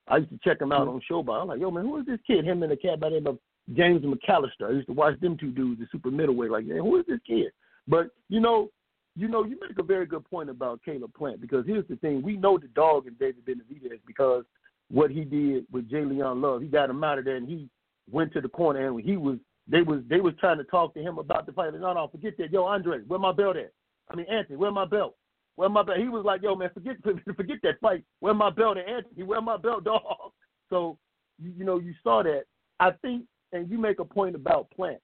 [0.06, 0.96] I used to check him out mm-hmm.
[0.96, 1.42] on ShoBox.
[1.42, 2.46] I'm like, yo, man, who is this kid?
[2.46, 3.38] Him and a cat by the name of
[3.74, 4.68] James McAllister.
[4.68, 6.50] I used to watch them two dudes, the super middleweight.
[6.50, 7.48] Like, man, who is this kid?
[7.86, 8.70] But you know,
[9.16, 12.22] you know, you make a very good point about Caleb Plant because here's the thing:
[12.22, 14.44] we know the dog in David Benavidez because
[14.90, 17.68] what he did with J'Leon Love, he got him out of there and he
[18.10, 19.38] went to the corner and he was
[19.68, 21.72] they was they was trying to talk to him about the fight.
[21.74, 22.50] No, no, forget that.
[22.50, 23.72] Yo, Andre, where my belt at?
[24.10, 25.16] I mean, Anthony, where my belt?
[25.56, 25.98] Where my belt?
[25.98, 26.96] He was like, yo, man, forget
[27.36, 28.04] forget that fight.
[28.20, 29.24] Where my belt at, Anthony?
[29.24, 30.32] Where my belt, dog?
[30.70, 30.98] So
[31.38, 32.44] you, you know you saw that.
[32.80, 34.98] I think, and you make a point about Plant.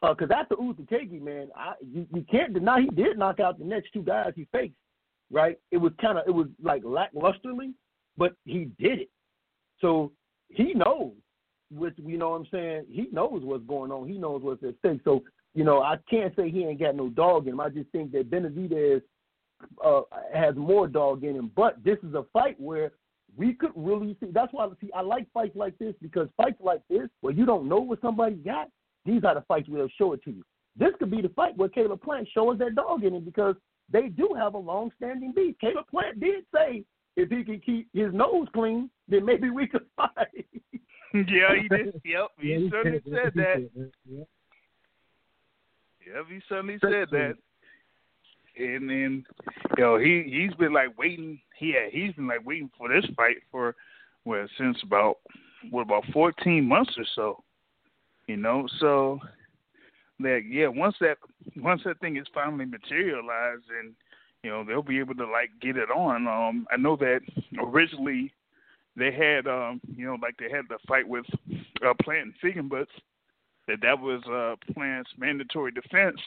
[0.00, 3.64] Uh, because after Uzcategui, man, I, you, you can't deny he did knock out the
[3.64, 4.74] next two guys he faced,
[5.30, 5.58] right?
[5.72, 7.72] It was kind of it was like lacklusterly,
[8.16, 9.10] but he did it.
[9.80, 10.12] So
[10.50, 11.12] he knows,
[11.70, 12.84] with you know what I'm saying.
[12.90, 14.08] He knows what's going on.
[14.08, 15.00] He knows what's at stake.
[15.04, 15.22] So
[15.54, 17.60] you know I can't say he ain't got no dog in him.
[17.60, 19.02] I just think that Benavidez
[19.84, 20.02] uh,
[20.34, 21.50] has more dog in him.
[21.54, 22.92] But this is a fight where
[23.36, 24.30] we could really see.
[24.32, 27.68] That's why see I like fights like this because fights like this where you don't
[27.68, 28.68] know what somebody got
[29.08, 30.44] these are the fights where they'll show it to you.
[30.76, 33.56] This could be the fight where Caleb Plant shows that dog in him because
[33.90, 35.56] they do have a long-standing beef.
[35.60, 36.84] Caleb Plant did say
[37.16, 40.46] if he can keep his nose clean, then maybe we could fight.
[41.28, 42.00] yeah, he did.
[42.04, 43.70] Yep, he certainly said that.
[46.06, 47.34] Yep, he certainly said that.
[48.56, 49.24] And then,
[49.76, 51.40] you know, he he's been like waiting.
[51.56, 53.76] He yeah, he's been like waiting for this fight for
[54.24, 55.18] well since about
[55.70, 57.44] what about fourteen months or so
[58.28, 58.68] you know.
[58.78, 59.18] So
[60.20, 61.16] that yeah, once that
[61.56, 63.94] once that thing is finally materialized, and
[64.44, 66.28] you know they'll be able to like get it on.
[66.28, 67.20] Um, I know that
[67.60, 68.32] originally
[68.98, 71.24] they had um, you know like they had the fight with
[71.86, 72.86] uh, Plant and Feigenbutz,
[73.66, 76.20] that that was uh, Plant's mandatory defense.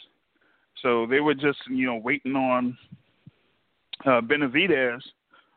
[0.82, 2.78] So they were just you know waiting on
[4.06, 5.02] uh, Benavidez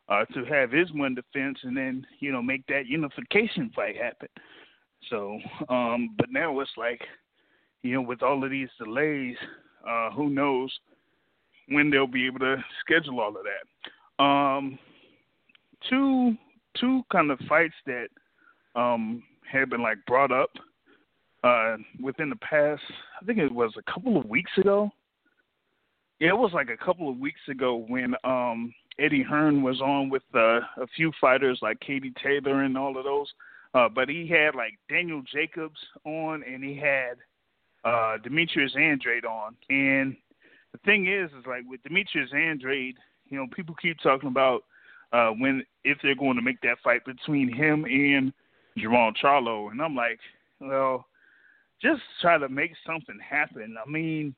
[0.09, 4.29] uh, to have his one defense, and then you know make that unification fight happen.
[5.11, 5.39] So,
[5.69, 7.03] um, but now it's like,
[7.83, 9.37] you know, with all of these delays,
[9.89, 10.73] uh, who knows
[11.69, 14.25] when they'll be able to schedule all of that.
[14.25, 14.79] Um,
[15.89, 16.37] two
[16.79, 18.09] two kind of fights that
[18.75, 20.51] um, have been like brought up
[21.43, 22.83] uh, within the past.
[23.21, 24.91] I think it was a couple of weeks ago.
[26.21, 30.09] Yeah, it was like a couple of weeks ago when um, Eddie Hearn was on
[30.09, 33.33] with uh, a few fighters like Katie Taylor and all of those.
[33.75, 37.17] Uh, but he had like Daniel Jacobs on, and he had
[37.85, 39.57] uh, Demetrius Andrade on.
[39.69, 40.17] And
[40.73, 42.97] the thing is, is like with Demetrius Andrade,
[43.29, 44.63] you know, people keep talking about
[45.15, 48.33] uh, when if they're going to make that fight between him and
[48.77, 50.19] Jermall Charlo, and I'm like,
[50.61, 51.07] well,
[51.81, 53.77] just try to make something happen.
[53.85, 54.35] I mean,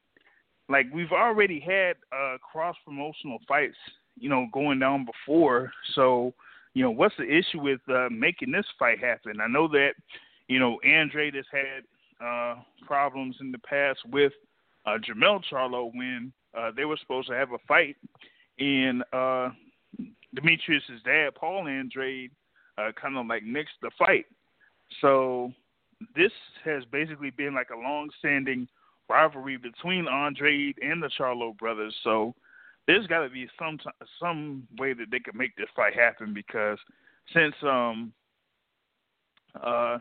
[0.69, 3.77] like we've already had uh, cross promotional fights,
[4.19, 6.35] you know, going down before, so
[6.75, 9.41] you know, what's the issue with uh, making this fight happen?
[9.41, 9.93] I know that,
[10.47, 14.33] you know, Andre has had uh, problems in the past with
[14.85, 17.97] uh, Jermell Charlo when uh, they were supposed to have a fight,
[18.59, 19.49] and uh,
[20.37, 22.31] Demetrius's dad, Paul Andrade,
[22.79, 24.27] uh, kind of like nixed the fight.
[25.01, 25.53] So
[26.15, 26.33] this
[26.65, 28.69] has basically been like a long-standing
[29.09, 31.95] rivalry between Andrade and the Charlo brothers.
[32.05, 32.35] So
[32.87, 33.79] there's got to be some
[34.21, 36.79] some way that they can make this fight happen because
[37.35, 38.13] since um
[39.63, 39.99] uh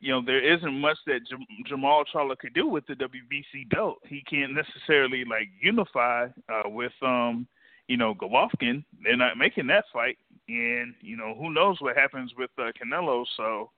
[0.00, 3.98] you know there isn't much that J- Jermall Charlo could do with the WBC belt.
[4.04, 7.46] He can't necessarily like unify uh, with um
[7.92, 8.82] you know Golovkin.
[9.04, 10.16] They're not making that fight,
[10.48, 13.26] and you know who knows what happens with uh, Canelo.
[13.36, 13.70] So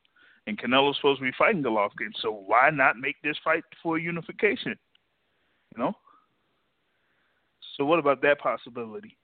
[0.47, 2.12] and Canelo's supposed to be fighting Golovkin.
[2.23, 4.77] So why not make this fight for unification?
[5.77, 5.93] You know.
[7.77, 9.16] So what about that possibility?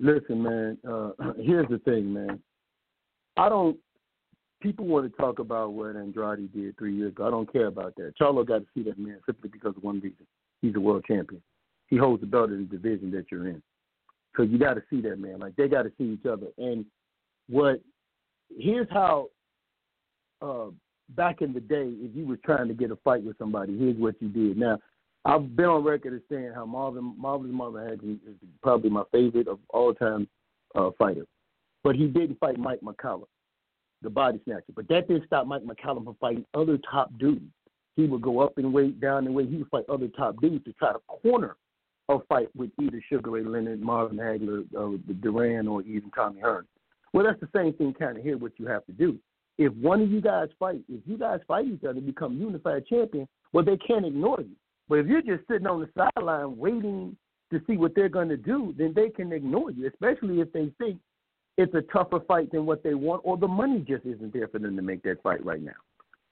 [0.00, 0.78] Listen, man.
[0.88, 1.10] Uh,
[1.40, 2.40] here's the thing, man.
[3.36, 3.76] I don't.
[4.60, 7.28] People want to talk about what Andrade did three years ago.
[7.28, 8.14] I don't care about that.
[8.20, 10.26] Charlo got to see that man simply because of one reason.
[10.60, 11.42] He's a world champion.
[11.88, 13.62] He holds the belt in the division that you're in.
[14.36, 15.40] So you got to see that man.
[15.40, 16.46] Like they got to see each other.
[16.58, 16.84] And
[17.48, 17.80] what?
[18.56, 19.28] Here's how.
[20.40, 20.66] Uh,
[21.16, 23.96] back in the day, if you were trying to get a fight with somebody, here's
[23.96, 24.56] what you did.
[24.56, 24.78] Now,
[25.24, 29.48] I've been on record as saying how Marvin Marvin Marvin Hagler is probably my favorite
[29.48, 30.28] of all time
[30.74, 31.26] uh, fighter,
[31.82, 33.24] but he didn't fight Mike McCallum,
[34.02, 34.72] the body snatcher.
[34.74, 37.44] But that didn't stop Mike McCallum from fighting other top dudes.
[37.98, 39.50] He would go up in weight, down in weight.
[39.50, 41.56] He would fight other top dudes to try to corner
[42.08, 46.64] a fight with either Sugar Ray Leonard, Marvin Hagler, uh, Duran, or even Tommy Hearn.
[47.12, 48.38] Well, that's the same thing kind of here.
[48.38, 49.18] What you have to do
[49.58, 53.26] if one of you guys fight, if you guys fight each other, become unified champion,
[53.52, 54.54] well, they can't ignore you.
[54.88, 57.16] But if you're just sitting on the sideline waiting
[57.50, 60.70] to see what they're going to do, then they can ignore you, especially if they
[60.78, 60.98] think
[61.56, 64.60] it's a tougher fight than what they want, or the money just isn't there for
[64.60, 65.72] them to make that fight right now.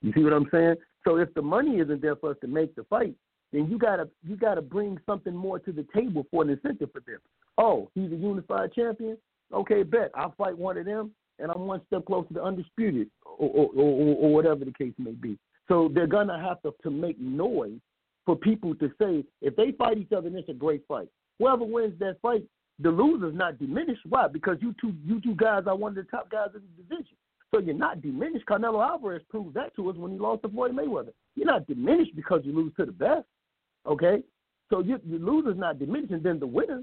[0.03, 0.77] You see what I'm saying?
[1.07, 3.15] So if the money isn't there for us to make the fight,
[3.53, 7.01] then you gotta you gotta bring something more to the table for an incentive for
[7.01, 7.21] them.
[7.59, 9.17] Oh, he's a unified champion.
[9.55, 13.49] Okay, bet I'll fight one of them and I'm one step closer to undisputed, or,
[13.49, 15.39] or, or, or whatever the case may be.
[15.69, 17.79] So they're gonna have to to make noise
[18.25, 21.09] for people to say if they fight each other, it's a great fight.
[21.39, 22.43] Whoever wins that fight,
[22.81, 24.01] the loser's not diminished.
[24.09, 24.27] Why?
[24.27, 27.17] Because you two you two guys are one of the top guys in the division.
[27.53, 28.47] So you're not diminished.
[28.47, 31.13] Canelo Alvarez proved that to us when he lost to Floyd Mayweather.
[31.37, 33.27] You're not diminished because you lose to the best.
[33.87, 34.23] Okay?
[34.71, 36.83] So you, the loser's not diminished, and then the winner,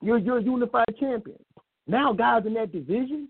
[0.00, 1.38] you're you're a unified champion.
[1.86, 3.28] Now guys in that division,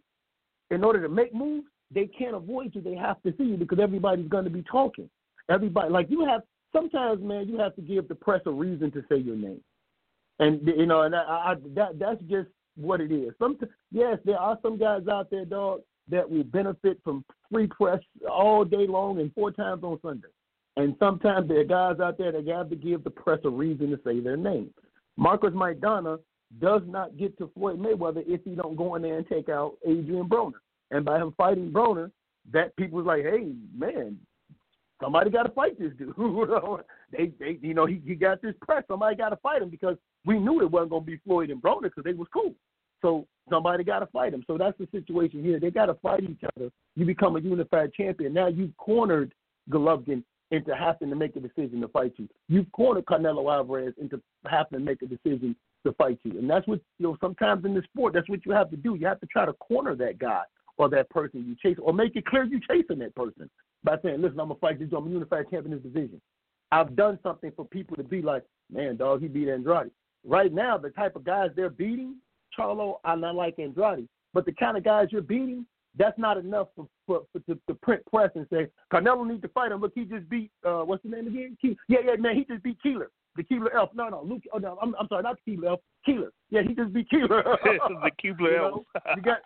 [0.70, 2.80] in order to make moves, they can't avoid you.
[2.80, 5.08] They have to see you because everybody's going to be talking.
[5.48, 6.42] Everybody, like you have
[6.72, 9.60] sometimes, man, you have to give the press a reason to say your name,
[10.38, 13.32] and you know, and I, I, that that's just what it is.
[13.38, 13.58] Some,
[13.90, 18.00] yes, there are some guys out there, dog, that will benefit from free press
[18.30, 20.28] all day long and four times on Sunday.
[20.76, 23.90] And sometimes there are guys out there that have to give the press a reason
[23.90, 24.70] to say their name.
[25.16, 26.18] Marcos Maidana
[26.60, 29.76] does not get to Floyd Mayweather if he don't go in there and take out
[29.86, 30.60] Adrian Broner.
[30.90, 32.10] And by him fighting Broner,
[32.52, 34.18] that people was like, hey, man,
[35.02, 36.14] somebody got to fight this dude.
[37.12, 38.84] they, they, you know, he, he got this press.
[38.86, 41.60] Somebody got to fight him because we knew it wasn't going to be Floyd and
[41.60, 42.54] Broner because they was cool.
[43.02, 44.44] So somebody got to fight him.
[44.46, 45.60] So that's the situation here.
[45.60, 46.70] They got to fight each other.
[46.94, 48.32] You become a unified champion.
[48.32, 49.32] Now you've cornered
[49.70, 52.28] Golovkin into having to make a decision to fight you.
[52.48, 56.38] You've cornered Canelo Alvarez into having to make a decision to fight you.
[56.38, 57.16] And that's what you know.
[57.20, 58.94] Sometimes in the sport, that's what you have to do.
[58.94, 60.42] You have to try to corner that guy
[60.76, 63.48] or that person you chase, or make it clear you're chasing that person
[63.82, 64.88] by saying, "Listen, I'm gonna fight you.
[64.96, 66.20] I'm a unified champion in this division.
[66.72, 69.90] I've done something for people to be like, man, dog, he beat Andrade.
[70.24, 72.16] Right now, the type of guys they're beating,
[72.58, 75.66] Charlo, I not like Andrade, but the kind of guys you're beating,
[75.98, 79.48] that's not enough for, for, for to, to, print press and say Canelo needs to
[79.48, 79.80] fight him.
[79.80, 81.56] Look, he just beat uh, what's the name again?
[81.56, 83.90] Ke- yeah, yeah, man, he just beat Keeler, the Keebler Elf.
[83.94, 84.42] No, no, Luke.
[84.52, 85.80] Oh no, I'm, I'm sorry, not Keebler Elf.
[86.04, 86.32] Keeler.
[86.50, 87.42] Yeah, he just beat Keeler.
[87.64, 88.82] the Keebler Elf.
[89.16, 89.38] you got.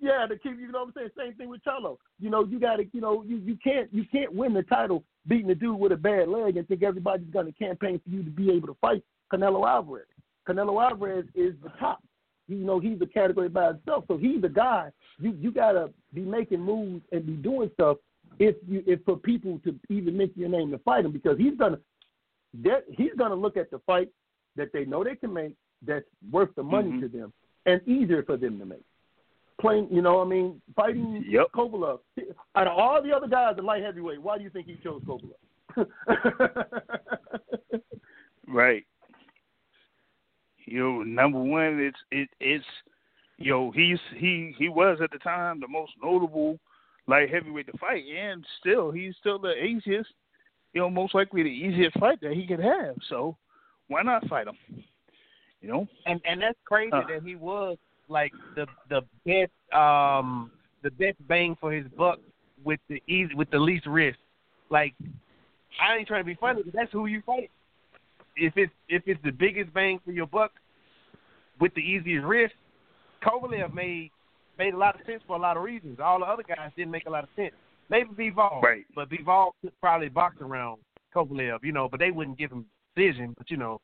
[0.00, 1.10] Yeah, the keep you know what I'm saying.
[1.16, 1.96] Same thing with Charlo.
[2.18, 5.04] You know, you got to, you know, you, you can't you can't win the title
[5.28, 8.24] beating a dude with a bad leg and think everybody's going to campaign for you
[8.24, 10.06] to be able to fight Canelo Alvarez.
[10.48, 12.02] Canelo Alvarez is the top
[12.48, 14.04] you know he's a category by himself.
[14.08, 14.90] So he's the guy.
[15.18, 17.98] You you gotta be making moves and be doing stuff
[18.38, 21.56] if you if for people to even mention your name to fight him because he's
[21.58, 21.78] gonna
[22.62, 24.08] that he's gonna look at the fight
[24.56, 25.54] that they know they can make
[25.86, 27.00] that's worth the money mm-hmm.
[27.00, 27.32] to them
[27.66, 28.84] and easier for them to make.
[29.60, 31.46] Playing, you know, I mean, fighting yep.
[31.54, 32.00] Kovalev.
[32.56, 35.02] Out of all the other guys in light heavyweight, why do you think he chose
[35.02, 35.36] Kovalev?
[38.48, 38.84] right
[40.72, 42.64] you know, number one, it's it it's
[43.36, 46.58] you know he's he he was at the time the most notable
[47.06, 50.08] light heavyweight to fight, and still he's still the easiest,
[50.72, 52.96] you know, most likely the easiest fight that he could have.
[53.10, 53.36] So
[53.88, 54.56] why not fight him?
[55.60, 57.76] You know, and and that's crazy uh, that he was
[58.08, 60.50] like the the best um
[60.82, 62.18] the best bang for his buck
[62.64, 64.18] with the easy with the least risk.
[64.70, 64.94] Like
[65.86, 67.50] I ain't trying to be funny, but that's who you fight
[68.36, 70.52] if it's if it's the biggest bang for your buck
[71.60, 72.54] with the easiest risk,
[73.24, 74.10] Kovalev made
[74.58, 75.98] made a lot of sense for a lot of reasons.
[76.02, 77.52] All the other guys didn't make a lot of sense.
[77.88, 78.84] Maybe Bivol, right.
[78.94, 80.80] but Bivol could probably box around
[81.14, 83.34] Kovalev, you know, but they wouldn't give him decision.
[83.36, 83.80] But you know,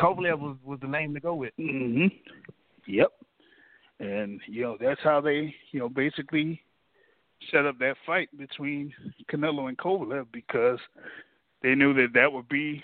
[0.00, 1.52] Kovalev was was the name to go with.
[1.58, 2.06] Mm-hmm.
[2.86, 3.12] Yep.
[4.00, 6.62] And you know that's how they you know basically
[7.50, 8.92] set up that fight between
[9.30, 10.78] Canelo and Kovalev because
[11.62, 12.82] they knew that that would be,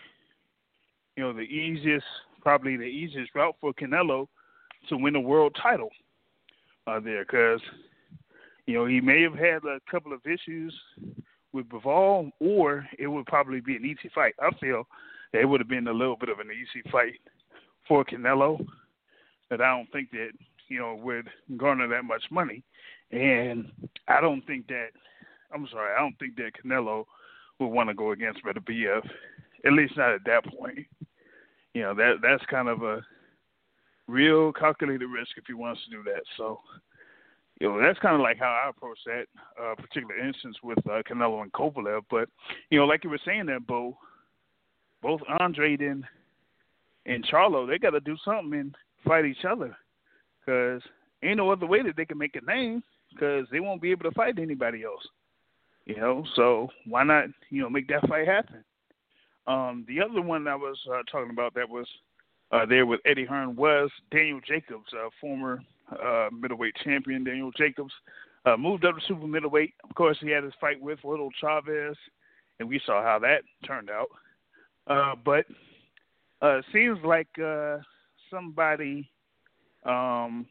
[1.16, 2.06] you know, the easiest,
[2.44, 4.28] probably the easiest route for Canelo
[4.88, 5.88] to win a world title
[6.86, 7.60] uh, there, because
[8.66, 10.74] you know he may have had a couple of issues
[11.52, 14.34] with Bivol, or it would probably be an easy fight.
[14.40, 14.86] I feel
[15.32, 17.14] that it would have been a little bit of an easy fight
[17.88, 18.64] for Canelo,
[19.48, 20.30] but I don't think that
[20.68, 22.62] you know would garner that much money,
[23.10, 23.70] and
[24.06, 24.88] I don't think that.
[25.52, 27.04] I'm sorry, I don't think that Canelo
[27.60, 29.08] would want to go against Beterbiev,
[29.64, 30.80] at least not at that point.
[31.74, 33.04] You know that that's kind of a
[34.06, 36.22] real calculated risk if he wants to do that.
[36.36, 36.60] So,
[37.60, 39.24] you know, that's kind of like how I approach that
[39.60, 42.02] uh, particular instance with uh, Canelo and Kovalev.
[42.10, 42.28] But
[42.70, 43.96] you know, like you were saying that, Bo,
[45.02, 46.04] both Andre and
[47.06, 48.74] and Charlo, they got to do something and
[49.04, 49.76] fight each other,
[50.40, 50.80] because
[51.22, 54.04] ain't no other way that they can make a name, because they won't be able
[54.04, 55.06] to fight anybody else.
[55.86, 58.64] You know, so why not, you know, make that fight happen?
[59.46, 61.86] Um, the other one I was uh, talking about that was
[62.50, 67.24] uh, there with Eddie Hearn was Daniel Jacobs, uh, former uh, middleweight champion.
[67.24, 67.92] Daniel Jacobs
[68.46, 69.74] uh, moved up to super middleweight.
[69.88, 71.96] Of course, he had his fight with Little Chavez,
[72.60, 74.08] and we saw how that turned out.
[74.86, 75.46] Uh, but
[76.42, 77.78] uh, it seems like uh,
[78.30, 79.10] somebody,
[79.84, 80.46] um,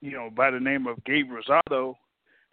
[0.00, 1.96] you know, by the name of Gabe Rosado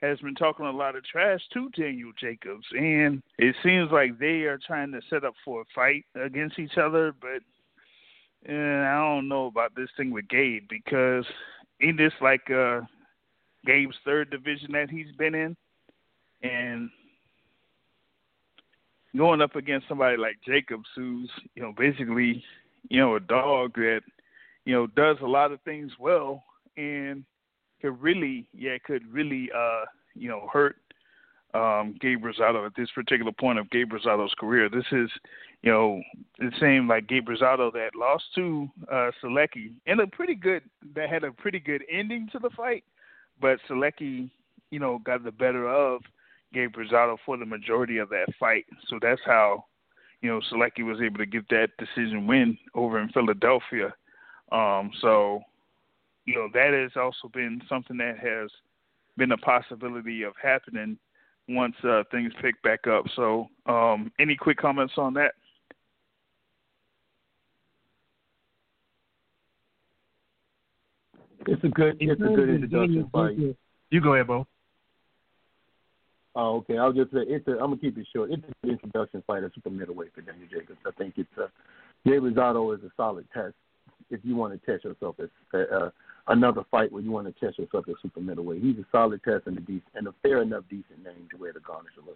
[0.02, 4.44] has been talking a lot of trash to Daniel Jacobs, and it seems like they
[4.44, 7.14] are trying to set up for a fight against each other.
[7.20, 7.42] But
[8.52, 11.26] and I don't know about this thing with Gabe because
[11.80, 12.82] in this like uh
[13.66, 15.56] Gabe's third division that he's been in,
[16.42, 16.90] and
[19.16, 22.44] going up against somebody like Jacobs, who's you know basically
[22.90, 24.02] you know a dog that
[24.66, 26.44] you know does a lot of things well
[26.78, 27.24] and
[27.82, 29.86] could really yeah could really uh
[30.16, 30.78] you know hurt
[31.54, 34.70] um Gabe Rosado at this particular point of Gabe Rosado's career.
[34.70, 35.10] This is
[35.62, 36.02] you know
[36.40, 40.64] the same like Gabe Rosado that lost to uh Sulecki in a pretty good
[40.96, 42.84] that had a pretty good ending to the fight,
[43.40, 44.30] but Sulecki
[44.70, 46.02] you know got the better of
[46.54, 48.66] Gabe Rosado for the majority of that fight.
[48.88, 49.66] So that's how,
[50.22, 53.94] you know, Sulecki was able to get that decision win over in Philadelphia.
[54.52, 55.42] Um, so,
[56.26, 58.50] you know, that has also been something that has
[59.18, 60.98] been a possibility of happening
[61.50, 63.06] once uh, things pick back up.
[63.16, 65.34] So, um, any quick comments on that?
[71.48, 73.38] It's a good, it's a good introduction fight.
[73.90, 74.48] You go ahead, Bo.
[76.36, 76.78] Oh, okay.
[76.78, 77.48] I'll just say it's.
[77.48, 78.32] A, I'm gonna keep it short.
[78.32, 80.80] It's an introduction fight at super middleweight for Daniel Jacobs.
[80.86, 81.50] I think it's a.
[82.08, 83.56] Jay Rosado is a solid test
[84.10, 85.90] if you want to test yourself as uh,
[86.28, 88.62] another fight where you want to test yourself as super middleweight.
[88.62, 91.54] He's a solid test and a decent and a fair enough decent name to wear
[91.54, 92.16] the garnish a little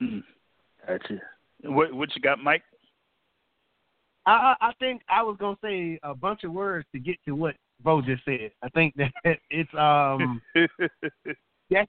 [0.00, 0.24] Mm.
[0.86, 1.08] interest.
[1.10, 1.22] Gotcha.
[1.62, 2.64] What what you got, Mike?
[4.26, 7.34] I I I think I was gonna say a bunch of words to get to
[7.34, 8.52] what Bo just said.
[8.62, 9.12] I think that
[9.50, 10.42] it's um
[11.70, 11.88] that's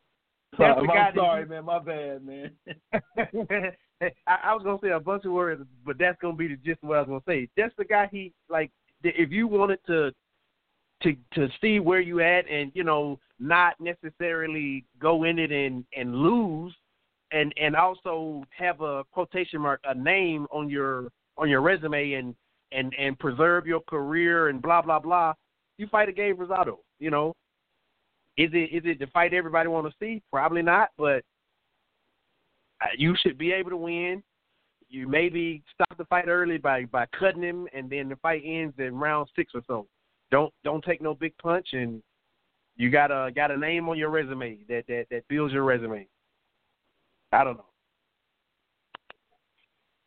[0.57, 1.65] that's I'm the guy that sorry, man.
[1.65, 2.51] My bad, man.
[4.27, 6.79] I, I was gonna say a bunch of words, but that's gonna be the gist
[6.83, 7.49] of what I was gonna say.
[7.57, 8.71] That's the guy he like.
[9.03, 10.11] If you wanted to
[11.03, 15.85] to to see where you at, and you know, not necessarily go in it and
[15.95, 16.73] and lose,
[17.31, 22.35] and and also have a quotation mark a name on your on your resume and
[22.71, 25.33] and and preserve your career and blah blah blah.
[25.77, 26.77] You fight a Gabe Rosado.
[26.99, 27.33] You know,
[28.37, 30.21] is it is it the fight everybody want to see?
[30.31, 31.23] Probably not, but
[32.81, 34.23] uh, you should be able to win.
[34.93, 38.75] You maybe stop the fight early by by cutting him, and then the fight ends
[38.77, 39.87] in round six or so.
[40.29, 41.99] Don't don't take no big punch, and
[42.75, 46.07] you got a got a name on your resume that that that builds your resume.
[47.31, 47.65] I don't know.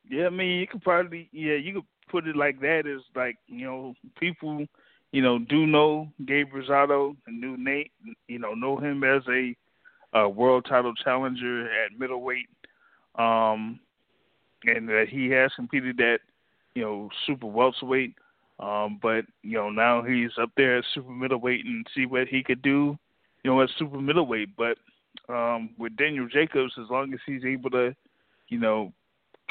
[0.08, 2.84] Yeah, I mean, you could probably yeah, you could put it like that.
[2.86, 4.66] Is like you know, people
[5.10, 7.90] you know do know Gabe Rosado and knew Nate,
[8.28, 9.56] you know, know him as a,
[10.16, 12.46] a world title challenger at middleweight,
[13.16, 13.80] um,
[14.66, 16.20] and that he has competed at
[16.74, 18.14] you know super welterweight.
[18.58, 22.42] Um, but you know now he's up there at super middleweight and see what he
[22.42, 22.98] could do,
[23.44, 24.56] you know, at super middleweight.
[24.56, 24.78] But
[25.28, 27.94] um, with Daniel Jacobs, as long as he's able to,
[28.48, 28.92] you know,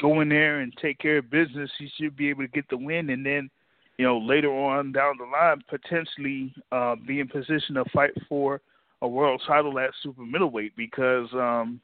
[0.00, 2.76] go in there and take care of business, he should be able to get the
[2.76, 3.50] win, and then,
[3.98, 8.60] you know, later on down the line, potentially uh, be in position to fight for
[9.02, 11.80] a world title at super middleweight because um,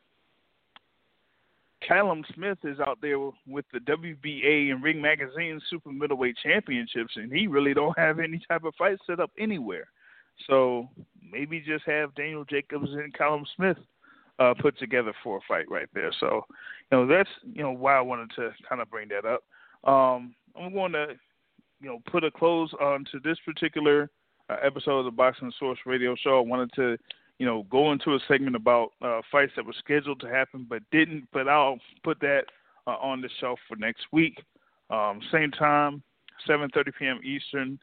[1.87, 7.33] Callum Smith is out there with the WBA and Ring Magazine super middleweight championships, and
[7.33, 9.89] he really don't have any type of fight set up anywhere.
[10.47, 10.89] So
[11.31, 13.77] maybe just have Daniel Jacobs and Callum Smith
[14.39, 16.13] uh, put together for a fight right there.
[16.21, 16.45] So,
[16.91, 19.43] you know, that's you know why I wanted to kind of bring that up.
[19.85, 21.09] Um, I'm going to,
[21.81, 24.11] you know, put a close on to this particular
[24.49, 26.39] uh, episode of the Boxing Source Radio Show.
[26.39, 26.97] I wanted to,
[27.43, 30.81] you know, go into a segment about uh, fights that were scheduled to happen but
[30.93, 31.27] didn't.
[31.33, 32.45] But I'll put that
[32.87, 34.41] uh, on the shelf for next week.
[34.91, 36.05] Um, same time,
[36.49, 37.21] 7:30 p.m.
[37.25, 37.81] Eastern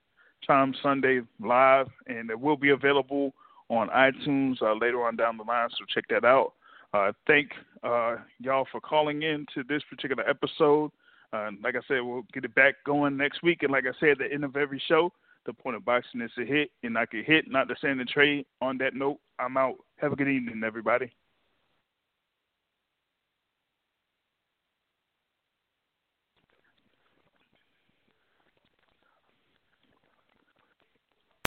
[0.47, 3.33] time Sunday live, and it will be available
[3.67, 5.67] on iTunes uh, later on down the line.
[5.71, 6.53] So check that out.
[6.93, 7.49] Uh, thank
[7.83, 10.89] uh, y'all for calling in to this particular episode.
[11.33, 13.61] Uh, like I said, we'll get it back going next week.
[13.63, 15.11] And like I said, at the end of every show,
[15.49, 18.05] the point of boxing is to hit and I get hit, not to send the
[18.05, 18.45] trade.
[18.61, 19.75] On that note, I'm out.
[19.97, 21.11] Have a good evening, everybody.